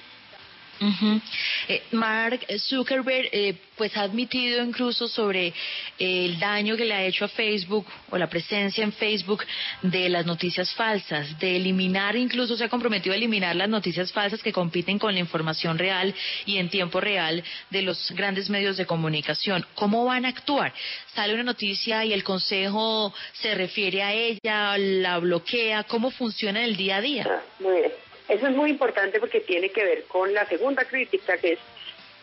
Ujú. 0.79 1.21
Eh, 1.67 1.83
Mark 1.91 2.45
Zuckerberg 2.59 3.29
eh, 3.31 3.55
pues 3.75 3.95
ha 3.97 4.01
admitido 4.01 4.63
incluso 4.63 5.07
sobre 5.07 5.47
eh, 5.47 5.53
el 5.97 6.39
daño 6.39 6.75
que 6.75 6.85
le 6.85 6.93
ha 6.93 7.03
hecho 7.03 7.25
a 7.25 7.27
Facebook 7.27 7.85
o 8.09 8.17
la 8.17 8.27
presencia 8.27 8.83
en 8.83 8.91
Facebook 8.91 9.43
de 9.81 10.09
las 10.09 10.25
noticias 10.25 10.73
falsas, 10.73 11.37
de 11.39 11.55
eliminar 11.55 12.15
incluso 12.15 12.55
se 12.55 12.63
ha 12.63 12.69
comprometido 12.69 13.13
a 13.13 13.17
eliminar 13.17 13.55
las 13.55 13.69
noticias 13.69 14.11
falsas 14.11 14.41
que 14.41 14.53
compiten 14.53 14.99
con 14.99 15.13
la 15.13 15.19
información 15.19 15.77
real 15.77 16.13
y 16.45 16.57
en 16.57 16.69
tiempo 16.69 16.99
real 16.99 17.43
de 17.69 17.81
los 17.81 18.11
grandes 18.11 18.49
medios 18.49 18.77
de 18.77 18.85
comunicación. 18.85 19.65
¿Cómo 19.75 20.05
van 20.05 20.25
a 20.25 20.29
actuar? 20.29 20.73
Sale 21.13 21.33
una 21.33 21.43
noticia 21.43 22.05
y 22.05 22.13
el 22.13 22.23
Consejo 22.23 23.13
se 23.33 23.55
refiere 23.55 24.03
a 24.03 24.13
ella, 24.13 24.77
la 24.77 25.17
bloquea. 25.19 25.83
¿Cómo 25.83 26.11
funciona 26.11 26.59
en 26.59 26.65
el 26.65 26.77
día 26.77 26.97
a 26.97 27.01
día? 27.01 27.41
Muy 27.59 27.77
bien. 27.77 28.06
Eso 28.27 28.47
es 28.47 28.55
muy 28.55 28.69
importante 28.69 29.19
porque 29.19 29.41
tiene 29.41 29.69
que 29.69 29.83
ver 29.83 30.03
con 30.05 30.33
la 30.33 30.45
segunda 30.45 30.85
crítica, 30.85 31.37
que 31.37 31.53
es 31.53 31.59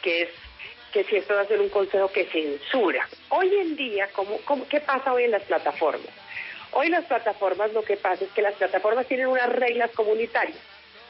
que 0.03 0.23
es 0.23 0.29
que 0.93 1.03
si 1.05 1.17
esto 1.17 1.35
va 1.35 1.41
a 1.41 1.47
ser 1.47 1.61
un 1.61 1.71
consejo 1.71 2.09
que 2.13 2.27
censura. 2.27 3.09
Hoy 3.31 3.53
en 3.59 3.75
día, 3.75 4.09
¿cómo, 4.13 4.39
cómo, 4.45 4.69
¿qué 4.69 4.81
pasa 4.81 5.13
hoy 5.13 5.25
en 5.25 5.33
las 5.33 5.43
plataformas? 5.43 6.07
Hoy 6.71 6.89
las 6.89 7.05
plataformas 7.07 7.73
lo 7.73 7.83
que 7.83 7.97
pasa 7.97 8.25
es 8.25 8.31
que 8.31 8.43
las 8.43 8.55
plataformas 8.55 9.07
tienen 9.07 9.27
unas 9.27 9.49
reglas 9.49 9.91
comunitarias. 9.91 10.59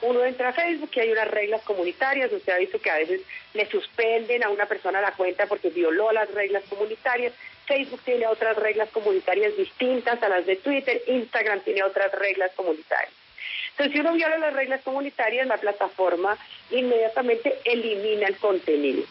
Uno 0.00 0.24
entra 0.24 0.50
a 0.50 0.52
Facebook 0.52 0.90
y 0.94 1.00
hay 1.00 1.10
unas 1.10 1.28
reglas 1.28 1.62
comunitarias. 1.62 2.32
Usted 2.32 2.52
ha 2.52 2.58
visto 2.58 2.80
que 2.80 2.90
a 2.90 2.96
veces 2.96 3.22
le 3.52 3.66
suspenden 3.70 4.44
a 4.44 4.50
una 4.50 4.66
persona 4.66 5.00
la 5.00 5.12
cuenta 5.12 5.46
porque 5.46 5.70
violó 5.70 6.12
las 6.12 6.30
reglas 6.32 6.64
comunitarias. 6.68 7.32
Facebook 7.66 8.00
tiene 8.04 8.26
otras 8.26 8.56
reglas 8.56 8.90
comunitarias 8.90 9.56
distintas 9.56 10.22
a 10.22 10.28
las 10.28 10.46
de 10.46 10.56
Twitter. 10.56 11.02
Instagram 11.06 11.60
tiene 11.60 11.82
otras 11.82 12.12
reglas 12.12 12.52
comunitarias. 12.54 13.23
Entonces, 13.70 13.92
si 13.92 14.00
uno 14.00 14.12
viola 14.12 14.38
las 14.38 14.54
reglas 14.54 14.82
comunitarias, 14.82 15.46
la 15.46 15.56
plataforma 15.56 16.36
inmediatamente 16.70 17.58
elimina 17.64 18.28
el 18.28 18.36
contenido. 18.36 19.02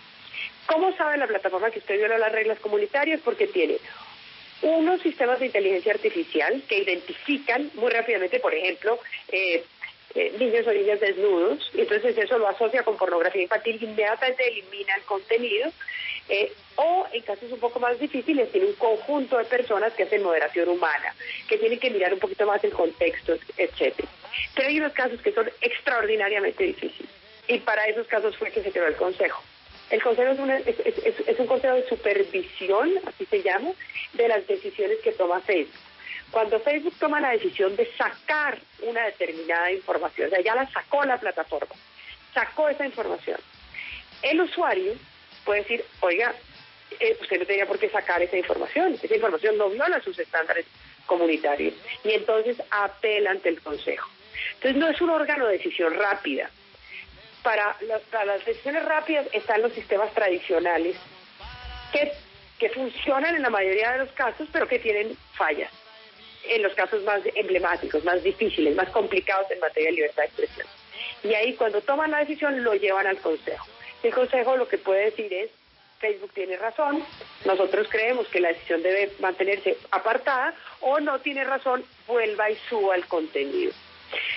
¿Cómo 0.65 0.95
sabe 0.95 1.17
la 1.17 1.27
plataforma 1.27 1.71
que 1.71 1.79
usted 1.79 1.97
viola 1.97 2.17
las 2.17 2.31
reglas 2.31 2.59
comunitarias? 2.59 3.19
Porque 3.21 3.47
tiene 3.47 3.77
unos 4.61 5.01
sistemas 5.01 5.39
de 5.39 5.47
inteligencia 5.47 5.93
artificial 5.93 6.63
que 6.67 6.79
identifican 6.79 7.69
muy 7.75 7.91
rápidamente, 7.91 8.39
por 8.39 8.53
ejemplo, 8.53 8.97
eh, 9.29 9.63
eh, 10.15 10.33
niños 10.39 10.65
o 10.67 10.71
niñas 10.71 10.99
desnudos, 10.99 11.69
y 11.73 11.81
entonces 11.81 12.17
eso 12.17 12.37
lo 12.37 12.47
asocia 12.47 12.83
con 12.83 12.97
pornografía 12.97 13.41
infantil, 13.41 13.79
inmediatamente 13.81 14.47
elimina 14.47 14.95
el 14.95 15.01
contenido, 15.03 15.71
eh, 16.29 16.53
o 16.75 17.05
en 17.11 17.21
casos 17.21 17.51
un 17.51 17.59
poco 17.59 17.79
más 17.79 17.99
difíciles 17.99 18.51
tiene 18.51 18.67
un 18.67 18.73
conjunto 18.73 19.37
de 19.37 19.45
personas 19.45 19.93
que 19.93 20.03
hacen 20.03 20.23
moderación 20.23 20.69
humana, 20.69 21.13
que 21.47 21.57
tienen 21.57 21.79
que 21.79 21.89
mirar 21.89 22.13
un 22.13 22.19
poquito 22.19 22.45
más 22.45 22.63
el 22.63 22.71
contexto, 22.71 23.37
etcétera. 23.57 24.07
Pero 24.55 24.67
hay 24.69 24.79
unos 24.79 24.93
casos 24.93 25.21
que 25.21 25.33
son 25.33 25.49
extraordinariamente 25.61 26.63
difíciles, 26.63 27.11
y 27.47 27.59
para 27.59 27.85
esos 27.87 28.07
casos 28.07 28.35
fue 28.37 28.51
que 28.51 28.63
se 28.63 28.71
creó 28.71 28.87
el 28.87 28.95
Consejo. 28.95 29.43
El 29.89 30.01
Consejo 30.01 30.31
es, 30.31 31.39
un 31.39 31.45
consejo 31.45 31.75
de 31.75 31.87
supervisión, 31.87 32.91
así 33.05 33.25
se 33.25 33.43
llama, 33.43 33.71
de 34.13 34.27
las 34.27 34.47
decisiones 34.47 34.97
que 35.03 35.11
toma 35.11 35.41
Facebook. 35.41 35.75
Cuando 36.31 36.59
Facebook 36.61 36.95
toma 36.99 37.21
la 37.21 37.31
decisión 37.31 37.75
de 37.75 37.85
sacar 37.95 38.57
una 38.81 39.05
determinada 39.05 39.71
información, 39.71 40.27
o 40.27 40.29
sea, 40.31 40.41
ya 40.41 40.55
la 40.55 40.67
sacó 40.71 41.03
la 41.05 41.19
plataforma, 41.19 41.75
sacó 42.33 42.69
esa 42.69 42.87
información, 42.87 43.39
el 44.23 44.41
usuario 44.41 44.93
puede 45.45 45.61
decir, 45.61 45.83
oiga, 46.01 46.33
eh, 46.99 47.17
usted 47.21 47.39
no 47.39 47.45
tenía 47.45 47.65
por 47.65 47.79
qué 47.79 47.89
sacar 47.89 48.21
esa 48.21 48.37
información, 48.37 48.97
esa 49.01 49.15
información 49.15 49.57
no 49.57 49.69
viola 49.69 50.01
sus 50.01 50.17
estándares 50.19 50.65
comunitarios, 51.05 51.73
y 52.03 52.11
entonces 52.11 52.61
apela 52.69 53.31
ante 53.31 53.49
el 53.49 53.61
Consejo. 53.61 54.09
Entonces 54.55 54.75
no 54.75 54.87
es 54.89 55.01
un 55.01 55.09
órgano 55.09 55.47
de 55.47 55.57
decisión 55.57 55.93
rápida, 55.93 56.49
para, 57.43 57.75
las 58.25 58.45
decisiones 58.45 58.85
rápidas 58.85 59.27
están 59.33 59.61
los 59.61 59.73
sistemas 59.73 60.13
tradicionales 60.13 60.95
que, 61.91 62.11
que 62.57 62.69
funcionan 62.69 63.35
en 63.35 63.41
la 63.41 63.49
mayoría 63.49 63.91
de 63.91 63.97
los 63.99 64.11
casos, 64.13 64.47
pero 64.51 64.67
que 64.67 64.79
tienen 64.79 65.15
fallas 65.33 65.71
en 66.45 66.63
los 66.63 66.73
casos 66.73 67.03
más 67.03 67.21
emblemáticos, 67.35 68.03
más 68.03 68.23
difíciles, 68.23 68.75
más 68.75 68.89
complicados 68.89 69.49
en 69.51 69.59
materia 69.59 69.89
de 69.89 69.95
libertad 69.95 70.23
de 70.23 70.27
expresión. 70.27 70.67
Y 71.23 71.33
ahí 71.33 71.53
cuando 71.55 71.81
toman 71.81 72.11
la 72.11 72.19
decisión 72.19 72.63
lo 72.63 72.73
llevan 72.73 73.07
al 73.07 73.17
Consejo. 73.19 73.65
El 74.03 74.13
Consejo 74.13 74.57
lo 74.57 74.67
que 74.67 74.77
puede 74.77 75.05
decir 75.05 75.33
es, 75.33 75.49
Facebook 75.99 76.31
tiene 76.33 76.57
razón, 76.57 77.03
nosotros 77.45 77.87
creemos 77.89 78.27
que 78.27 78.41
la 78.41 78.49
decisión 78.49 78.83
debe 78.83 79.11
mantenerse 79.19 79.77
apartada 79.91 80.53
o 80.81 80.99
no 80.99 81.19
tiene 81.19 81.45
razón, 81.45 81.83
vuelva 82.05 82.49
y 82.51 82.57
suba 82.69 82.95
el 82.95 83.05
contenido. 83.05 83.71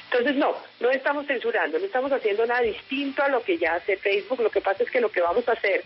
Entonces, 0.04 0.36
no, 0.36 0.56
no 0.80 0.90
estamos 0.90 1.26
censurando, 1.26 1.78
no 1.78 1.84
estamos 1.84 2.12
haciendo 2.12 2.46
nada 2.46 2.60
distinto 2.60 3.22
a 3.22 3.28
lo 3.28 3.42
que 3.42 3.58
ya 3.58 3.74
hace 3.74 3.96
Facebook. 3.96 4.40
Lo 4.40 4.50
que 4.50 4.60
pasa 4.60 4.84
es 4.84 4.90
que 4.90 5.00
lo 5.00 5.10
que 5.10 5.20
vamos 5.20 5.46
a 5.48 5.52
hacer 5.52 5.84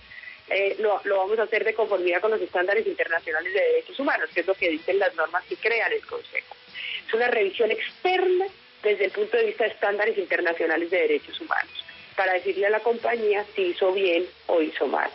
eh, 0.51 0.77
lo, 0.81 1.01
vamos 1.17 1.39
a 1.39 1.45
hacer 1.45 1.65
de 1.65 1.75
conformidad 1.75 2.21
con 2.21 2.33
los 2.33 2.41
estándares 2.41 2.85
internacionales 2.85 3.55
de 3.55 3.61
derechos 3.61 3.99
humanos, 4.01 4.29
que 4.35 4.41
es 4.41 4.47
lo 4.47 4.55
que 4.55 4.69
dicen 4.69 4.99
las 4.99 5.15
normas 5.15 5.45
que 5.45 5.57
crean 5.57 5.93
el 5.93 6.05
Consejo. 6.05 6.57
Es 7.07 7.15
una 7.15 7.29
revisión 7.29 7.71
externa 7.71 8.47
desde 8.83 9.05
el 9.07 9.11
punto 9.13 9.37
de 9.37 9.47
vista 9.47 9.65
de 9.65 9.71
estándares 9.71 10.19
internacionales 10.19 10.91
de 10.91 10.99
derechos 10.99 11.41
humanos, 11.41 11.85
para 12.21 12.35
decirle 12.35 12.67
a 12.67 12.71
la 12.71 12.81
compañía 12.81 13.47
si 13.57 13.63
hizo 13.63 13.95
bien 13.95 14.27
o 14.47 14.61
hizo 14.61 14.87
mal. 14.87 15.11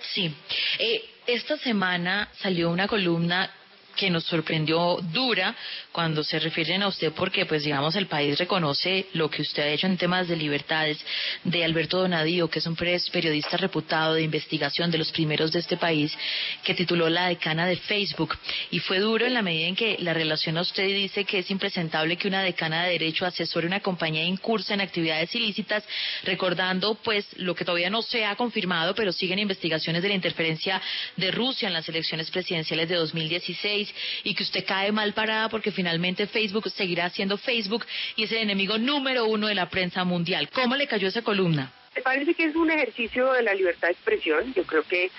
Sí. 0.00 0.32
Eh, 0.78 1.04
esta 1.26 1.56
semana 1.56 2.28
salió 2.40 2.70
una 2.70 2.86
columna 2.86 3.52
que 3.96 4.10
nos 4.10 4.24
sorprendió 4.24 4.98
dura 5.12 5.54
cuando 5.90 6.22
se 6.22 6.38
refieren 6.38 6.82
a 6.82 6.88
usted 6.88 7.12
porque 7.12 7.46
pues 7.46 7.64
digamos 7.64 7.96
el 7.96 8.06
país 8.06 8.38
reconoce 8.38 9.06
lo 9.14 9.30
que 9.30 9.42
usted 9.42 9.62
ha 9.62 9.68
hecho 9.68 9.86
en 9.86 9.96
temas 9.96 10.28
de 10.28 10.36
libertades 10.36 10.98
de 11.44 11.64
Alberto 11.64 11.98
Donadío 11.98 12.48
que 12.48 12.58
es 12.58 12.66
un 12.66 12.76
periodista 12.76 13.56
reputado 13.56 14.14
de 14.14 14.22
investigación 14.22 14.90
de 14.90 14.98
los 14.98 15.10
primeros 15.10 15.52
de 15.52 15.60
este 15.60 15.76
país 15.76 16.16
que 16.62 16.74
tituló 16.74 17.08
La 17.08 17.28
decana 17.28 17.66
de 17.66 17.76
Facebook. 17.76 18.36
Y 18.70 18.80
fue 18.80 18.98
duro 18.98 19.26
en 19.26 19.34
la 19.34 19.42
medida 19.42 19.66
en 19.66 19.76
que 19.76 19.96
la 20.00 20.14
relación 20.14 20.58
a 20.58 20.62
usted 20.62 20.86
dice 20.86 21.24
que 21.24 21.38
es 21.38 21.50
impresentable 21.50 22.16
que 22.16 22.28
una 22.28 22.42
decana 22.42 22.84
de 22.84 22.92
derecho 22.92 23.24
asesore 23.24 23.66
una 23.66 23.80
compañía 23.80 24.24
incursa 24.24 24.74
en 24.74 24.80
actividades 24.80 25.34
ilícitas 25.34 25.84
recordando 26.24 26.94
pues 26.96 27.26
lo 27.36 27.54
que 27.54 27.64
todavía 27.64 27.90
no 27.90 28.02
se 28.02 28.24
ha 28.24 28.36
confirmado 28.36 28.94
pero 28.94 29.12
siguen 29.12 29.38
investigaciones 29.38 30.02
de 30.02 30.08
la 30.08 30.14
interferencia 30.14 30.80
de 31.16 31.30
Rusia 31.30 31.68
en 31.68 31.74
las 31.74 31.88
elecciones 31.88 32.30
presidenciales 32.30 32.88
de 32.88 32.96
2016 32.96 33.85
y 34.24 34.34
que 34.34 34.42
usted 34.42 34.64
cae 34.66 34.92
mal 34.92 35.12
parada 35.14 35.48
porque 35.48 35.72
finalmente 35.72 36.26
Facebook 36.26 36.70
seguirá 36.70 37.08
siendo 37.10 37.36
Facebook 37.36 37.84
y 38.16 38.24
es 38.24 38.32
el 38.32 38.38
enemigo 38.38 38.78
número 38.78 39.26
uno 39.26 39.46
de 39.46 39.54
la 39.54 39.68
prensa 39.68 40.04
mundial. 40.04 40.48
¿Cómo 40.50 40.76
le 40.76 40.86
cayó 40.86 41.08
esa 41.08 41.22
columna? 41.22 41.72
Me 41.96 42.02
parece 42.02 42.34
que 42.34 42.44
es 42.44 42.54
un 42.54 42.70
ejercicio 42.70 43.32
de 43.32 43.42
la 43.42 43.54
libertad 43.54 43.88
de 43.88 43.92
expresión. 43.92 44.52
Yo 44.52 44.64
creo 44.64 44.82
que 44.82 45.10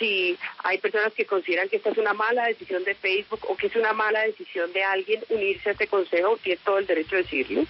si 0.00 0.36
hay 0.64 0.78
personas 0.78 1.12
que 1.14 1.26
consideran 1.26 1.68
que 1.68 1.76
esta 1.76 1.90
es 1.90 1.98
una 1.98 2.12
mala 2.12 2.46
decisión 2.46 2.82
de 2.82 2.96
Facebook 2.96 3.38
o 3.48 3.56
que 3.56 3.68
es 3.68 3.76
una 3.76 3.92
mala 3.92 4.22
decisión 4.22 4.72
de 4.72 4.82
alguien 4.82 5.22
unirse 5.28 5.68
a 5.68 5.72
este 5.72 5.86
consejo, 5.86 6.36
tiene 6.42 6.58
todo 6.64 6.78
el 6.78 6.86
derecho 6.86 7.14
a 7.14 7.18
decirlo. 7.18 7.64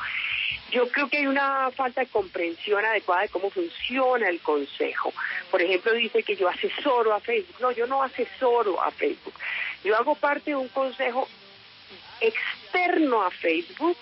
Yo 0.75 0.89
creo 0.89 1.09
que 1.09 1.19
hay 1.19 1.27
una 1.29 1.71
falta 1.71 2.01
de 2.01 2.09
comprensión 2.09 2.85
adecuada 2.85 3.23
de 3.23 3.29
cómo 3.29 3.49
funciona 3.49 4.29
el 4.29 4.41
consejo. 4.41 5.13
Por 5.49 5.63
ejemplo, 5.63 5.93
dice 5.93 6.25
que 6.25 6.35
yo 6.35 6.49
asesoro 6.49 7.15
a 7.15 7.21
Facebook. 7.21 7.57
No, 7.61 7.71
yo 7.71 7.87
no 7.87 8.03
asesoro 8.03 8.83
a 8.83 8.91
Facebook. 8.91 9.35
Yo 9.85 9.97
hago 9.97 10.17
parte 10.17 10.51
de 10.51 10.57
un 10.57 10.67
consejo 10.69 11.29
externo 12.21 13.23
a 13.23 13.31
Facebook 13.31 13.97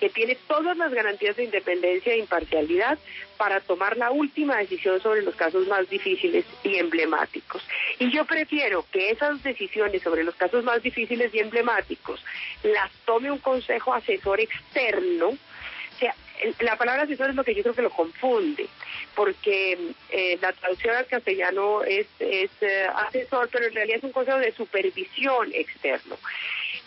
que 0.00 0.08
tiene 0.08 0.36
todas 0.46 0.76
las 0.76 0.92
garantías 0.92 1.36
de 1.36 1.44
independencia 1.44 2.12
e 2.12 2.18
imparcialidad 2.18 2.98
para 3.36 3.60
tomar 3.60 3.96
la 3.96 4.10
última 4.10 4.56
decisión 4.56 5.00
sobre 5.00 5.22
los 5.22 5.34
casos 5.34 5.66
más 5.66 5.88
difíciles 5.88 6.44
y 6.62 6.76
emblemáticos. 6.76 7.62
Y 7.98 8.10
yo 8.10 8.24
prefiero 8.24 8.84
que 8.90 9.10
esas 9.10 9.42
decisiones 9.42 10.02
sobre 10.02 10.24
los 10.24 10.34
casos 10.34 10.64
más 10.64 10.82
difíciles 10.82 11.32
y 11.34 11.40
emblemáticos 11.40 12.24
las 12.62 12.90
tome 13.04 13.30
un 13.30 13.38
consejo 13.38 13.94
asesor 13.94 14.40
externo. 14.40 15.36
La 16.60 16.76
palabra 16.76 17.02
asesor 17.02 17.30
es 17.30 17.36
lo 17.36 17.44
que 17.44 17.54
yo 17.54 17.62
creo 17.62 17.74
que 17.74 17.82
lo 17.82 17.90
confunde, 17.90 18.68
porque 19.14 19.92
eh, 20.10 20.38
la 20.40 20.52
traducción 20.52 20.94
al 20.94 21.06
castellano 21.06 21.82
es, 21.82 22.06
es 22.18 22.50
eh, 22.60 22.86
asesor, 22.94 23.48
pero 23.50 23.66
en 23.66 23.74
realidad 23.74 23.98
es 23.98 24.04
un 24.04 24.12
consejo 24.12 24.38
de 24.38 24.52
supervisión 24.52 25.50
externo. 25.52 26.16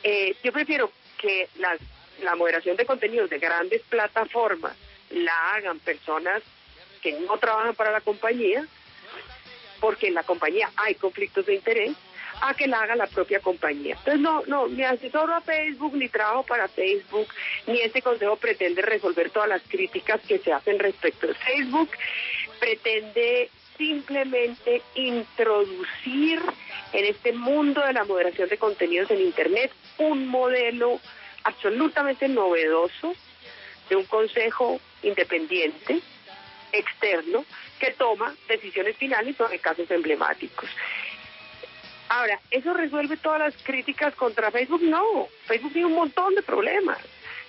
Eh, 0.04 0.36
yo 0.44 0.52
prefiero 0.52 0.92
que 1.18 1.48
las 1.60 1.80
la 2.22 2.36
moderación 2.36 2.78
de 2.78 2.86
contenidos 2.86 3.30
de 3.30 3.40
grandes 3.40 3.82
plataformas 3.84 4.76
la 5.10 5.54
hagan 5.54 5.80
personas 5.80 6.42
que 7.02 7.14
no 7.14 7.38
trabajan 7.38 7.76
para 7.76 7.92
la 7.92 8.02
compañía, 8.02 8.66
porque 9.80 10.08
en 10.08 10.14
la 10.14 10.24
compañía 10.24 10.70
hay 10.78 10.96
conflictos 10.96 11.46
de 11.46 11.56
interés, 11.56 11.92
a 12.42 12.54
que 12.54 12.68
la 12.68 12.82
haga 12.82 12.96
la 12.96 13.08
propia 13.08 13.40
compañía. 13.40 13.96
Entonces, 13.96 14.20
no, 14.20 14.44
no, 14.48 14.68
ni 14.68 14.84
asesoro 14.84 15.34
a 15.34 15.42
Facebook, 15.42 15.96
ni 15.96 16.10
trabajo 16.10 16.44
para 16.44 16.68
Facebook, 16.68 17.28
ni 17.68 17.80
este 17.82 18.02
consejo 18.02 18.36
pretende 18.36 18.82
resolver 18.82 19.30
todas 19.30 19.50
las 19.50 19.62
críticas 19.62 20.22
que 20.28 20.40
se 20.40 20.52
hacen 20.52 20.80
respecto 20.80 21.28
de 21.28 21.36
Facebook. 21.36 21.90
Pretende 22.60 23.50
simplemente 23.78 24.82
introducir 24.96 26.42
en 26.94 27.06
este 27.06 27.34
mundo 27.34 27.82
de 27.82 27.94
la 27.94 28.04
moderación 28.04 28.50
de 28.50 28.58
contenidos 28.58 29.10
en 29.12 29.22
Internet 29.22 29.72
un 29.98 30.28
modelo 30.28 31.00
absolutamente 31.44 32.28
novedoso 32.28 33.14
de 33.90 33.96
un 33.96 34.06
consejo 34.06 34.80
independiente, 35.04 36.00
externo, 36.72 37.44
que 37.80 37.92
toma 37.92 38.34
decisiones 38.48 38.96
finales 38.98 39.36
sobre 39.36 39.60
casos 39.60 39.90
emblemáticos. 39.90 40.70
Ahora, 42.14 42.42
¿eso 42.52 42.74
resuelve 42.74 43.16
todas 43.16 43.40
las 43.40 43.64
críticas 43.64 44.14
contra 44.16 44.52
Facebook? 44.52 44.82
No, 44.84 45.30
Facebook 45.46 45.72
tiene 45.72 45.88
un 45.88 45.96
montón 45.96 46.36
de 46.36 46.42
problemas. 46.42 46.98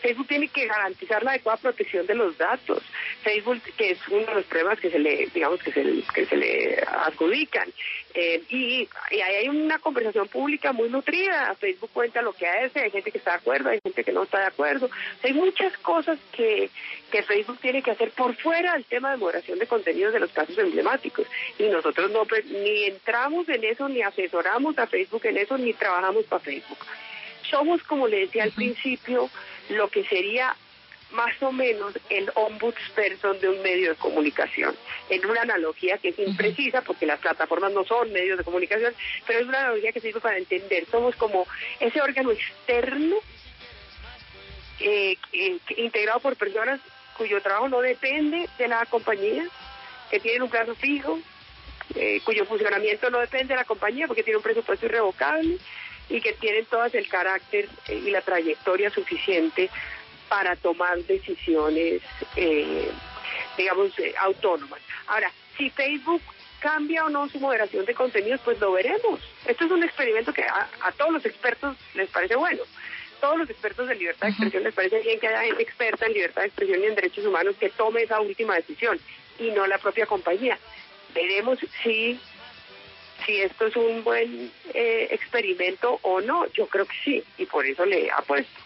Facebook 0.03 0.27
tiene 0.27 0.49
que 0.49 0.67
garantizar 0.67 1.23
la 1.23 1.31
adecuada 1.31 1.59
protección 1.59 2.07
de 2.07 2.15
los 2.15 2.37
datos. 2.37 2.83
Facebook, 3.23 3.63
que 3.77 3.93
es 3.93 3.99
uno 4.09 4.27
de 4.27 4.35
los 4.35 4.45
problemas 4.45 4.81
que 4.81 4.91
se 4.91 4.99
le, 4.99 5.29
digamos, 5.33 5.63
que 5.63 5.73
se, 5.73 5.83
que 6.13 6.27
se 6.27 6.37
le 6.37 6.83
adjudican. 6.87 7.73
Eh, 8.15 8.43
y, 8.51 8.89
y 9.11 9.21
hay 9.21 9.49
una 9.49 9.79
conversación 9.79 10.29
pública 10.29 10.73
muy 10.73 10.91
nutrida. 10.91 11.55
Facebook 11.59 11.91
cuenta 11.93 12.21
lo 12.21 12.33
que 12.33 12.47
hace, 12.47 12.81
hay 12.81 12.91
gente 12.91 13.11
que 13.11 13.19
está 13.19 13.33
de 13.33 13.37
acuerdo, 13.39 13.71
hay 13.71 13.79
gente 13.83 14.05
que 14.05 14.13
no 14.13 14.25
está 14.25 14.41
de 14.41 14.47
acuerdo. 14.47 14.91
hay 15.23 15.33
muchas 15.33 15.77
cosas 15.79 16.19
que, 16.33 16.69
que 17.11 17.23
Facebook 17.23 17.59
tiene 17.61 17.83
que 17.83 17.93
hacer 17.93 18.11
por 18.11 18.35
fuera 18.37 18.75
del 18.75 18.85
tema 18.85 19.13
de 19.13 19.17
moderación 19.19 19.59
de 19.59 19.67
contenidos 19.67 20.13
de 20.13 20.21
los 20.21 20.33
casos 20.33 20.59
emblemáticos. 20.59 21.27
Y 21.59 21.69
nosotros 21.69 22.11
no 22.11 22.25
pues, 22.25 22.45
ni 22.47 22.85
entramos 22.85 23.49
en 23.49 23.65
eso, 23.65 23.89
ni 23.89 24.03
asesoramos 24.03 24.77
a 24.79 24.87
Facebook 24.87 25.25
en 25.25 25.39
eso, 25.39 25.57
ni 25.57 25.73
trabajamos 25.73 26.25
para 26.25 26.43
Facebook. 26.43 26.79
Somos, 27.51 27.83
como 27.83 28.09
le 28.09 28.21
decía 28.21 28.45
al 28.45 28.53
principio, 28.53 29.29
lo 29.69 29.89
que 29.89 30.05
sería 30.05 30.57
más 31.13 31.43
o 31.43 31.53
menos 31.53 31.93
el 32.11 32.31
ombudsperson 32.35 33.39
de 33.41 33.49
un 33.49 33.63
medio 33.63 33.91
de 33.91 33.97
comunicación. 33.97 34.75
En 35.11 35.25
una 35.27 35.43
analogía 35.43 35.99
que 35.99 36.09
es 36.09 36.19
imprecisa, 36.19 36.83
porque 36.83 37.07
las 37.07 37.21
plataformas 37.21 37.73
no 37.73 37.85
son 37.85 38.13
medios 38.13 38.39
de 38.39 38.45
comunicación, 38.45 38.95
pero 39.27 39.41
es 39.41 39.47
una 39.47 39.61
analogía 39.61 39.93
que 39.93 40.01
sirve 40.01 40.21
para 40.21 40.39
entender. 40.39 40.87
Somos 40.91 41.15
como 41.17 41.47
ese 41.81 42.01
órgano 42.01 42.31
externo 42.31 43.17
eh, 44.81 45.17
eh, 45.33 45.59
integrado 45.77 46.21
por 46.21 46.37
personas 46.37 46.81
cuyo 47.17 47.41
trabajo 47.43 47.69
no 47.69 47.81
depende 47.81 48.49
de 48.59 48.69
la 48.69 48.85
compañía, 48.87 49.47
que 50.11 50.19
tienen 50.19 50.43
un 50.43 50.51
plazo 50.51 50.75
fijo, 50.75 51.19
eh, 51.95 52.21
cuyo 52.25 52.47
funcionamiento 52.47 53.11
no 53.11 53.19
depende 53.19 53.55
de 53.55 53.61
la 53.61 53.65
compañía 53.65 54.07
porque 54.07 54.23
tiene 54.23 54.39
un 54.39 54.43
presupuesto 54.43 54.87
irrevocable 54.87 55.59
y 56.09 56.21
que 56.21 56.33
tienen 56.35 56.67
todas 56.67 56.95
el 56.95 57.09
carácter 57.09 57.69
y 57.89 58.11
la 58.11 58.21
trayectoria 58.21 58.91
suficiente 58.91 59.71
para 60.29 60.57
tomar 60.57 60.99
decisiones, 61.05 62.03
eh, 62.37 62.91
digamos, 63.57 63.99
eh, 63.99 64.15
autónomas. 64.19 64.81
Ahora, 65.07 65.31
si 65.57 65.69
Facebook 65.71 66.23
cambia 66.61 67.05
o 67.05 67.11
no 67.11 67.29
su 67.29 67.41
moderación 67.41 67.85
de 67.85 67.95
contenidos, 67.95 68.41
pues 68.45 68.59
lo 68.61 68.73
veremos. 68.73 69.21
Esto 69.47 69.65
es 69.65 69.71
un 69.71 69.83
experimento 69.83 70.33
que 70.33 70.43
a, 70.43 70.69
todos 70.97 71.13
los 71.13 71.27
expertos 71.27 71.77
les 71.95 72.09
parece 72.09 72.37
bueno. 72.37 72.63
Todos 73.21 73.39
los 73.39 73.51
expertos 73.51 73.89
de 73.89 73.97
libertad 73.97 74.29
de 74.29 74.31
expresión 74.31 74.63
les 74.63 74.75
parece 74.75 75.01
bien 75.01 75.21
que 75.21 75.29
haya 75.29 75.43
gente 75.43 75.63
experta 75.63 76.07
en 76.07 76.13
libertad 76.13 76.43
de 76.43 76.49
expresión 76.49 76.81
y 76.81 76.87
en 76.87 76.95
derechos 76.95 77.27
humanos 77.27 77.57
que 77.59 77.71
tome 77.71 78.03
esa 78.03 78.21
última 78.21 78.55
decisión 78.55 78.99
y 79.39 79.51
no 79.51 79.67
la 79.67 79.79
propia 79.79 80.07
compañía. 80.07 80.59
Veremos 81.15 81.59
si 81.83 82.19
si 83.25 83.41
esto 83.41 83.67
es 83.67 83.77
un 83.77 84.03
buen 84.05 84.51
eh, 84.75 85.09
experimento 85.11 85.99
o 86.03 86.21
no. 86.21 86.47
Yo 86.53 86.67
creo 86.67 86.87
que 86.87 86.97
sí, 87.05 87.25
y 87.39 87.47
por 87.47 87.67
eso 87.67 87.85
le 87.85 88.11
apuesto. 88.11 88.62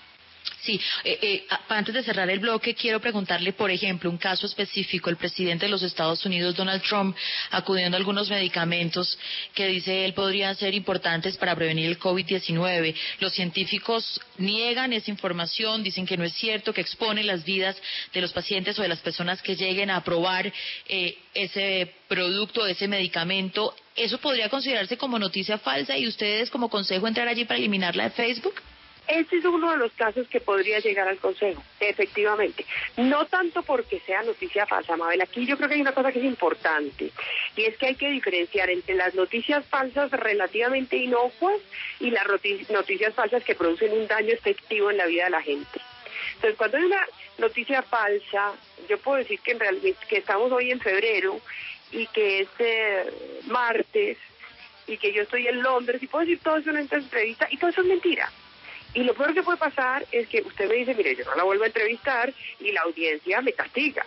Sí, 0.62 0.80
eh, 1.04 1.18
eh, 1.22 1.46
antes 1.68 1.94
de 1.94 2.02
cerrar 2.02 2.28
el 2.28 2.40
bloque, 2.40 2.74
quiero 2.74 3.00
preguntarle, 3.00 3.52
por 3.52 3.70
ejemplo, 3.70 4.10
un 4.10 4.18
caso 4.18 4.46
específico. 4.46 5.10
El 5.10 5.16
presidente 5.16 5.66
de 5.66 5.70
los 5.70 5.82
Estados 5.82 6.24
Unidos, 6.26 6.56
Donald 6.56 6.82
Trump, 6.82 7.16
acudiendo 7.50 7.96
a 7.96 7.98
algunos 7.98 8.28
medicamentos 8.30 9.16
que 9.54 9.68
dice 9.68 10.04
él 10.04 10.12
podrían 10.14 10.56
ser 10.56 10.74
importantes 10.74 11.36
para 11.36 11.54
prevenir 11.54 11.86
el 11.86 12.00
COVID-19. 12.00 12.94
Los 13.20 13.32
científicos 13.32 14.20
niegan 14.38 14.92
esa 14.92 15.10
información, 15.10 15.84
dicen 15.84 16.04
que 16.04 16.16
no 16.16 16.24
es 16.24 16.34
cierto, 16.34 16.72
que 16.72 16.80
expone 16.80 17.22
las 17.22 17.44
vidas 17.44 17.76
de 18.12 18.20
los 18.20 18.32
pacientes 18.32 18.76
o 18.78 18.82
de 18.82 18.88
las 18.88 19.00
personas 19.00 19.42
que 19.42 19.54
lleguen 19.54 19.90
a 19.90 20.02
probar 20.02 20.52
eh, 20.88 21.16
ese 21.32 21.94
producto, 22.08 22.66
ese 22.66 22.88
medicamento. 22.88 23.74
¿Eso 23.94 24.18
podría 24.18 24.48
considerarse 24.48 24.96
como 24.96 25.18
noticia 25.18 25.58
falsa 25.58 25.96
y 25.96 26.08
ustedes 26.08 26.50
como 26.50 26.68
consejo 26.68 27.06
entrar 27.06 27.28
allí 27.28 27.44
para 27.44 27.58
eliminarla 27.58 28.04
de 28.04 28.10
Facebook? 28.10 28.54
Este 29.08 29.36
es 29.36 29.44
uno 29.44 29.70
de 29.70 29.76
los 29.76 29.92
casos 29.92 30.26
que 30.28 30.40
podría 30.40 30.80
llegar 30.80 31.06
al 31.06 31.18
Consejo, 31.18 31.62
efectivamente. 31.78 32.66
No 32.96 33.26
tanto 33.26 33.62
porque 33.62 34.00
sea 34.00 34.22
noticia 34.22 34.66
falsa, 34.66 34.96
Mabel. 34.96 35.22
Aquí 35.22 35.46
yo 35.46 35.56
creo 35.56 35.68
que 35.68 35.76
hay 35.76 35.80
una 35.80 35.94
cosa 35.94 36.10
que 36.10 36.18
es 36.18 36.24
importante, 36.24 37.12
y 37.56 37.64
es 37.64 37.76
que 37.78 37.86
hay 37.86 37.94
que 37.94 38.10
diferenciar 38.10 38.68
entre 38.68 38.96
las 38.96 39.14
noticias 39.14 39.64
falsas 39.66 40.10
relativamente 40.10 40.96
inocuas 40.96 41.60
y 42.00 42.10
las 42.10 42.26
noticias 42.70 43.14
falsas 43.14 43.44
que 43.44 43.54
producen 43.54 43.92
un 43.92 44.08
daño 44.08 44.32
efectivo 44.32 44.90
en 44.90 44.98
la 44.98 45.06
vida 45.06 45.24
de 45.24 45.30
la 45.30 45.42
gente. 45.42 45.80
Entonces, 46.34 46.56
cuando 46.58 46.76
hay 46.76 46.84
una 46.84 47.06
noticia 47.38 47.82
falsa, 47.82 48.54
yo 48.88 48.98
puedo 48.98 49.18
decir 49.18 49.38
que 49.40 49.52
en 49.52 49.60
realidad 49.60 49.96
que 50.08 50.18
estamos 50.18 50.50
hoy 50.50 50.70
en 50.70 50.80
febrero 50.80 51.40
y 51.92 52.06
que 52.08 52.40
es 52.40 52.48
eh, 52.58 53.40
martes 53.46 54.18
y 54.86 54.98
que 54.98 55.12
yo 55.12 55.22
estoy 55.22 55.46
en 55.46 55.62
Londres 55.62 56.02
y 56.02 56.06
puedo 56.06 56.24
decir 56.24 56.40
todo 56.42 56.56
eso 56.56 56.70
en 56.70 56.76
una 56.76 56.96
entrevista 56.96 57.48
y 57.50 57.56
todo 57.56 57.70
eso 57.70 57.80
es 57.82 57.86
mentira. 57.86 58.30
Y 58.96 59.04
lo 59.04 59.12
peor 59.12 59.34
que 59.34 59.42
puede 59.42 59.58
pasar 59.58 60.06
es 60.10 60.26
que 60.26 60.40
usted 60.40 60.70
me 60.70 60.76
dice, 60.76 60.94
mire, 60.94 61.14
yo 61.14 61.26
no 61.26 61.34
la 61.34 61.42
vuelvo 61.42 61.64
a 61.64 61.66
entrevistar 61.66 62.32
y 62.58 62.72
la 62.72 62.80
audiencia 62.80 63.42
me 63.42 63.52
castiga. 63.52 64.06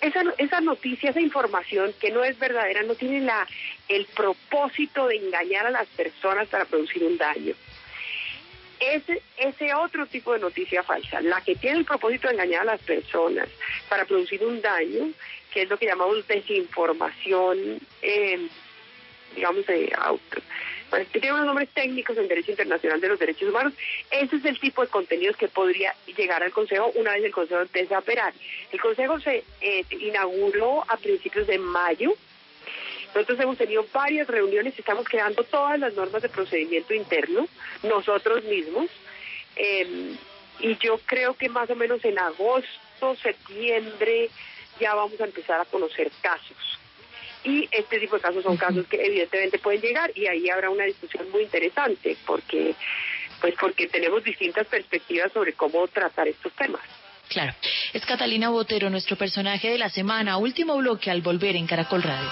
Esa, 0.00 0.22
esa 0.38 0.60
noticia, 0.60 1.10
esa 1.10 1.20
información 1.20 1.92
que 2.00 2.12
no 2.12 2.22
es 2.22 2.38
verdadera, 2.38 2.84
no 2.84 2.94
tiene 2.94 3.22
la, 3.22 3.44
el 3.88 4.06
propósito 4.06 5.08
de 5.08 5.16
engañar 5.16 5.66
a 5.66 5.70
las 5.70 5.88
personas 5.88 6.46
para 6.46 6.66
producir 6.66 7.02
un 7.02 7.18
daño. 7.18 7.54
Ese, 8.78 9.22
ese 9.38 9.74
otro 9.74 10.06
tipo 10.06 10.34
de 10.34 10.38
noticia 10.38 10.84
falsa, 10.84 11.20
la 11.20 11.40
que 11.40 11.56
tiene 11.56 11.78
el 11.78 11.84
propósito 11.84 12.28
de 12.28 12.34
engañar 12.34 12.60
a 12.60 12.72
las 12.76 12.82
personas 12.82 13.48
para 13.88 14.04
producir 14.04 14.44
un 14.44 14.62
daño, 14.62 15.10
que 15.52 15.62
es 15.62 15.68
lo 15.68 15.78
que 15.78 15.86
llamamos 15.86 16.28
desinformación, 16.28 17.80
eh, 18.02 18.38
digamos, 19.34 19.66
de 19.66 19.92
auto, 19.96 20.40
que 20.90 21.20
tiene 21.20 21.34
unos 21.34 21.46
nombres 21.46 21.68
técnicos 21.70 22.16
en 22.16 22.28
Derecho 22.28 22.52
Internacional 22.52 23.00
de 23.00 23.08
los 23.08 23.18
Derechos 23.18 23.48
Humanos. 23.48 23.74
Ese 24.10 24.36
es 24.36 24.44
el 24.44 24.58
tipo 24.58 24.82
de 24.82 24.88
contenidos 24.88 25.36
que 25.36 25.48
podría 25.48 25.94
llegar 26.16 26.42
al 26.42 26.52
Consejo 26.52 26.92
una 26.94 27.12
vez 27.12 27.24
el 27.24 27.32
Consejo 27.32 27.60
empiece 27.60 27.94
a 27.94 27.98
operar. 27.98 28.32
El 28.72 28.80
Consejo 28.80 29.20
se 29.20 29.44
eh, 29.60 29.84
inauguró 29.90 30.84
a 30.88 30.96
principios 30.96 31.46
de 31.46 31.58
mayo. 31.58 32.12
Nosotros 33.14 33.40
hemos 33.40 33.58
tenido 33.58 33.84
varias 33.92 34.28
reuniones, 34.28 34.78
estamos 34.78 35.06
creando 35.06 35.42
todas 35.44 35.78
las 35.78 35.94
normas 35.94 36.22
de 36.22 36.28
procedimiento 36.28 36.94
interno, 36.94 37.48
nosotros 37.82 38.44
mismos. 38.44 38.90
Em, 39.56 40.16
y 40.60 40.76
yo 40.78 40.98
creo 41.06 41.34
que 41.34 41.48
más 41.48 41.68
o 41.70 41.74
menos 41.74 42.04
en 42.04 42.18
agosto, 42.18 43.16
septiembre, 43.22 44.30
ya 44.78 44.94
vamos 44.94 45.20
a 45.20 45.24
empezar 45.24 45.60
a 45.60 45.64
conocer 45.64 46.10
casos 46.20 46.78
y 47.46 47.68
este 47.70 48.00
tipo 48.00 48.16
de 48.16 48.22
casos 48.22 48.42
son 48.42 48.56
casos 48.56 48.86
que 48.88 48.96
evidentemente 48.96 49.58
pueden 49.58 49.80
llegar 49.80 50.10
y 50.14 50.26
ahí 50.26 50.50
habrá 50.50 50.68
una 50.68 50.84
discusión 50.84 51.30
muy 51.30 51.44
interesante 51.44 52.16
porque 52.26 52.74
pues 53.40 53.54
porque 53.60 53.86
tenemos 53.86 54.24
distintas 54.24 54.66
perspectivas 54.66 55.32
sobre 55.32 55.52
cómo 55.52 55.86
tratar 55.86 56.26
estos 56.26 56.52
temas. 56.54 56.82
Claro. 57.28 57.54
Es 57.92 58.04
Catalina 58.04 58.50
Botero, 58.50 58.90
nuestro 58.90 59.16
personaje 59.16 59.70
de 59.70 59.78
la 59.78 59.90
semana. 59.90 60.38
Último 60.38 60.76
bloque 60.76 61.10
al 61.10 61.22
volver 61.22 61.56
en 61.56 61.66
Caracol 61.66 62.02
Radio. 62.02 62.30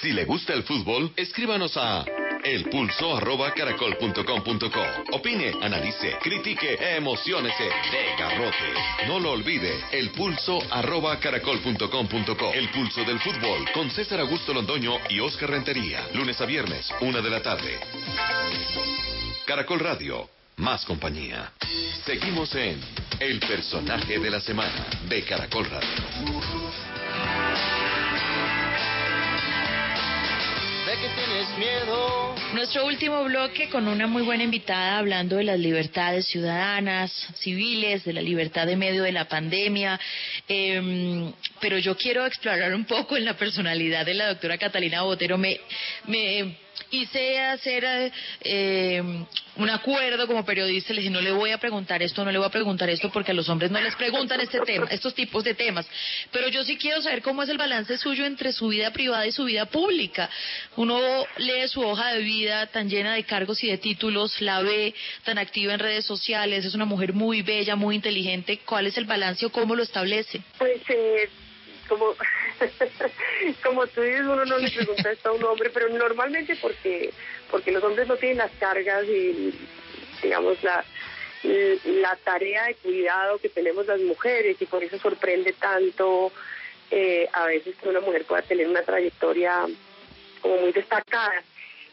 Si 0.00 0.12
le 0.12 0.24
gusta 0.24 0.54
el 0.54 0.62
fútbol, 0.62 1.12
escríbanos 1.16 1.76
a 1.76 2.04
elpulso.caracol.com.co. 2.48 4.84
Opine, 5.12 5.52
analice, 5.62 6.16
critique, 6.20 6.76
emocionese, 6.96 7.64
de 7.64 8.16
garrote. 8.18 8.72
No 9.06 9.20
lo 9.20 9.32
olvide, 9.32 9.84
elpulso.caracol.com.co. 9.92 12.52
El 12.54 12.70
pulso 12.70 13.04
del 13.04 13.20
fútbol 13.20 13.70
con 13.72 13.90
César 13.90 14.20
Augusto 14.20 14.54
Londoño 14.54 14.98
y 15.08 15.20
Oscar 15.20 15.50
Rentería. 15.50 16.08
Lunes 16.14 16.40
a 16.40 16.46
viernes, 16.46 16.92
una 17.00 17.20
de 17.20 17.30
la 17.30 17.42
tarde. 17.42 17.78
Caracol 19.44 19.80
Radio, 19.80 20.30
más 20.56 20.84
compañía. 20.84 21.52
Seguimos 22.04 22.54
en 22.54 22.80
El 23.20 23.40
personaje 23.40 24.18
de 24.18 24.30
la 24.30 24.40
semana 24.40 24.86
de 25.08 25.22
Caracol 25.22 25.66
Radio. 25.66 26.87
Que 31.00 31.08
tienes 31.10 31.58
miedo. 31.58 32.34
Nuestro 32.54 32.86
último 32.86 33.22
bloque 33.24 33.68
con 33.68 33.86
una 33.86 34.06
muy 34.06 34.22
buena 34.22 34.42
invitada 34.42 34.98
hablando 34.98 35.36
de 35.36 35.44
las 35.44 35.58
libertades 35.58 36.26
ciudadanas, 36.26 37.12
civiles, 37.36 38.04
de 38.04 38.12
la 38.12 38.20
libertad 38.20 38.66
de 38.66 38.76
medio 38.76 39.04
de 39.04 39.12
la 39.12 39.26
pandemia. 39.26 40.00
Em, 40.48 41.32
pero 41.60 41.78
yo 41.78 41.96
quiero 41.96 42.26
explorar 42.26 42.74
un 42.74 42.84
poco 42.84 43.16
en 43.16 43.24
la 43.24 43.34
personalidad 43.34 44.06
de 44.06 44.14
la 44.14 44.28
doctora 44.28 44.58
Catalina 44.58 45.02
Botero. 45.02 45.38
Me, 45.38 45.60
me 46.06 46.56
quise 46.90 47.38
hacer 47.40 48.12
eh, 48.40 49.02
un 49.56 49.70
acuerdo 49.70 50.26
como 50.26 50.44
periodista, 50.44 50.92
le 50.92 51.00
dije, 51.00 51.12
no 51.12 51.20
le 51.20 51.32
voy 51.32 51.50
a 51.50 51.58
preguntar 51.58 52.02
esto, 52.02 52.24
no 52.24 52.30
le 52.30 52.38
voy 52.38 52.46
a 52.46 52.50
preguntar 52.50 52.88
esto, 52.88 53.10
porque 53.10 53.32
a 53.32 53.34
los 53.34 53.48
hombres 53.48 53.70
no 53.70 53.80
les 53.80 53.94
preguntan 53.96 54.40
este 54.40 54.60
tema, 54.60 54.86
estos 54.90 55.14
tipos 55.14 55.42
de 55.44 55.54
temas. 55.54 55.86
Pero 56.30 56.48
yo 56.48 56.62
sí 56.64 56.76
quiero 56.76 57.02
saber 57.02 57.22
cómo 57.22 57.42
es 57.42 57.48
el 57.48 57.58
balance 57.58 57.98
suyo 57.98 58.24
entre 58.24 58.52
su 58.52 58.68
vida 58.68 58.92
privada 58.92 59.26
y 59.26 59.32
su 59.32 59.44
vida 59.44 59.66
pública. 59.66 60.30
Uno 60.76 61.00
lee 61.38 61.68
su 61.68 61.80
hoja 61.82 62.14
de 62.14 62.20
vida 62.22 62.66
tan 62.66 62.88
llena 62.88 63.14
de 63.14 63.24
cargos 63.24 63.62
y 63.64 63.68
de 63.68 63.78
títulos, 63.78 64.40
la 64.40 64.62
ve 64.62 64.94
tan 65.24 65.38
activa 65.38 65.74
en 65.74 65.80
redes 65.80 66.04
sociales, 66.04 66.64
es 66.64 66.74
una 66.74 66.84
mujer 66.84 67.12
muy 67.12 67.42
bella, 67.42 67.76
muy 67.76 67.96
inteligente. 67.96 68.60
¿Cuál 68.64 68.86
es 68.86 68.96
el 68.96 69.04
balance 69.04 69.44
o 69.44 69.50
cómo 69.50 69.74
lo 69.74 69.82
establece? 69.82 70.40
Pues 70.58 70.80
eh, 70.88 71.28
como, 71.88 72.14
como 73.64 73.86
tú 73.88 74.02
dices, 74.02 74.20
uno 74.20 74.44
no 74.44 74.58
le 74.58 74.70
pregunta 74.70 75.10
esto 75.10 75.30
a 75.30 75.32
un 75.32 75.44
hombre, 75.44 75.70
pero 75.70 75.88
normalmente 75.88 76.56
porque, 76.56 77.12
porque 77.50 77.72
los 77.72 77.82
hombres 77.82 78.06
no 78.08 78.16
tienen 78.16 78.38
las 78.38 78.52
cargas 78.60 79.04
y, 79.04 79.54
digamos, 80.22 80.62
la, 80.62 80.84
la 81.42 82.16
tarea 82.16 82.66
de 82.66 82.74
cuidado 82.76 83.38
que 83.38 83.48
tenemos 83.48 83.86
las 83.86 84.00
mujeres 84.00 84.56
y 84.60 84.66
por 84.66 84.82
eso 84.82 84.98
sorprende 84.98 85.52
tanto 85.54 86.32
eh, 86.90 87.28
a 87.32 87.46
veces 87.46 87.76
que 87.76 87.88
una 87.88 88.00
mujer 88.00 88.24
pueda 88.24 88.42
tener 88.42 88.66
una 88.66 88.82
trayectoria 88.82 89.66
como 90.40 90.56
muy 90.58 90.72
destacada. 90.72 91.42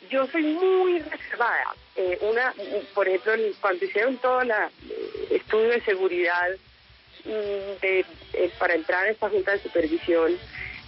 Yo 0.10 0.28
soy 0.28 0.44
muy 0.44 1.00
reservada. 1.00 1.76
Eh, 1.96 2.18
una, 2.22 2.54
por 2.94 3.08
ejemplo, 3.08 3.34
cuando 3.62 3.86
hicieron 3.86 4.18
todo 4.18 4.42
el 4.42 4.52
eh, 4.52 4.70
estudio 5.32 5.70
de 5.70 5.82
seguridad 5.82 6.48
Mm, 7.26 7.82
de, 7.82 8.06
para 8.60 8.76
entrar 8.76 9.06
a 9.06 9.10
esta 9.10 9.30
junta 9.30 9.52
de 9.52 9.60
supervisión, 9.60 10.38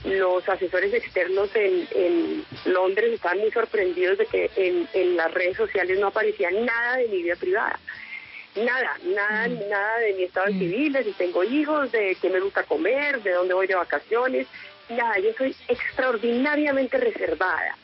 los 0.04 0.48
asesores 0.48 0.94
externos 0.94 1.50
en, 1.56 1.88
en 1.96 2.46
Londres 2.66 3.14
estaban 3.14 3.40
muy 3.40 3.52
sorprendidos 3.52 4.20
de 4.20 4.26
que 4.28 4.52
en, 4.56 4.88
en 4.94 5.18
las 5.18 5.34
redes 5.34 5.58
sociales 5.58 6.00
no 6.00 6.08
aparecía 6.08 6.52
nada 6.52 6.98
de 6.98 7.08
mi 7.08 7.24
vida 7.24 7.36
privada. 7.36 7.80
Nada, 8.56 8.98
nada, 9.04 9.48
nada 9.48 10.00
de 10.00 10.14
mi 10.14 10.24
estado 10.24 10.48
civil, 10.48 10.94
de 10.94 11.04
si 11.04 11.12
tengo 11.14 11.44
hijos, 11.44 11.92
de 11.92 12.16
qué 12.22 12.30
me 12.30 12.40
gusta 12.40 12.64
comer, 12.64 13.22
de 13.22 13.32
dónde 13.32 13.54
voy 13.54 13.68
de 13.68 13.76
vacaciones, 13.76 14.48
nada, 14.90 15.18
yo 15.20 15.32
soy 15.38 15.56
extraordinariamente 15.68 16.98
reservada. 16.98 17.76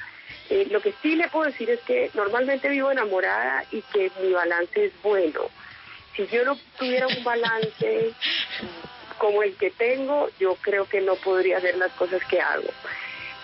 Eh, 0.50 0.68
lo 0.70 0.82
que 0.82 0.94
sí 1.02 1.16
le 1.16 1.28
puedo 1.30 1.46
decir 1.46 1.70
es 1.70 1.80
que 1.82 2.12
normalmente 2.14 2.70
vivo 2.70 2.92
enamorada 2.92 3.66
y 3.72 3.82
que 3.82 4.12
mi 4.22 4.32
balance 4.32 4.86
es 4.86 4.94
bueno. 5.02 5.42
Si 6.16 6.28
yo 6.28 6.44
no 6.46 6.58
tuviera 6.78 7.08
un 7.08 7.24
balance 7.24 8.14
como 9.18 9.42
el 9.44 9.56
que 9.56 9.72
tengo, 9.72 10.30
yo 10.40 10.56
creo 10.56 10.86
que 10.86 11.02
no 11.02 11.16
podría 11.16 11.58
hacer 11.58 11.78
las 11.78 11.92
cosas 11.94 12.24
que 12.26 12.40
hago. 12.42 12.70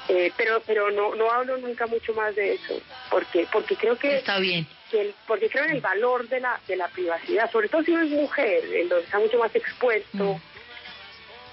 Eh, 0.09 0.31
pero 0.35 0.59
pero 0.65 0.89
no 0.89 1.13
no 1.13 1.31
hablo 1.31 1.57
nunca 1.57 1.85
mucho 1.85 2.15
más 2.15 2.35
de 2.35 2.55
eso 2.55 2.81
porque 3.11 3.47
porque 3.51 3.75
creo 3.75 3.95
que 3.95 4.15
está 4.17 4.39
bien. 4.39 4.67
porque 5.27 5.51
creo 5.51 5.65
en 5.65 5.71
el 5.75 5.81
valor 5.81 6.27
de 6.27 6.39
la 6.39 6.59
de 6.67 6.75
la 6.75 6.87
privacidad 6.87 7.51
sobre 7.51 7.69
todo 7.69 7.83
si 7.83 7.91
uno 7.91 8.01
es 8.01 8.09
mujer 8.09 8.63
en 8.73 8.89
donde 8.89 9.05
está 9.05 9.19
mucho 9.19 9.37
más 9.37 9.55
expuesto 9.55 10.41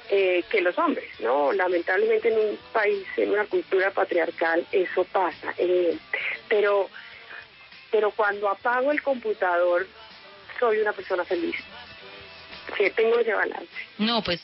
eh, 0.08 0.42
que 0.48 0.62
los 0.62 0.78
hombres 0.78 1.04
no 1.20 1.52
lamentablemente 1.52 2.32
en 2.32 2.38
un 2.38 2.58
país 2.72 3.06
en 3.18 3.30
una 3.30 3.44
cultura 3.44 3.90
patriarcal 3.90 4.66
eso 4.72 5.04
pasa 5.04 5.52
eh, 5.58 5.94
pero 6.48 6.88
pero 7.90 8.10
cuando 8.10 8.48
apago 8.48 8.90
el 8.90 9.02
computador 9.02 9.86
soy 10.58 10.78
una 10.78 10.92
persona 10.92 11.24
feliz. 11.24 11.56
Que 12.76 12.90
tengo 12.90 13.18
ese 13.18 13.32
balance. 13.32 13.72
No 13.98 14.22
pues 14.22 14.40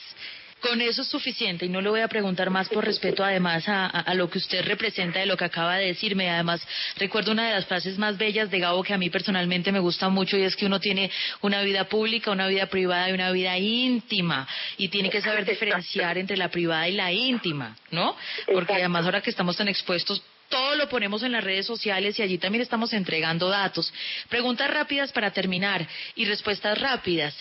con 0.62 0.80
eso 0.80 1.02
es 1.02 1.08
suficiente 1.08 1.66
y 1.66 1.68
no 1.68 1.80
le 1.80 1.90
voy 1.90 2.00
a 2.00 2.08
preguntar 2.08 2.48
más 2.48 2.68
por 2.68 2.84
respeto 2.84 3.24
además 3.24 3.68
a, 3.68 3.86
a, 3.86 4.14
lo 4.14 4.30
que 4.30 4.38
usted 4.38 4.64
representa 4.64 5.18
de 5.18 5.26
lo 5.26 5.36
que 5.36 5.44
acaba 5.44 5.76
de 5.76 5.86
decirme. 5.86 6.30
Además, 6.30 6.66
recuerdo 6.96 7.32
una 7.32 7.48
de 7.48 7.54
las 7.54 7.66
frases 7.66 7.98
más 7.98 8.16
bellas 8.16 8.50
de 8.50 8.60
Gabo 8.60 8.82
que 8.84 8.94
a 8.94 8.98
mí 8.98 9.10
personalmente 9.10 9.72
me 9.72 9.80
gusta 9.80 10.08
mucho 10.08 10.36
y 10.38 10.44
es 10.44 10.54
que 10.54 10.66
uno 10.66 10.78
tiene 10.78 11.10
una 11.40 11.62
vida 11.62 11.84
pública, 11.88 12.30
una 12.30 12.46
vida 12.46 12.66
privada 12.66 13.10
y 13.10 13.12
una 13.12 13.32
vida 13.32 13.58
íntima. 13.58 14.46
Y 14.76 14.88
tiene 14.88 15.10
que 15.10 15.20
saber 15.20 15.44
diferenciar 15.44 16.16
entre 16.16 16.36
la 16.36 16.48
privada 16.48 16.88
y 16.88 16.92
la 16.92 17.10
íntima, 17.12 17.76
¿no? 17.90 18.16
Porque 18.52 18.74
además 18.74 19.04
ahora 19.04 19.20
que 19.20 19.30
estamos 19.30 19.56
tan 19.56 19.66
expuestos 19.66 20.22
todo 20.52 20.74
lo 20.76 20.86
ponemos 20.86 21.22
en 21.22 21.32
las 21.32 21.42
redes 21.42 21.64
sociales 21.64 22.18
y 22.18 22.22
allí 22.22 22.36
también 22.36 22.60
estamos 22.60 22.92
entregando 22.92 23.48
datos. 23.48 23.90
Preguntas 24.28 24.70
rápidas 24.70 25.10
para 25.10 25.30
terminar 25.30 25.88
y 26.14 26.26
respuestas 26.26 26.78
rápidas 26.78 27.34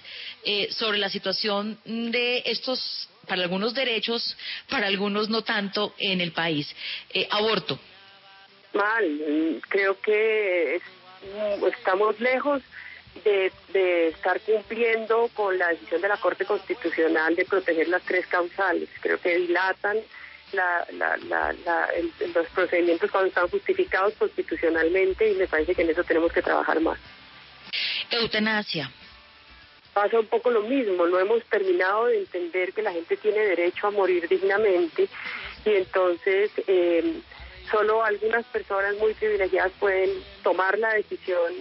eh, 0.45 0.70
sobre 0.72 0.97
la 0.97 1.09
situación 1.09 1.78
de 1.84 2.41
estos, 2.45 3.09
para 3.28 3.41
algunos 3.41 3.74
derechos, 3.74 4.38
para 4.70 4.88
algunos 4.88 5.28
no 5.30 5.43
tanto 5.43 5.93
en 5.97 6.22
el 6.22 6.32
país. 6.32 6.74
Eh, 7.14 7.28
aborto. 7.30 7.78
Mal, 8.74 9.62
creo 9.68 9.99
que 9.99 10.80
estamos 11.68 12.18
lejos 12.22 12.62
de, 13.26 13.51
de, 13.74 14.07
estar 14.07 14.39
cumpliendo 14.39 15.30
con 15.34 15.57
la 15.57 15.68
decisión 15.68 16.01
de 16.01 16.07
la 16.07 16.16
Corte 16.16 16.45
Constitucional 16.45 17.36
de 17.36 17.43
proteger 17.43 17.89
las 17.89 18.03
tres 18.03 18.26
causales. 18.28 18.88
Creo 19.01 19.20
que 19.20 19.36
dilatan 19.36 19.97
la, 20.54 20.86
la, 20.93 21.18
la, 21.18 21.54
la 21.66 21.89
los 22.34 22.47
procedimientos 22.49 23.10
cuando 23.12 23.30
están 23.30 23.47
justificados 23.47 24.14
constitucionalmente 24.16 25.32
y 25.32 25.36
me 25.36 25.47
parece 25.47 25.76
que 25.76 25.82
en 25.82 25.89
eso 25.89 26.04
tenemos 26.04 26.32
que 26.32 26.41
trabajar 26.41 26.80
más. 26.80 26.99
Eutanasia. 28.10 28.91
Pasa 29.93 30.20
un 30.20 30.28
poco 30.28 30.52
lo 30.52 30.62
mismo, 30.62 31.06
no 31.06 31.20
hemos 31.20 31.43
terminado 31.45 32.06
de 32.06 32.20
entender 32.20 32.72
que 32.74 32.82
la 32.82 32.93
gente 32.93 33.18
tiene 33.18 33.39
derecho 33.39 33.88
a 33.88 33.91
morir 33.91 34.28
dignamente 34.28 35.10
y 35.66 35.70
entonces 35.70 36.52
eh, 36.68 37.22
solo 37.70 38.04
algunas 38.04 38.45
personas 38.45 38.95
muy 38.97 39.14
privilegiadas 39.14 39.72
pueden 39.80 40.10
tomar 40.43 40.78
la 40.80 40.93
decisión 40.93 41.54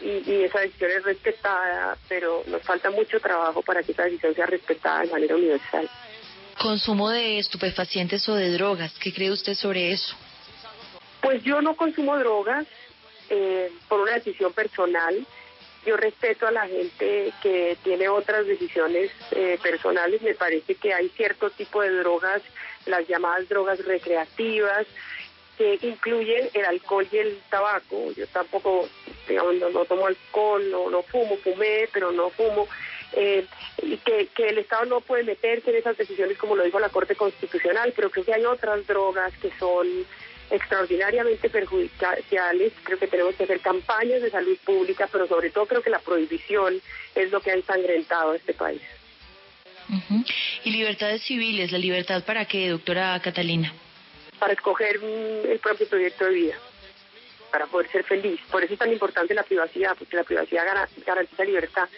y, 0.00 0.30
y, 0.30 0.44
esa 0.44 0.60
decisión 0.60 0.90
es 0.92 1.04
respetada, 1.04 1.96
pero 2.08 2.42
nos 2.46 2.62
falta 2.62 2.90
mucho 2.90 3.20
trabajo 3.20 3.60
para 3.62 3.82
que 3.82 3.92
esa 3.92 4.04
decisión 4.04 4.34
sea 4.34 4.46
respetada 4.46 5.02
de 5.02 5.10
manera 5.10 5.36
universal. 5.36 5.90
Consumo 6.58 7.10
de 7.10 7.38
estupefacientes 7.38 8.28
o 8.28 8.34
de 8.34 8.50
drogas, 8.52 8.92
¿qué 8.98 9.12
cree 9.12 9.30
usted 9.30 9.54
sobre 9.54 9.92
eso? 9.92 10.14
Pues 11.22 11.42
yo 11.42 11.60
no 11.60 11.76
consumo 11.76 12.18
drogas 12.18 12.66
eh, 13.28 13.70
por 13.88 14.00
una 14.00 14.12
decisión 14.12 14.52
personal. 14.52 15.26
Yo 15.86 15.96
respeto 15.96 16.46
a 16.46 16.50
la 16.50 16.66
gente 16.66 17.32
que 17.42 17.78
tiene 17.82 18.08
otras 18.08 18.46
decisiones 18.46 19.10
eh, 19.30 19.58
personales. 19.62 20.20
Me 20.20 20.34
parece 20.34 20.74
que 20.74 20.92
hay 20.92 21.08
cierto 21.10 21.48
tipo 21.50 21.80
de 21.80 21.90
drogas, 21.90 22.42
las 22.86 23.06
llamadas 23.08 23.48
drogas 23.48 23.82
recreativas, 23.84 24.86
que 25.56 25.78
incluyen 25.82 26.48
el 26.54 26.64
alcohol 26.64 27.06
y 27.10 27.16
el 27.18 27.38
tabaco. 27.48 28.12
Yo 28.12 28.26
tampoco, 28.28 28.88
digamos, 29.28 29.54
no, 29.56 29.70
no 29.70 29.84
tomo 29.84 30.06
alcohol, 30.06 30.70
no, 30.70 30.90
no 30.90 31.02
fumo, 31.02 31.36
fumé, 31.38 31.88
pero 31.92 32.12
no 32.12 32.30
fumo 32.30 32.66
eh, 33.12 33.46
y 33.82 33.96
que, 33.98 34.28
que 34.34 34.48
el 34.48 34.58
Estado 34.58 34.84
no 34.86 35.00
puede 35.00 35.24
meterse 35.24 35.70
en 35.70 35.76
esas 35.76 35.96
decisiones 35.96 36.38
como 36.38 36.56
lo 36.56 36.64
dijo 36.64 36.78
la 36.78 36.88
Corte 36.88 37.16
Constitucional, 37.16 37.92
pero 37.94 38.10
creo 38.10 38.24
que 38.24 38.34
hay 38.34 38.44
otras 38.44 38.86
drogas 38.86 39.32
que 39.38 39.50
son 39.58 39.86
extraordinariamente 40.50 41.48
perjudiciales. 41.48 42.72
Creo 42.82 42.98
que 42.98 43.06
tenemos 43.06 43.34
que 43.34 43.44
hacer 43.44 43.60
campañas 43.60 44.22
de 44.22 44.30
salud 44.30 44.56
pública, 44.64 45.08
pero 45.10 45.26
sobre 45.26 45.50
todo 45.50 45.66
creo 45.66 45.82
que 45.82 45.90
la 45.90 46.00
prohibición 46.00 46.80
es 47.14 47.30
lo 47.30 47.40
que 47.40 47.52
ha 47.52 47.54
ensangrentado 47.54 48.32
a 48.32 48.36
este 48.36 48.54
país. 48.54 48.82
¿Y 50.64 50.70
libertades 50.70 51.22
civiles? 51.22 51.72
¿La 51.72 51.78
libertad 51.78 52.24
para 52.24 52.44
qué, 52.44 52.68
doctora 52.68 53.20
Catalina? 53.22 53.72
Para 54.38 54.52
escoger 54.52 55.00
mm, 55.00 55.50
el 55.50 55.58
propio 55.58 55.88
proyecto 55.88 56.26
de 56.26 56.30
vida, 56.30 56.54
para 57.50 57.66
poder 57.66 57.90
ser 57.90 58.04
feliz. 58.04 58.40
Por 58.50 58.62
eso 58.62 58.74
es 58.74 58.78
tan 58.78 58.92
importante 58.92 59.34
la 59.34 59.42
privacidad, 59.42 59.96
porque 59.98 60.16
la 60.16 60.24
privacidad 60.24 60.64
garantiza 61.04 61.44
libertad 61.44 61.88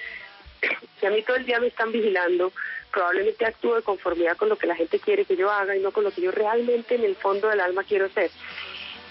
si 1.01 1.07
a 1.07 1.11
mí 1.11 1.23
todo 1.23 1.37
el 1.37 1.47
día 1.47 1.61
me 1.61 1.67
están 1.67 1.91
vigilando, 1.93 2.53
probablemente 2.93 3.45
actúo 3.45 3.75
de 3.75 3.83
conformidad 3.83 4.37
con 4.37 4.49
lo 4.49 4.57
que 4.57 4.67
la 4.67 4.77
gente 4.77 5.01
quiere 5.01 5.25
que 5.25 5.37
yo 5.37 5.51
haga 5.51 5.77
y 5.77 5.81
no 5.81 5.91
con 5.91 6.05
lo 6.05 6.11
que 6.11 6.21
yo 6.21 6.31
realmente 6.31 6.95
en 6.95 7.05
el 7.05 7.17
fondo 7.17 7.49
del 7.49 7.61
alma 7.61 7.85
quiero 7.85 8.09
ser. 8.11 8.31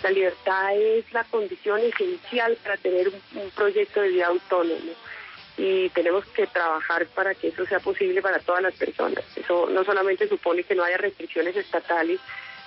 La 0.04 0.10
libertad 0.10 0.76
es 0.76 1.12
la 1.14 1.24
condición 1.26 1.80
esencial 1.80 2.58
para 2.64 2.78
tener 2.78 3.10
un, 3.10 3.50
proyecto 3.52 4.02
de 4.02 4.10
vida 4.10 4.28
autónomo 4.28 4.94
y 5.58 5.90
tenemos 5.90 6.26
que 6.28 6.48
trabajar 6.48 7.06
para 7.08 7.36
que 7.36 7.50
eso 7.50 7.66
sea 7.66 7.80
posible 7.80 8.22
para 8.22 8.40
todas 8.40 8.64
las 8.64 8.74
personas. 8.76 9.24
Eso 9.36 9.70
no 9.70 9.84
solamente 9.84 10.28
supone 10.28 10.64
que 10.64 10.74
no 10.74 10.84
haya 10.84 10.98
restricciones 10.98 11.56
estatales, 11.56 12.20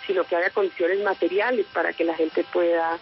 sino 0.07 0.25
que 0.25 0.37
haya 0.37 0.51
condiciones 0.51 1.01
materiales 1.01 1.67
para 1.73 1.93
que 1.93 2.05
la 2.05 2.15
gente 2.15 2.45
pueda, 2.53 2.99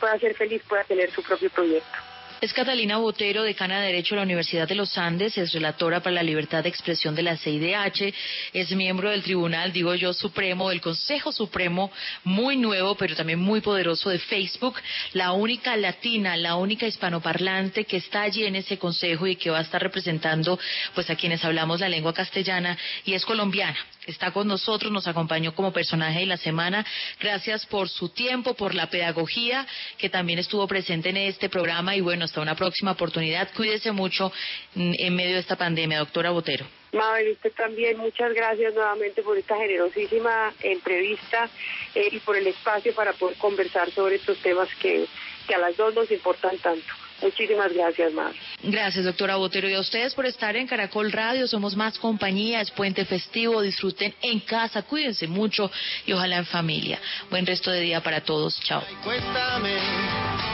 pueda 0.00 0.18
ser 0.18 0.34
feliz, 0.34 0.62
pueda 0.68 0.84
tener 0.84 1.10
su 1.10 1.22
propio 1.22 1.48
proyecto. 1.50 2.11
Es 2.42 2.52
Catalina 2.52 2.96
Botero, 2.96 3.44
decana 3.44 3.78
de 3.78 3.86
Derecho 3.86 4.16
de 4.16 4.16
la 4.16 4.24
Universidad 4.24 4.66
de 4.66 4.74
los 4.74 4.98
Andes, 4.98 5.38
es 5.38 5.52
relatora 5.52 6.00
para 6.00 6.16
la 6.16 6.24
libertad 6.24 6.64
de 6.64 6.70
expresión 6.70 7.14
de 7.14 7.22
la 7.22 7.36
CIDH, 7.36 8.12
es 8.52 8.72
miembro 8.72 9.10
del 9.10 9.22
Tribunal, 9.22 9.72
digo 9.72 9.94
yo, 9.94 10.12
Supremo, 10.12 10.68
del 10.70 10.80
Consejo 10.80 11.30
Supremo, 11.30 11.92
muy 12.24 12.56
nuevo, 12.56 12.96
pero 12.96 13.14
también 13.14 13.38
muy 13.38 13.60
poderoso 13.60 14.10
de 14.10 14.18
Facebook, 14.18 14.74
la 15.12 15.30
única 15.30 15.76
latina, 15.76 16.36
la 16.36 16.56
única 16.56 16.84
hispanoparlante 16.84 17.84
que 17.84 17.98
está 17.98 18.22
allí 18.22 18.44
en 18.44 18.56
ese 18.56 18.76
consejo 18.76 19.28
y 19.28 19.36
que 19.36 19.50
va 19.50 19.58
a 19.58 19.62
estar 19.62 19.80
representando 19.80 20.58
pues 20.96 21.10
a 21.10 21.14
quienes 21.14 21.44
hablamos 21.44 21.78
la 21.78 21.88
lengua 21.88 22.12
castellana 22.12 22.76
y 23.04 23.14
es 23.14 23.24
colombiana. 23.24 23.78
Está 24.04 24.32
con 24.32 24.48
nosotros, 24.48 24.90
nos 24.90 25.06
acompañó 25.06 25.54
como 25.54 25.72
personaje 25.72 26.18
de 26.20 26.26
la 26.26 26.36
semana. 26.36 26.84
Gracias 27.20 27.66
por 27.66 27.88
su 27.88 28.08
tiempo, 28.08 28.54
por 28.54 28.74
la 28.74 28.90
pedagogía 28.90 29.64
que 29.96 30.08
también 30.08 30.40
estuvo 30.40 30.66
presente 30.66 31.10
en 31.10 31.18
este 31.18 31.48
programa 31.48 31.94
y 31.94 32.00
bueno, 32.00 32.24
hasta 32.32 32.40
una 32.40 32.54
próxima 32.54 32.92
oportunidad. 32.92 33.50
Cuídese 33.54 33.92
mucho 33.92 34.32
en 34.74 35.14
medio 35.14 35.34
de 35.34 35.40
esta 35.40 35.56
pandemia, 35.56 35.98
doctora 35.98 36.30
Botero. 36.30 36.64
Mabel, 36.92 37.32
usted 37.32 37.52
también, 37.52 37.98
muchas 37.98 38.32
gracias 38.32 38.72
nuevamente 38.72 39.22
por 39.22 39.36
esta 39.36 39.56
generosísima 39.56 40.52
entrevista 40.62 41.50
eh, 41.94 42.08
y 42.10 42.18
por 42.20 42.36
el 42.36 42.46
espacio 42.46 42.94
para 42.94 43.12
poder 43.12 43.36
conversar 43.36 43.90
sobre 43.90 44.14
estos 44.14 44.38
temas 44.38 44.68
que, 44.76 45.06
que 45.46 45.54
a 45.54 45.58
las 45.58 45.76
dos 45.76 45.94
nos 45.94 46.10
importan 46.10 46.56
tanto. 46.58 47.01
Muchísimas 47.22 47.72
gracias, 47.72 48.12
Mar. 48.12 48.32
Gracias, 48.62 49.04
doctora 49.04 49.36
Botero. 49.36 49.68
Y 49.68 49.74
a 49.74 49.80
ustedes 49.80 50.14
por 50.14 50.26
estar 50.26 50.56
en 50.56 50.66
Caracol 50.66 51.12
Radio. 51.12 51.46
Somos 51.46 51.76
más 51.76 51.98
compañías, 51.98 52.70
puente 52.70 53.04
festivo. 53.04 53.62
Disfruten 53.62 54.14
en 54.20 54.40
casa, 54.40 54.82
cuídense 54.82 55.26
mucho 55.28 55.70
y 56.04 56.12
ojalá 56.12 56.38
en 56.38 56.46
familia. 56.46 56.98
Buen 57.30 57.46
resto 57.46 57.70
de 57.70 57.80
día 57.80 58.00
para 58.02 58.22
todos. 58.22 58.60
Chao. 58.60 58.82
Cuéntame, 59.04 59.76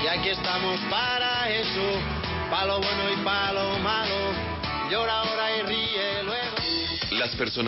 y 0.05 0.07
aquí 0.07 0.29
estamos 0.29 0.79
para 0.91 1.51
eso. 1.51 2.01
Palo 2.51 2.79
bueno 2.79 3.13
y 3.13 3.25
palo 3.25 3.79
malo. 3.79 4.15
Llora 4.91 5.21
ahora 5.21 5.57
y 5.57 5.63
ríe 5.63 6.23
luego. 6.25 6.57
Las 7.13 7.35
personas 7.37 7.67